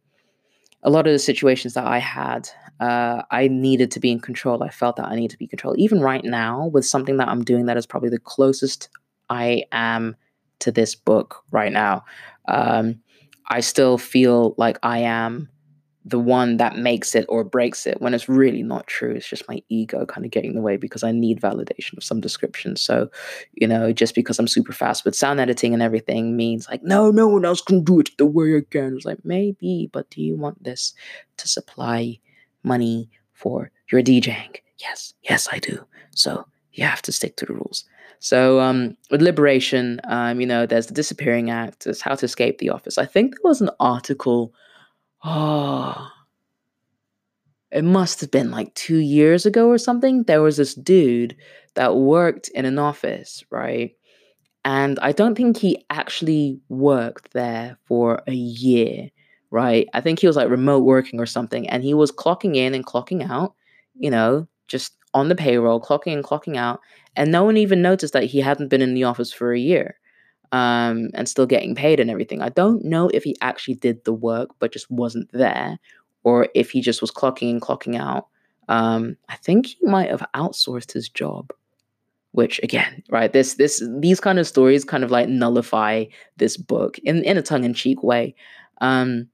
a 0.82 0.90
lot 0.90 1.06
of 1.06 1.14
the 1.14 1.20
situations 1.20 1.76
that 1.76 1.86
I 1.86 2.00
had, 2.00 2.50
uh, 2.80 3.22
I 3.30 3.48
needed 3.48 3.92
to 3.92 4.00
be 4.00 4.12
in 4.12 4.20
control. 4.20 4.64
I 4.64 4.70
felt 4.70 4.96
that 4.96 5.06
I 5.06 5.16
need 5.16 5.30
to 5.30 5.38
be 5.38 5.48
control. 5.48 5.76
Even 5.78 6.02
right 6.02 6.24
now, 6.24 6.66
with 6.68 6.86
something 6.86 7.18
that 7.18 7.28
I'm 7.28 7.44
doing 7.44 7.68
that 7.68 7.78
is 7.78 7.86
probably 7.86 8.10
the 8.10 8.20
closest 8.20 8.90
I 9.30 9.66
am 9.72 10.16
to 10.60 10.72
this 10.72 10.96
book 10.96 11.44
right 11.52 11.72
now, 11.72 12.04
um, 12.48 13.00
I 13.50 13.60
still 13.60 14.00
feel 14.00 14.56
like 14.58 14.80
I 14.82 15.00
am 15.00 15.50
the 16.08 16.20
one 16.20 16.58
that 16.58 16.78
makes 16.78 17.16
it 17.16 17.26
or 17.30 17.44
breaks 17.44 17.88
it 17.88 18.00
when 18.00 18.14
it's 18.14 18.30
really 18.30 18.62
not 18.62 18.86
true. 18.86 19.12
It's 19.12 19.28
just 19.28 19.50
my 19.50 19.64
ego 19.70 20.06
kind 20.06 20.24
of 20.24 20.32
getting 20.32 20.52
in 20.52 20.56
the 20.56 20.62
way 20.62 20.78
because 20.78 21.04
I 21.04 21.12
need 21.12 21.42
validation 21.42 21.98
of 21.98 22.04
some 22.04 22.22
description. 22.22 22.76
So, 22.76 23.10
you 23.54 23.68
know, 23.68 23.92
just 23.92 24.14
because 24.14 24.38
I'm 24.38 24.48
super 24.48 24.72
fast 24.72 25.04
with 25.04 25.16
sound 25.16 25.40
editing 25.40 25.74
and 25.74 25.82
everything 25.82 26.38
means 26.38 26.70
like, 26.70 26.84
no, 26.84 27.10
no 27.10 27.28
one 27.28 27.44
else 27.44 27.60
can 27.60 27.84
do 27.84 28.00
it 28.00 28.12
the 28.20 28.28
way 28.28 28.56
I 28.56 28.62
can. 28.70 28.96
It's 28.96 29.06
like, 29.06 29.26
maybe, 29.26 29.90
but 29.92 30.08
do 30.12 30.22
you 30.22 30.36
want 30.36 30.64
this 30.64 30.94
to 31.38 31.48
supply 31.48 32.20
money 32.62 33.10
for 33.34 33.72
your 33.92 34.04
DJing? 34.04 34.58
Yes, 34.78 35.16
yes, 35.24 35.48
I 35.52 35.58
do. 35.58 35.84
So 36.14 36.46
you 36.74 36.84
have 36.84 37.02
to 37.04 37.12
stick 37.12 37.36
to 37.38 37.48
the 37.48 37.54
rules. 37.54 37.84
So 38.20 38.60
um, 38.60 38.96
with 39.10 39.24
liberation, 39.24 40.00
um, 40.04 40.40
you 40.40 40.46
know, 40.46 40.68
there's 40.68 40.88
the 40.88 40.94
disappearing 40.94 41.50
act, 41.50 41.86
there's 41.86 42.02
how 42.02 42.14
to 42.14 42.26
escape 42.26 42.60
the 42.60 42.70
office. 42.70 43.00
I 43.00 43.06
think 43.06 43.32
there 43.32 43.50
was 43.50 43.62
an 43.62 43.72
article 43.80 44.54
oh, 45.26 46.10
it 47.72 47.84
must 47.84 48.22
have 48.22 48.32
been 48.32 48.52
like 48.52 48.74
two 48.76 48.98
years 48.98 49.46
ago 49.46 49.68
or 49.68 49.78
something. 49.78 50.24
There 50.24 50.42
was 50.42 50.58
this 50.58 50.76
dude 50.76 51.36
that 51.74 51.96
worked 51.98 52.48
in 52.50 52.64
an 52.64 52.80
office, 52.80 53.44
right? 53.50 53.92
And 54.64 54.98
I 55.00 55.12
don't 55.12 55.36
think 55.36 55.58
he 55.58 55.84
actually 55.90 56.60
worked 56.70 57.34
there 57.34 57.78
for 57.86 58.22
a 58.28 58.34
year, 58.34 59.10
right? 59.52 59.88
I 59.94 60.02
think 60.02 60.20
he 60.20 60.28
was 60.28 60.36
like 60.36 60.50
remote 60.50 60.86
working 60.86 61.20
or 61.20 61.26
something. 61.26 61.68
And 61.70 61.84
he 61.84 61.94
was 61.94 62.12
clocking 62.12 62.56
in 62.56 62.74
and 62.74 62.86
clocking 62.86 63.30
out, 63.30 63.56
you 63.96 64.10
know, 64.10 64.48
just 64.68 64.96
on 65.14 65.30
the 65.30 65.36
payroll, 65.36 65.82
clocking 65.82 66.14
and 66.14 66.24
clocking 66.24 66.56
out. 66.56 66.80
And 67.16 67.32
no 67.32 67.44
one 67.44 67.58
even 67.58 67.82
noticed 67.82 68.14
that 68.14 68.26
he 68.26 68.42
hadn't 68.42 68.70
been 68.70 68.82
in 68.82 68.94
the 68.94 69.04
office 69.04 69.34
for 69.34 69.54
a 69.54 69.60
year 69.60 69.98
um, 70.56 71.10
and 71.14 71.28
still 71.28 71.46
getting 71.46 71.76
paid 71.76 72.00
and 72.00 72.10
everything. 72.10 72.42
I 72.42 72.48
don't 72.48 72.86
know 72.86 73.10
if 73.10 73.26
he 73.26 73.36
actually 73.42 73.74
did 73.74 74.06
the 74.06 74.14
work 74.14 74.52
but 74.60 74.72
just 74.72 74.90
wasn't 74.90 75.30
there, 75.34 75.78
or 76.24 76.48
if 76.56 76.72
he 76.72 76.80
just 76.80 77.02
was 77.02 77.12
clocking 77.12 77.50
in, 77.50 77.60
clocking 77.60 78.00
out. 78.00 78.28
Um, 78.70 79.18
I 79.28 79.36
think 79.36 79.66
he 79.66 79.78
might 79.86 80.10
have 80.10 80.26
outsourced 80.34 80.94
his 80.94 81.10
job. 81.10 81.52
Which 82.32 82.62
again, 82.64 83.04
right? 83.10 83.32
This 83.32 83.56
this 83.56 83.84
these 84.00 84.22
kind 84.22 84.40
of 84.40 84.48
stories 84.48 84.86
kind 84.86 85.04
of 85.04 85.12
like 85.12 85.28
nullify 85.28 86.06
this 86.38 86.56
book 86.56 86.98
in 87.00 87.24
in 87.26 87.38
a 87.38 87.42
tongue 87.42 87.66
in 87.66 87.74
cheek 87.74 88.02
way. 88.02 88.34
Um, 88.80 89.28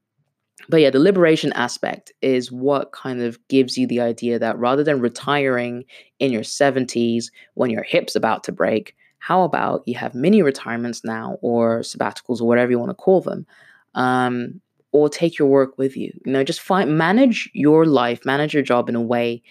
but 0.68 0.80
yeah, 0.80 0.90
the 0.90 1.00
liberation 1.00 1.52
aspect 1.52 2.12
is 2.20 2.50
what 2.50 2.92
kind 2.92 3.20
of 3.22 3.38
gives 3.48 3.78
you 3.78 3.86
the 3.86 4.00
idea 4.00 4.40
that 4.40 4.58
rather 4.58 4.84
than 4.84 5.00
retiring 5.00 5.84
in 6.18 6.32
your 6.32 6.42
70s 6.42 7.26
when 7.54 7.70
your 7.70 7.82
hip's 7.82 8.14
about 8.14 8.44
to 8.44 8.52
break, 8.52 8.94
how 9.22 9.42
about 9.42 9.82
you 9.86 9.94
have 9.94 10.14
mini 10.14 10.42
retirements 10.42 11.02
now 11.04 11.38
or 11.42 11.80
sabbaticals 11.80 12.40
or 12.40 12.48
whatever 12.48 12.70
you 12.70 12.78
want 12.78 12.90
to 12.90 12.94
call 12.94 13.20
them 13.20 13.46
um, 13.94 14.60
or 14.92 15.08
take 15.08 15.38
your 15.38 15.48
work 15.48 15.78
with 15.78 15.96
you 15.96 16.12
you 16.24 16.32
know 16.32 16.44
just 16.44 16.60
find 16.60 16.96
manage 16.96 17.50
your 17.54 17.86
life 17.86 18.24
manage 18.24 18.52
your 18.52 18.62
job 18.62 18.88
in 18.88 18.96
a 18.96 19.00
way 19.00 19.42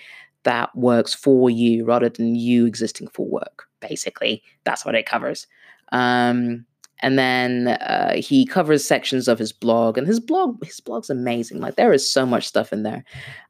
that 0.44 0.76
works 0.76 1.14
for 1.14 1.50
you 1.50 1.86
rather 1.86 2.10
than 2.10 2.36
you 2.36 2.66
existing 2.66 3.08
for 3.14 3.26
work 3.26 3.68
basically 3.82 4.42
that's 4.64 4.86
what 4.86 4.96
it 4.96 5.06
covers. 5.06 5.48
Um, 5.92 6.66
and 7.04 7.18
then 7.18 7.68
uh, 7.68 8.14
he 8.16 8.46
covers 8.46 8.86
sections 8.86 9.28
of 9.28 9.40
his 9.40 9.52
blog 9.52 9.98
and 9.98 10.06
his 10.06 10.20
blog 10.20 10.64
his 10.64 10.80
blog's 10.80 11.10
amazing 11.10 11.60
like 11.60 11.76
there 11.76 11.92
is 11.92 12.08
so 12.08 12.28
much 12.28 12.48
stuff 12.48 12.72
in 12.72 12.84
there 12.84 13.04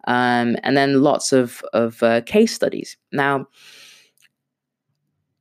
um, 0.08 0.56
and 0.64 0.78
then 0.78 1.04
lots 1.04 1.34
of 1.34 1.62
of 1.74 2.02
uh, 2.02 2.22
case 2.22 2.56
studies. 2.56 2.98
Now 3.12 3.48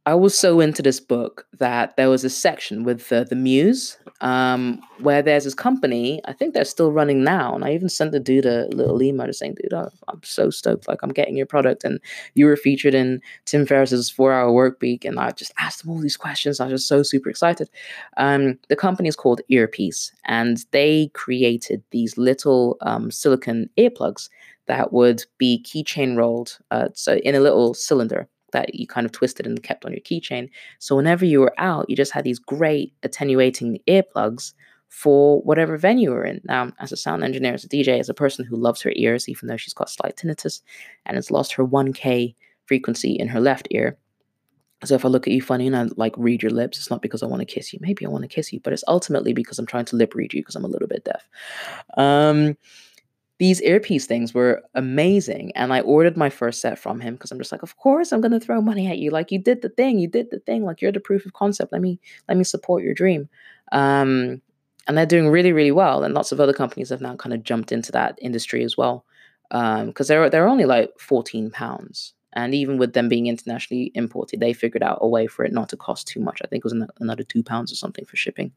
I 0.06 0.14
was 0.14 0.36
so 0.36 0.60
into 0.60 0.80
this 0.80 0.98
book 0.98 1.46
that 1.58 1.94
there 1.96 2.08
was 2.08 2.24
a 2.24 2.30
section 2.30 2.84
with 2.84 3.12
uh, 3.12 3.24
the 3.24 3.36
Muse 3.36 3.98
um, 4.22 4.80
where 5.00 5.20
there's 5.20 5.44
this 5.44 5.54
company. 5.54 6.22
I 6.24 6.32
think 6.32 6.54
they're 6.54 6.64
still 6.64 6.90
running 6.90 7.22
now, 7.22 7.54
and 7.54 7.64
I 7.64 7.74
even 7.74 7.90
sent 7.90 8.12
the 8.12 8.18
dude 8.18 8.46
a 8.46 8.66
little 8.68 9.02
email 9.02 9.26
just 9.26 9.40
saying, 9.40 9.56
"Dude, 9.60 9.74
I'm 9.74 10.22
so 10.22 10.48
stoked! 10.48 10.88
Like, 10.88 11.00
I'm 11.02 11.12
getting 11.12 11.36
your 11.36 11.44
product, 11.44 11.84
and 11.84 12.00
you 12.34 12.46
were 12.46 12.56
featured 12.56 12.94
in 12.94 13.20
Tim 13.44 13.66
Ferriss's 13.66 14.08
Four 14.08 14.32
Hour 14.32 14.50
Work 14.52 14.80
Week." 14.80 15.04
And 15.04 15.18
I 15.18 15.32
just 15.32 15.52
asked 15.58 15.84
him 15.84 15.90
all 15.90 16.00
these 16.00 16.16
questions. 16.16 16.60
I 16.60 16.64
was 16.64 16.80
just 16.80 16.88
so 16.88 17.02
super 17.02 17.28
excited. 17.28 17.68
Um, 18.16 18.58
the 18.68 18.76
company 18.76 19.08
is 19.08 19.16
called 19.16 19.42
EarPeace, 19.50 20.12
and 20.24 20.64
they 20.70 21.10
created 21.12 21.82
these 21.90 22.16
little 22.16 22.78
um, 22.80 23.10
silicon 23.10 23.68
earplugs 23.76 24.30
that 24.66 24.94
would 24.94 25.24
be 25.36 25.62
keychain 25.62 26.16
rolled, 26.16 26.58
uh, 26.70 26.88
so 26.94 27.16
in 27.16 27.34
a 27.34 27.40
little 27.40 27.74
cylinder 27.74 28.28
that 28.52 28.74
you 28.74 28.86
kind 28.86 29.04
of 29.04 29.12
twisted 29.12 29.46
and 29.46 29.62
kept 29.62 29.84
on 29.84 29.92
your 29.92 30.00
keychain. 30.00 30.50
So 30.78 30.96
whenever 30.96 31.24
you 31.24 31.40
were 31.40 31.54
out, 31.58 31.88
you 31.88 31.96
just 31.96 32.12
had 32.12 32.24
these 32.24 32.38
great 32.38 32.92
attenuating 33.02 33.80
earplugs 33.88 34.52
for 34.88 35.40
whatever 35.42 35.76
venue 35.76 36.10
you're 36.10 36.24
in. 36.24 36.40
Now, 36.44 36.72
as 36.80 36.92
a 36.92 36.96
sound 36.96 37.22
engineer, 37.22 37.54
as 37.54 37.64
a 37.64 37.68
DJ, 37.68 38.00
as 38.00 38.08
a 38.08 38.14
person 38.14 38.44
who 38.44 38.56
loves 38.56 38.82
her 38.82 38.92
ears, 38.96 39.28
even 39.28 39.48
though 39.48 39.56
she's 39.56 39.74
got 39.74 39.88
slight 39.88 40.16
tinnitus 40.16 40.62
and 41.06 41.16
has 41.16 41.30
lost 41.30 41.52
her 41.54 41.64
1K 41.64 42.34
frequency 42.66 43.12
in 43.12 43.28
her 43.28 43.40
left 43.40 43.68
ear. 43.70 43.96
So 44.84 44.94
if 44.94 45.04
I 45.04 45.08
look 45.08 45.26
at 45.26 45.32
you 45.32 45.42
funny 45.42 45.66
and 45.66 45.76
I 45.76 45.86
like 45.96 46.14
read 46.16 46.42
your 46.42 46.50
lips, 46.50 46.78
it's 46.78 46.90
not 46.90 47.02
because 47.02 47.22
I 47.22 47.26
want 47.26 47.40
to 47.40 47.54
kiss 47.54 47.72
you. 47.72 47.78
Maybe 47.82 48.04
I 48.04 48.08
want 48.08 48.22
to 48.22 48.28
kiss 48.28 48.52
you, 48.52 48.60
but 48.60 48.72
it's 48.72 48.84
ultimately 48.88 49.32
because 49.32 49.58
I'm 49.58 49.66
trying 49.66 49.84
to 49.86 49.96
lip 49.96 50.14
read 50.14 50.32
you 50.32 50.40
because 50.40 50.56
I'm 50.56 50.64
a 50.64 50.68
little 50.68 50.88
bit 50.88 51.04
deaf. 51.04 51.28
Um, 51.96 52.56
these 53.40 53.62
EarPeace 53.62 54.04
things 54.04 54.34
were 54.34 54.62
amazing. 54.74 55.50
And 55.56 55.72
I 55.72 55.80
ordered 55.80 56.14
my 56.14 56.28
first 56.28 56.60
set 56.60 56.78
from 56.78 57.00
him 57.00 57.14
because 57.14 57.32
I'm 57.32 57.38
just 57.38 57.50
like, 57.50 57.62
of 57.62 57.78
course 57.78 58.12
I'm 58.12 58.20
gonna 58.20 58.38
throw 58.38 58.60
money 58.60 58.86
at 58.86 58.98
you. 58.98 59.10
Like 59.10 59.32
you 59.32 59.38
did 59.38 59.62
the 59.62 59.70
thing, 59.70 59.98
you 59.98 60.08
did 60.08 60.30
the 60.30 60.40
thing, 60.40 60.62
like 60.62 60.82
you're 60.82 60.92
the 60.92 61.00
proof 61.00 61.24
of 61.24 61.32
concept. 61.32 61.72
Let 61.72 61.80
me 61.80 61.98
let 62.28 62.36
me 62.36 62.44
support 62.44 62.82
your 62.82 62.92
dream. 62.92 63.30
Um, 63.72 64.42
and 64.86 64.98
they're 64.98 65.06
doing 65.06 65.30
really, 65.30 65.52
really 65.52 65.70
well. 65.70 66.04
And 66.04 66.12
lots 66.12 66.32
of 66.32 66.40
other 66.40 66.52
companies 66.52 66.90
have 66.90 67.00
now 67.00 67.16
kind 67.16 67.32
of 67.32 67.42
jumped 67.42 67.72
into 67.72 67.90
that 67.92 68.18
industry 68.20 68.62
as 68.62 68.76
well. 68.76 69.06
because 69.48 69.80
um, 69.80 69.92
they're 70.06 70.28
they're 70.28 70.48
only 70.48 70.66
like 70.66 70.90
14 70.98 71.50
pounds. 71.50 72.12
And 72.34 72.54
even 72.54 72.76
with 72.76 72.92
them 72.92 73.08
being 73.08 73.26
internationally 73.26 73.90
imported, 73.94 74.40
they 74.40 74.52
figured 74.52 74.82
out 74.82 74.98
a 75.00 75.08
way 75.08 75.26
for 75.26 75.46
it 75.46 75.52
not 75.54 75.70
to 75.70 75.78
cost 75.78 76.06
too 76.06 76.20
much. 76.20 76.40
I 76.44 76.46
think 76.46 76.60
it 76.60 76.70
was 76.70 76.88
another 77.00 77.24
two 77.24 77.42
pounds 77.42 77.72
or 77.72 77.76
something 77.76 78.04
for 78.04 78.16
shipping. 78.16 78.52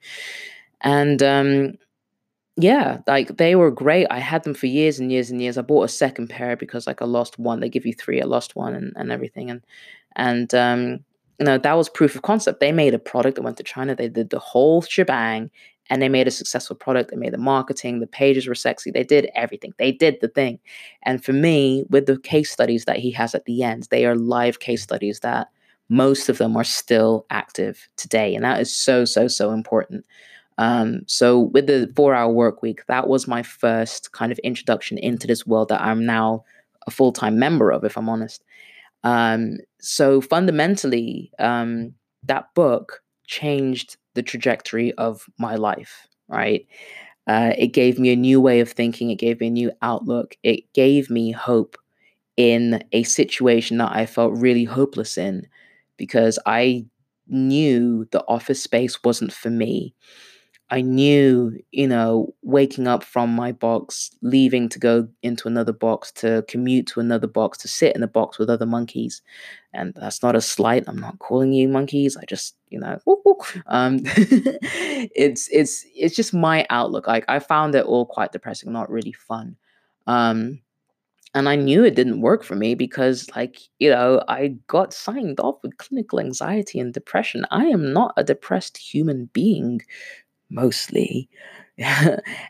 And 0.82 1.24
um, 1.24 1.78
yeah, 2.55 2.99
like 3.07 3.37
they 3.37 3.55
were 3.55 3.71
great. 3.71 4.07
I 4.09 4.19
had 4.19 4.43
them 4.43 4.53
for 4.53 4.67
years 4.67 4.99
and 4.99 5.11
years 5.11 5.31
and 5.31 5.41
years. 5.41 5.57
I 5.57 5.61
bought 5.63 5.83
a 5.83 5.87
second 5.87 6.29
pair 6.29 6.55
because 6.55 6.85
like 6.85 7.01
I 7.01 7.05
lost 7.05 7.39
one. 7.39 7.59
They 7.59 7.69
give 7.69 7.85
you 7.85 7.93
three. 7.93 8.21
I 8.21 8.25
lost 8.25 8.55
one 8.55 8.75
and, 8.75 8.93
and 8.95 9.11
everything. 9.11 9.49
And 9.49 9.61
and 10.15 10.53
um, 10.53 10.99
you 11.39 11.45
know, 11.45 11.57
that 11.57 11.73
was 11.73 11.89
proof 11.89 12.15
of 12.15 12.21
concept. 12.21 12.59
They 12.59 12.71
made 12.71 12.93
a 12.93 12.99
product 12.99 13.35
that 13.35 13.41
went 13.41 13.57
to 13.57 13.63
China. 13.63 13.95
They 13.95 14.07
did 14.07 14.29
the 14.29 14.39
whole 14.39 14.81
shebang 14.83 15.49
and 15.89 16.01
they 16.01 16.09
made 16.09 16.27
a 16.27 16.31
successful 16.31 16.75
product. 16.75 17.09
They 17.09 17.17
made 17.17 17.33
the 17.33 17.37
marketing, 17.37 17.99
the 17.99 18.07
pages 18.07 18.47
were 18.47 18.55
sexy. 18.55 18.91
They 18.91 19.03
did 19.03 19.29
everything. 19.35 19.73
They 19.77 19.91
did 19.91 20.19
the 20.21 20.27
thing. 20.27 20.59
And 21.03 21.23
for 21.23 21.33
me, 21.33 21.85
with 21.89 22.05
the 22.05 22.19
case 22.19 22.51
studies 22.51 22.85
that 22.85 22.97
he 22.97 23.11
has 23.11 23.35
at 23.35 23.45
the 23.45 23.63
end, 23.63 23.87
they 23.89 24.05
are 24.05 24.15
live 24.15 24.59
case 24.59 24.83
studies 24.83 25.19
that 25.21 25.47
most 25.89 26.29
of 26.29 26.37
them 26.37 26.55
are 26.55 26.63
still 26.63 27.25
active 27.29 27.87
today. 27.97 28.33
And 28.35 28.45
that 28.45 28.61
is 28.61 28.73
so, 28.73 29.05
so, 29.05 29.27
so 29.27 29.51
important. 29.51 30.05
Um, 30.57 31.01
so 31.07 31.39
with 31.39 31.67
the 31.67 31.91
four 31.95 32.13
hour 32.13 32.31
work 32.31 32.61
week, 32.61 32.85
that 32.87 33.07
was 33.07 33.27
my 33.27 33.43
first 33.43 34.11
kind 34.11 34.31
of 34.31 34.39
introduction 34.39 34.97
into 34.97 35.27
this 35.27 35.45
world 35.45 35.69
that 35.69 35.81
I'm 35.81 36.05
now 36.05 36.43
a 36.87 36.91
full 36.91 37.11
time 37.11 37.39
member 37.39 37.71
of, 37.71 37.83
if 37.83 37.97
I'm 37.97 38.09
honest. 38.09 38.43
Um, 39.03 39.57
so 39.81 40.21
fundamentally, 40.21 41.31
um, 41.39 41.93
that 42.23 42.53
book 42.55 43.01
changed 43.27 43.97
the 44.15 44.23
trajectory 44.23 44.93
of 44.93 45.25
my 45.39 45.55
life, 45.55 46.07
right? 46.27 46.65
Uh, 47.27 47.53
it 47.57 47.67
gave 47.67 47.99
me 47.99 48.11
a 48.11 48.15
new 48.17 48.41
way 48.41 48.59
of 48.59 48.71
thinking. 48.71 49.09
It 49.09 49.15
gave 49.19 49.39
me 49.39 49.47
a 49.47 49.51
new 49.51 49.71
outlook. 49.81 50.35
It 50.43 50.71
gave 50.73 51.09
me 51.09 51.31
hope 51.31 51.77
in 52.37 52.83
a 52.91 53.03
situation 53.03 53.77
that 53.77 53.91
I 53.93 54.05
felt 54.05 54.33
really 54.37 54.65
hopeless 54.65 55.17
in 55.17 55.47
because 55.97 56.39
I 56.45 56.85
knew 57.27 58.08
the 58.12 58.23
office 58.27 58.62
space 58.62 59.04
wasn't 59.04 59.33
for 59.33 59.49
me. 59.49 59.93
I 60.69 60.81
knew, 60.81 61.59
you 61.71 61.87
know, 61.87 62.33
waking 62.41 62.87
up 62.87 63.03
from 63.03 63.29
my 63.35 63.51
box, 63.51 64.09
leaving 64.21 64.69
to 64.69 64.79
go 64.79 65.07
into 65.21 65.47
another 65.47 65.73
box, 65.73 66.11
to 66.13 66.43
commute 66.47 66.87
to 66.87 66.99
another 66.99 67.27
box, 67.27 67.57
to 67.59 67.67
sit 67.67 67.95
in 67.95 68.01
a 68.01 68.07
box 68.07 68.39
with 68.39 68.49
other 68.49 68.65
monkeys. 68.65 69.21
And 69.73 69.93
that's 69.95 70.23
not 70.23 70.35
a 70.35 70.41
slight. 70.41 70.85
I'm 70.87 70.99
not 70.99 71.19
calling 71.19 71.53
you 71.53 71.67
monkeys. 71.67 72.17
I 72.17 72.23
just, 72.25 72.55
you 72.69 72.79
know, 72.79 72.99
um, 73.67 73.99
it's 74.05 75.47
it's 75.51 75.85
it's 75.95 76.15
just 76.15 76.33
my 76.33 76.65
outlook. 76.69 77.07
Like 77.07 77.25
I 77.27 77.39
found 77.39 77.75
it 77.75 77.85
all 77.85 78.05
quite 78.05 78.31
depressing, 78.31 78.71
not 78.71 78.89
really 78.89 79.13
fun. 79.13 79.55
Um, 80.07 80.59
and 81.35 81.49
I 81.49 81.55
knew 81.55 81.83
it 81.83 81.95
didn't 81.95 82.21
work 82.21 82.43
for 82.43 82.55
me 82.55 82.75
because, 82.75 83.27
like, 83.35 83.57
you 83.79 83.89
know, 83.89 84.23
I 84.27 84.55
got 84.67 84.93
signed 84.93 85.39
off 85.39 85.55
with 85.63 85.77
clinical 85.77 86.19
anxiety 86.19 86.79
and 86.79 86.93
depression. 86.93 87.45
I 87.49 87.65
am 87.65 87.91
not 87.91 88.13
a 88.17 88.23
depressed 88.23 88.77
human 88.77 89.29
being, 89.33 89.81
mostly. 90.54 91.29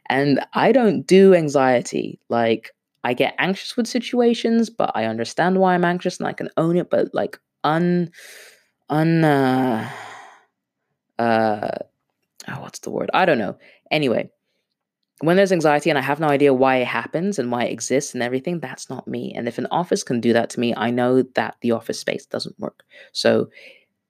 and 0.09 0.45
I 0.53 0.71
don't 0.71 1.07
do 1.07 1.33
anxiety. 1.33 2.19
Like, 2.29 2.71
I 3.03 3.13
get 3.13 3.35
anxious 3.37 3.75
with 3.75 3.87
situations, 3.87 4.69
but 4.69 4.91
I 4.95 5.05
understand 5.05 5.59
why 5.59 5.73
I'm 5.73 5.85
anxious 5.85 6.19
and 6.19 6.27
I 6.27 6.33
can 6.33 6.49
own 6.57 6.77
it. 6.77 6.89
But, 6.89 7.13
like, 7.13 7.39
un, 7.63 8.11
un, 8.89 9.23
uh, 9.23 9.89
uh, 11.19 11.71
oh, 12.47 12.61
what's 12.61 12.79
the 12.79 12.91
word? 12.91 13.09
I 13.13 13.25
don't 13.25 13.37
know. 13.37 13.57
Anyway, 13.91 14.29
when 15.21 15.37
there's 15.37 15.51
anxiety 15.51 15.89
and 15.89 15.99
I 15.99 16.01
have 16.01 16.19
no 16.19 16.27
idea 16.27 16.53
why 16.53 16.77
it 16.77 16.87
happens 16.87 17.39
and 17.39 17.51
why 17.51 17.65
it 17.65 17.71
exists 17.71 18.13
and 18.13 18.21
everything, 18.21 18.59
that's 18.59 18.89
not 18.89 19.07
me. 19.07 19.33
And 19.35 19.47
if 19.47 19.57
an 19.57 19.67
office 19.71 20.03
can 20.03 20.19
do 20.19 20.33
that 20.33 20.49
to 20.51 20.59
me, 20.59 20.73
I 20.75 20.91
know 20.91 21.21
that 21.35 21.55
the 21.61 21.71
office 21.71 21.99
space 21.99 22.25
doesn't 22.25 22.59
work. 22.59 22.83
So 23.13 23.49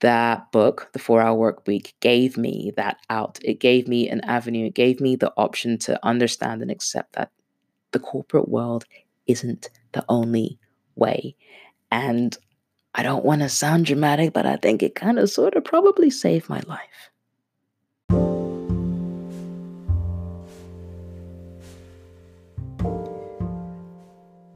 that 0.03 0.51
book, 0.51 0.89
The 0.91 0.99
Four 0.99 1.21
Hour 1.21 1.37
Work 1.37 1.65
Week, 1.65 1.95
gave 2.01 2.37
me 2.37 2.73
that 2.75 2.97
out. 3.09 3.39
It 3.41 3.61
gave 3.61 3.87
me 3.87 4.09
an 4.09 4.19
avenue. 4.21 4.67
It 4.67 4.75
gave 4.75 4.99
me 4.99 5.15
the 5.15 5.33
option 5.37 5.77
to 5.79 5.97
understand 6.05 6.61
and 6.61 6.69
accept 6.69 7.13
that 7.13 7.31
the 7.93 7.99
corporate 7.99 8.49
world 8.49 8.83
isn't 9.27 9.69
the 9.93 10.03
only 10.09 10.59
way. 10.95 11.37
And 11.89 12.37
I 12.93 13.01
don't 13.01 13.23
want 13.23 13.43
to 13.43 13.49
sound 13.49 13.85
dramatic, 13.85 14.33
but 14.33 14.45
I 14.45 14.57
think 14.57 14.83
it 14.83 14.93
kind 14.93 15.17
of 15.19 15.29
sort 15.29 15.55
of 15.55 15.63
probably 15.63 16.09
saved 16.09 16.49
my 16.49 16.61
life. 16.67 17.09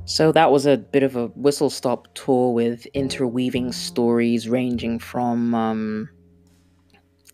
So 0.07 0.31
that 0.31 0.51
was 0.51 0.65
a 0.65 0.77
bit 0.77 1.03
of 1.03 1.17
a 1.17 1.27
whistle 1.27 1.69
stop 1.69 2.07
tour 2.13 2.53
with 2.53 2.85
interweaving 2.93 3.73
stories 3.73 4.47
ranging 4.47 4.99
from 4.99 5.53
um, 5.53 6.09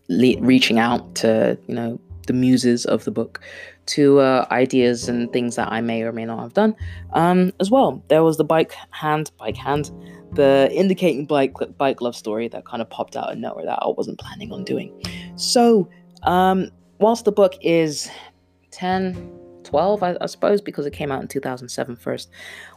le- 0.08 0.40
reaching 0.40 0.80
out 0.80 1.14
to, 1.16 1.56
you 1.68 1.74
know, 1.76 2.00
the 2.26 2.32
muses 2.32 2.84
of 2.84 3.04
the 3.04 3.12
book 3.12 3.40
to 3.86 4.18
uh, 4.18 4.46
ideas 4.50 5.08
and 5.08 5.32
things 5.32 5.54
that 5.54 5.70
I 5.70 5.82
may 5.82 6.02
or 6.02 6.10
may 6.10 6.24
not 6.24 6.40
have 6.40 6.54
done. 6.54 6.74
Um, 7.12 7.52
as 7.60 7.70
well, 7.70 8.02
there 8.08 8.24
was 8.24 8.38
the 8.38 8.44
bike 8.44 8.74
hand, 8.90 9.30
bike 9.38 9.56
hand, 9.56 9.92
the 10.32 10.68
indicating 10.72 11.26
bike 11.26 11.54
bike 11.78 12.00
love 12.00 12.16
story 12.16 12.48
that 12.48 12.66
kind 12.66 12.82
of 12.82 12.90
popped 12.90 13.14
out 13.14 13.30
of 13.30 13.38
nowhere 13.38 13.66
that 13.66 13.78
I 13.82 13.86
wasn't 13.86 14.18
planning 14.18 14.50
on 14.50 14.64
doing. 14.64 15.00
So, 15.36 15.88
um, 16.24 16.72
whilst 16.98 17.24
the 17.24 17.30
book 17.30 17.54
is 17.60 18.10
10 18.72 19.43
12, 19.64 20.02
I, 20.02 20.16
I, 20.20 20.26
suppose, 20.26 20.60
because 20.60 20.86
it 20.86 20.92
came 20.92 21.10
out 21.10 21.22
in 21.22 21.28
2007 21.28 21.96
first. 21.96 22.30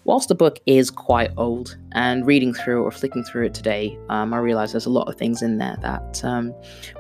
Whilst 0.04 0.30
the 0.30 0.36
book 0.36 0.60
is 0.66 0.90
quite 0.90 1.32
old, 1.38 1.78
and 1.92 2.26
reading 2.26 2.54
through 2.54 2.84
or 2.84 2.92
flicking 2.92 3.24
through 3.24 3.46
it 3.46 3.54
today, 3.54 3.98
um, 4.10 4.34
I 4.34 4.38
realize 4.38 4.72
there's 4.72 4.86
a 4.86 4.92
lot 4.92 5.08
of 5.08 5.16
things 5.16 5.42
in 5.42 5.58
there 5.58 5.78
that 5.82 6.24
um, 6.24 6.54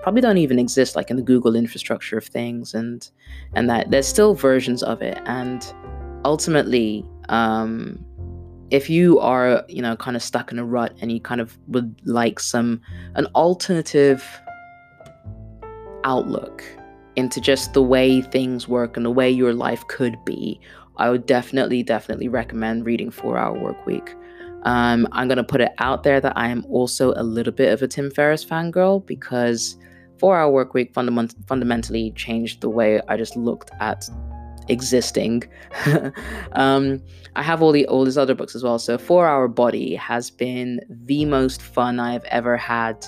probably 0.03 0.21
don't 0.21 0.37
even 0.37 0.59
exist, 0.59 0.95
like 0.95 1.09
in 1.09 1.15
the 1.15 1.23
Google 1.23 1.55
infrastructure 1.55 2.17
of 2.17 2.25
things, 2.25 2.73
and 2.73 3.09
and 3.53 3.69
that 3.69 3.91
there's 3.91 4.07
still 4.07 4.33
versions 4.33 4.83
of 4.83 5.01
it. 5.01 5.19
And 5.25 5.73
ultimately, 6.25 7.05
um, 7.29 8.03
if 8.69 8.89
you 8.89 9.19
are, 9.19 9.63
you 9.67 9.81
know, 9.81 9.95
kind 9.95 10.15
of 10.15 10.23
stuck 10.23 10.51
in 10.51 10.59
a 10.59 10.65
rut 10.65 10.93
and 11.01 11.11
you 11.11 11.21
kind 11.21 11.41
of 11.41 11.57
would 11.67 11.95
like 12.05 12.39
some 12.39 12.81
an 13.15 13.25
alternative 13.27 14.25
outlook 16.03 16.63
into 17.17 17.41
just 17.41 17.73
the 17.73 17.81
way 17.81 18.21
things 18.21 18.67
work 18.67 18.95
and 18.95 19.05
the 19.05 19.11
way 19.11 19.29
your 19.29 19.53
life 19.53 19.85
could 19.87 20.23
be, 20.23 20.59
I 20.97 21.09
would 21.09 21.25
definitely, 21.25 21.83
definitely 21.83 22.29
recommend 22.29 22.85
reading 22.85 23.11
Four 23.11 23.37
Hour 23.37 23.57
Work 23.59 23.85
Week. 23.85 24.15
Um, 24.63 25.07
I'm 25.11 25.27
going 25.27 25.37
to 25.37 25.43
put 25.43 25.61
it 25.61 25.73
out 25.79 26.03
there 26.03 26.21
that 26.21 26.33
I 26.37 26.47
am 26.47 26.65
also 26.69 27.13
a 27.15 27.23
little 27.23 27.53
bit 27.53 27.73
of 27.73 27.81
a 27.81 27.87
Tim 27.87 28.11
Ferriss 28.11 28.45
fangirl 28.45 29.05
because 29.05 29.77
Four 30.19 30.37
Hour 30.37 30.51
Work 30.51 30.73
Week 30.73 30.93
fundament- 30.93 31.35
fundamentally 31.47 32.11
changed 32.11 32.61
the 32.61 32.69
way 32.69 33.01
I 33.07 33.17
just 33.17 33.35
looked 33.35 33.71
at 33.79 34.07
existing. 34.67 35.43
um, 36.53 37.01
I 37.35 37.43
have 37.43 37.61
all 37.61 37.71
the 37.71 37.87
all 37.87 38.05
these 38.05 38.17
other 38.17 38.35
books 38.35 38.55
as 38.55 38.63
well. 38.63 38.77
So 38.77 38.97
Four 38.97 39.27
Hour 39.27 39.47
Body 39.47 39.95
has 39.95 40.29
been 40.29 40.81
the 40.89 41.25
most 41.25 41.61
fun 41.61 41.99
I've 41.99 42.25
ever 42.25 42.57
had 42.57 43.05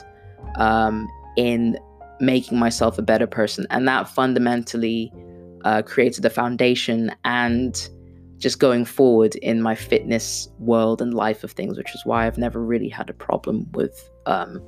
um, 0.55 1.07
in 1.37 1.77
making 2.19 2.59
myself 2.59 2.97
a 2.97 3.01
better 3.01 3.27
person. 3.27 3.65
And 3.69 3.87
that 3.87 4.07
fundamentally 4.07 5.11
uh, 5.63 5.81
created 5.81 6.23
the 6.23 6.29
foundation 6.29 7.11
and 7.23 7.89
just 8.37 8.59
going 8.59 8.85
forward 8.85 9.35
in 9.35 9.61
my 9.61 9.75
fitness 9.75 10.47
world 10.59 11.01
and 11.01 11.13
life 11.13 11.43
of 11.43 11.51
things, 11.51 11.77
which 11.77 11.93
is 11.93 12.05
why 12.05 12.25
I've 12.25 12.37
never 12.37 12.63
really 12.63 12.87
had 12.89 13.09
a 13.09 13.13
problem 13.13 13.69
with 13.73 14.09
um, 14.25 14.61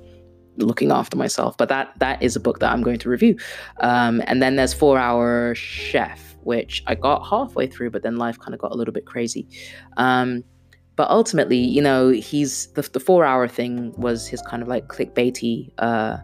looking 0.57 0.91
after 0.91 1.15
myself. 1.17 1.57
But 1.57 1.69
that 1.69 1.93
that 1.99 2.21
is 2.21 2.35
a 2.35 2.39
book 2.39 2.59
that 2.59 2.71
I'm 2.71 2.83
going 2.83 2.99
to 2.99 3.09
review. 3.09 3.37
Um, 3.79 4.21
and 4.27 4.41
then 4.41 4.57
there's 4.57 4.73
Four 4.73 4.99
Hour 4.99 5.55
Chef, 5.55 6.35
which 6.43 6.83
I 6.87 6.95
got 6.95 7.25
halfway 7.25 7.67
through, 7.67 7.91
but 7.91 8.03
then 8.03 8.17
life 8.17 8.37
kind 8.39 8.53
of 8.53 8.59
got 8.59 8.71
a 8.71 8.75
little 8.75 8.93
bit 8.93 9.05
crazy. 9.05 9.47
Um, 9.95 10.43
but 10.97 11.09
ultimately, 11.09 11.57
you 11.57 11.81
know, 11.81 12.09
he's 12.09 12.67
the, 12.73 12.81
the 12.81 12.99
four 12.99 13.23
hour 13.23 13.47
thing 13.47 13.93
was 13.93 14.27
his 14.27 14.41
kind 14.41 14.61
of 14.61 14.67
like 14.67 14.87
clickbaity 14.87 15.71
uh, 15.77 16.17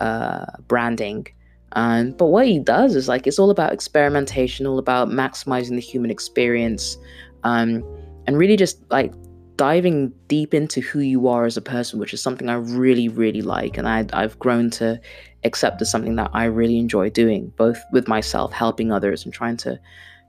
uh, 0.00 0.46
branding. 0.68 1.26
Um, 1.72 2.12
but 2.12 2.26
what 2.26 2.46
he 2.46 2.58
does 2.58 2.94
is 2.94 3.08
like 3.08 3.26
it's 3.26 3.38
all 3.38 3.50
about 3.50 3.72
experimentation, 3.72 4.66
all 4.66 4.78
about 4.78 5.08
maximizing 5.08 5.74
the 5.74 5.80
human 5.80 6.10
experience, 6.10 6.96
um, 7.44 7.84
and 8.26 8.38
really 8.38 8.56
just 8.56 8.78
like 8.90 9.12
diving 9.56 10.12
deep 10.28 10.54
into 10.54 10.80
who 10.80 11.00
you 11.00 11.28
are 11.28 11.44
as 11.44 11.56
a 11.56 11.62
person, 11.62 11.98
which 11.98 12.12
is 12.14 12.22
something 12.22 12.48
I 12.48 12.54
really, 12.54 13.08
really 13.08 13.42
like, 13.42 13.78
and 13.78 13.88
I, 13.88 14.06
I've 14.12 14.38
grown 14.38 14.70
to 14.70 15.00
accept 15.44 15.80
as 15.80 15.90
something 15.90 16.16
that 16.16 16.30
I 16.32 16.44
really 16.44 16.78
enjoy 16.78 17.10
doing, 17.10 17.52
both 17.56 17.82
with 17.92 18.08
myself, 18.08 18.52
helping 18.52 18.92
others, 18.92 19.24
and 19.24 19.32
trying 19.32 19.56
to 19.58 19.78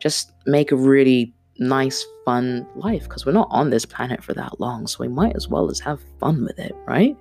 just 0.01 0.31
make 0.45 0.71
a 0.71 0.75
really 0.75 1.33
nice, 1.59 2.05
fun 2.25 2.67
life 2.75 3.03
because 3.03 3.25
we're 3.25 3.31
not 3.31 3.47
on 3.51 3.69
this 3.69 3.85
planet 3.85 4.23
for 4.23 4.33
that 4.33 4.59
long. 4.59 4.87
So 4.87 4.97
we 4.99 5.07
might 5.07 5.35
as 5.35 5.47
well 5.47 5.69
as 5.69 5.79
have 5.79 6.01
fun 6.19 6.43
with 6.43 6.59
it, 6.59 6.75
right? 6.85 7.15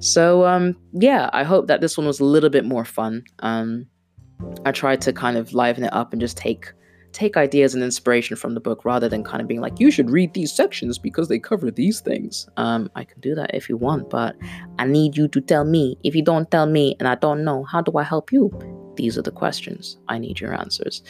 So, 0.00 0.46
um, 0.46 0.76
yeah, 0.92 1.30
I 1.32 1.44
hope 1.44 1.66
that 1.68 1.80
this 1.80 1.96
one 1.96 2.06
was 2.06 2.20
a 2.20 2.24
little 2.24 2.50
bit 2.50 2.64
more 2.64 2.84
fun. 2.84 3.24
Um, 3.40 3.86
I 4.64 4.72
tried 4.72 5.00
to 5.02 5.12
kind 5.12 5.36
of 5.36 5.54
liven 5.54 5.84
it 5.84 5.92
up 5.92 6.12
and 6.12 6.20
just 6.20 6.36
take 6.36 6.72
take 7.12 7.36
ideas 7.36 7.74
and 7.74 7.82
inspiration 7.84 8.36
from 8.36 8.54
the 8.54 8.60
book 8.60 8.84
rather 8.84 9.08
than 9.08 9.22
kind 9.22 9.40
of 9.40 9.46
being 9.46 9.60
like, 9.60 9.78
you 9.78 9.88
should 9.90 10.10
read 10.10 10.34
these 10.34 10.52
sections 10.52 10.98
because 10.98 11.28
they 11.28 11.38
cover 11.38 11.70
these 11.70 12.00
things. 12.00 12.48
Um, 12.56 12.90
I 12.96 13.04
can 13.04 13.20
do 13.20 13.36
that 13.36 13.54
if 13.54 13.68
you 13.68 13.76
want, 13.76 14.10
but 14.10 14.36
I 14.80 14.84
need 14.84 15.16
you 15.16 15.28
to 15.28 15.40
tell 15.40 15.64
me. 15.64 15.96
If 16.02 16.16
you 16.16 16.24
don't 16.24 16.50
tell 16.50 16.66
me 16.66 16.96
and 16.98 17.06
I 17.06 17.14
don't 17.14 17.44
know, 17.44 17.62
how 17.62 17.82
do 17.82 17.96
I 17.96 18.02
help 18.02 18.32
you? 18.32 18.50
These 18.96 19.18
are 19.18 19.22
the 19.22 19.30
questions. 19.30 19.98
I 20.08 20.18
need 20.18 20.40
your 20.40 20.54
answers. 20.54 21.02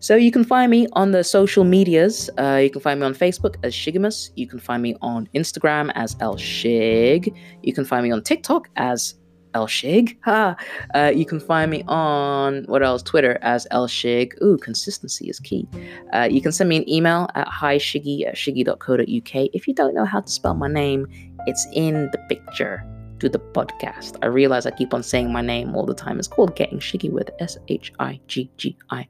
So 0.00 0.14
you 0.16 0.30
can 0.30 0.44
find 0.44 0.70
me 0.70 0.86
on 0.92 1.12
the 1.12 1.24
social 1.24 1.64
medias. 1.64 2.30
Uh, 2.38 2.60
you 2.62 2.70
can 2.70 2.80
find 2.80 3.00
me 3.00 3.06
on 3.06 3.14
Facebook 3.14 3.56
as 3.62 3.74
Shiggimus. 3.74 4.30
You 4.36 4.46
can 4.46 4.58
find 4.58 4.82
me 4.82 4.96
on 5.00 5.28
Instagram 5.34 5.90
as 5.94 6.16
El 6.20 6.36
Shig. 6.36 7.34
You 7.62 7.72
can 7.72 7.84
find 7.84 8.04
me 8.04 8.10
on 8.10 8.22
TikTok 8.22 8.68
as 8.76 9.14
El 9.54 9.66
Shig. 9.66 10.16
Ha! 10.24 10.56
Uh, 10.94 11.12
you 11.14 11.24
can 11.24 11.40
find 11.40 11.70
me 11.70 11.84
on 11.86 12.64
what 12.64 12.82
else? 12.82 13.02
Twitter 13.02 13.38
as 13.42 13.66
El 13.70 13.86
Shig. 13.86 14.32
Ooh, 14.42 14.58
consistency 14.58 15.28
is 15.28 15.40
key. 15.40 15.68
Uh, 16.12 16.28
you 16.30 16.40
can 16.40 16.52
send 16.52 16.68
me 16.68 16.76
an 16.76 16.88
email 16.88 17.28
at 17.34 17.46
hishiggi 17.48 18.26
at 18.26 18.34
shiggi.co.uk. 18.34 19.48
If 19.52 19.68
you 19.68 19.74
don't 19.74 19.94
know 19.94 20.04
how 20.04 20.20
to 20.20 20.30
spell 20.30 20.54
my 20.54 20.68
name, 20.68 21.06
it's 21.46 21.66
in 21.72 22.10
the 22.10 22.18
picture 22.28 22.84
to 23.24 23.30
the 23.30 23.38
podcast. 23.38 24.16
I 24.22 24.26
realize 24.26 24.66
I 24.66 24.70
keep 24.70 24.94
on 24.94 25.02
saying 25.02 25.32
my 25.32 25.40
name 25.40 25.74
all 25.74 25.86
the 25.86 25.94
time. 25.94 26.18
It's 26.18 26.28
called 26.28 26.54
Getting 26.56 26.78
Shiggi 26.78 27.10
with 27.10 27.30
S 27.40 27.56
H 27.68 27.92
I 27.98 28.20
G 28.28 28.50
G 28.58 28.76
I. 28.90 29.08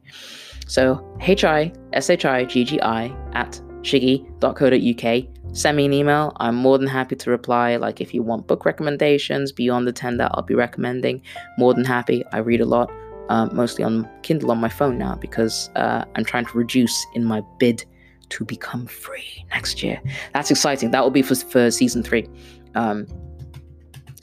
So 0.67 1.05
H 1.21 1.45
I 1.45 1.73
S 1.93 2.11
H 2.11 2.25
I 2.25 2.45
G 2.45 2.65
G 2.65 2.81
I 2.81 3.07
at 3.33 3.61
shiggi.co.uk. 3.83 5.25
Send 5.55 5.77
me 5.77 5.85
an 5.85 5.93
email. 5.93 6.33
I'm 6.37 6.55
more 6.55 6.79
than 6.79 6.89
happy 6.89 7.17
to 7.17 7.31
reply. 7.31 7.77
Like 7.77 8.01
if 8.01 8.15
you 8.15 8.23
want 8.23 8.47
book 8.47 8.65
recommendations 8.65 9.53
beyond 9.53 9.87
the 9.87 9.93
10 9.93 10.17
that 10.17 10.31
I'll 10.35 10.43
be 10.43 10.55
recommending, 10.55 11.23
more 11.59 11.75
than 11.75 11.85
happy. 11.85 12.25
I 12.33 12.39
read 12.39 12.61
a 12.61 12.65
lot, 12.65 12.91
uh, 13.29 13.47
mostly 13.47 13.85
on 13.85 14.09
Kindle 14.23 14.51
on 14.51 14.59
my 14.59 14.69
phone 14.69 14.99
now 14.99 15.17
because 15.17 15.71
uh, 15.77 16.05
I'm 16.15 16.25
trying 16.25 16.47
to 16.47 16.59
reduce 16.59 17.07
in 17.15 17.25
my 17.25 17.43
bid 17.59 17.85
to 18.31 18.45
become 18.45 18.87
free 18.87 19.45
next 19.51 19.83
year. 19.83 20.01
That's 20.33 20.51
exciting. 20.51 20.91
That 20.93 21.03
will 21.03 21.11
be 21.11 21.23
for, 21.23 21.35
for 21.35 21.71
season 21.71 22.03
three. 22.03 22.29
Um, 22.75 23.07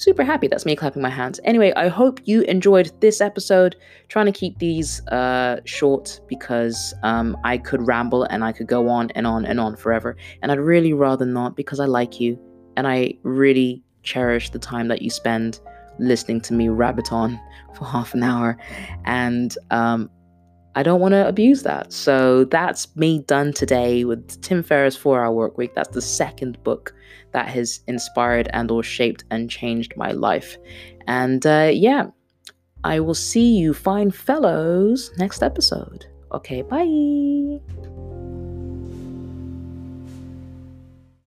super 0.02 0.24
happy. 0.24 0.48
That's 0.48 0.66
me 0.66 0.76
clapping 0.76 1.02
my 1.02 1.10
hands. 1.10 1.40
Anyway, 1.44 1.72
I 1.76 1.88
hope 1.88 2.20
you 2.26 2.42
enjoyed 2.42 2.92
this 3.02 3.22
episode. 3.22 3.76
Trying 4.08 4.26
to 4.26 4.32
keep 4.32 4.58
these 4.58 5.06
uh, 5.08 5.62
short 5.66 6.20
because 6.28 6.94
um, 7.04 7.38
I 7.44 7.58
could 7.58 7.86
ramble 7.86 8.24
and 8.24 8.44
I 8.44 8.52
could 8.52 8.68
go 8.68 8.90
on 8.90 9.12
and 9.12 9.28
on 9.28 9.46
and 9.46 9.60
on 9.60 9.76
forever. 9.76 10.18
And 10.42 10.52
I'd 10.52 10.60
really 10.60 10.94
rather 10.94 11.26
not 11.26 11.56
because 11.56 11.80
I 11.80 11.86
like 11.86 12.20
you 12.20 12.40
and 12.76 12.88
I 12.88 13.14
really 13.24 13.84
cherish 14.04 14.50
the 14.50 14.60
time 14.60 14.88
that 14.88 15.02
you 15.02 15.10
spend 15.10 15.60
listening 16.00 16.42
to 16.42 16.54
me 16.54 16.68
rabbit 16.70 17.12
on 17.12 17.40
for 17.76 17.86
half 17.86 18.14
an 18.14 18.24
hour. 18.24 18.58
And 19.06 19.56
um, 19.70 20.10
I 20.74 20.84
don't 20.84 21.00
want 21.00 21.14
to 21.14 21.28
abuse 21.28 21.64
that. 21.64 21.94
So 21.94 22.46
that's 22.46 22.94
me 22.96 23.20
done 23.20 23.54
today 23.54 24.06
with 24.06 24.42
Tim 24.42 24.64
Ferriss 24.64 24.96
4 24.96 25.24
Hour 25.24 25.32
Work 25.32 25.58
Week. 25.58 25.76
That's 25.76 25.90
the 25.90 26.02
second 26.02 26.62
book 26.64 26.94
that 27.32 27.48
has 27.48 27.82
inspired 27.88 28.50
and 28.54 28.72
or 28.72 28.84
shaped 28.84 29.24
and 29.32 29.50
changed 29.50 29.94
my 29.96 30.12
life. 30.12 30.58
And 31.08 31.46
uh, 31.46 31.72
yeah, 31.74 32.08
I 32.84 33.00
will 33.00 33.16
see 33.16 33.58
you 33.58 33.74
fine 33.74 34.12
fellows 34.12 35.12
next 35.18 35.44
episode. 35.44 36.06
Okay, 36.32 36.62
bye. 36.62 37.91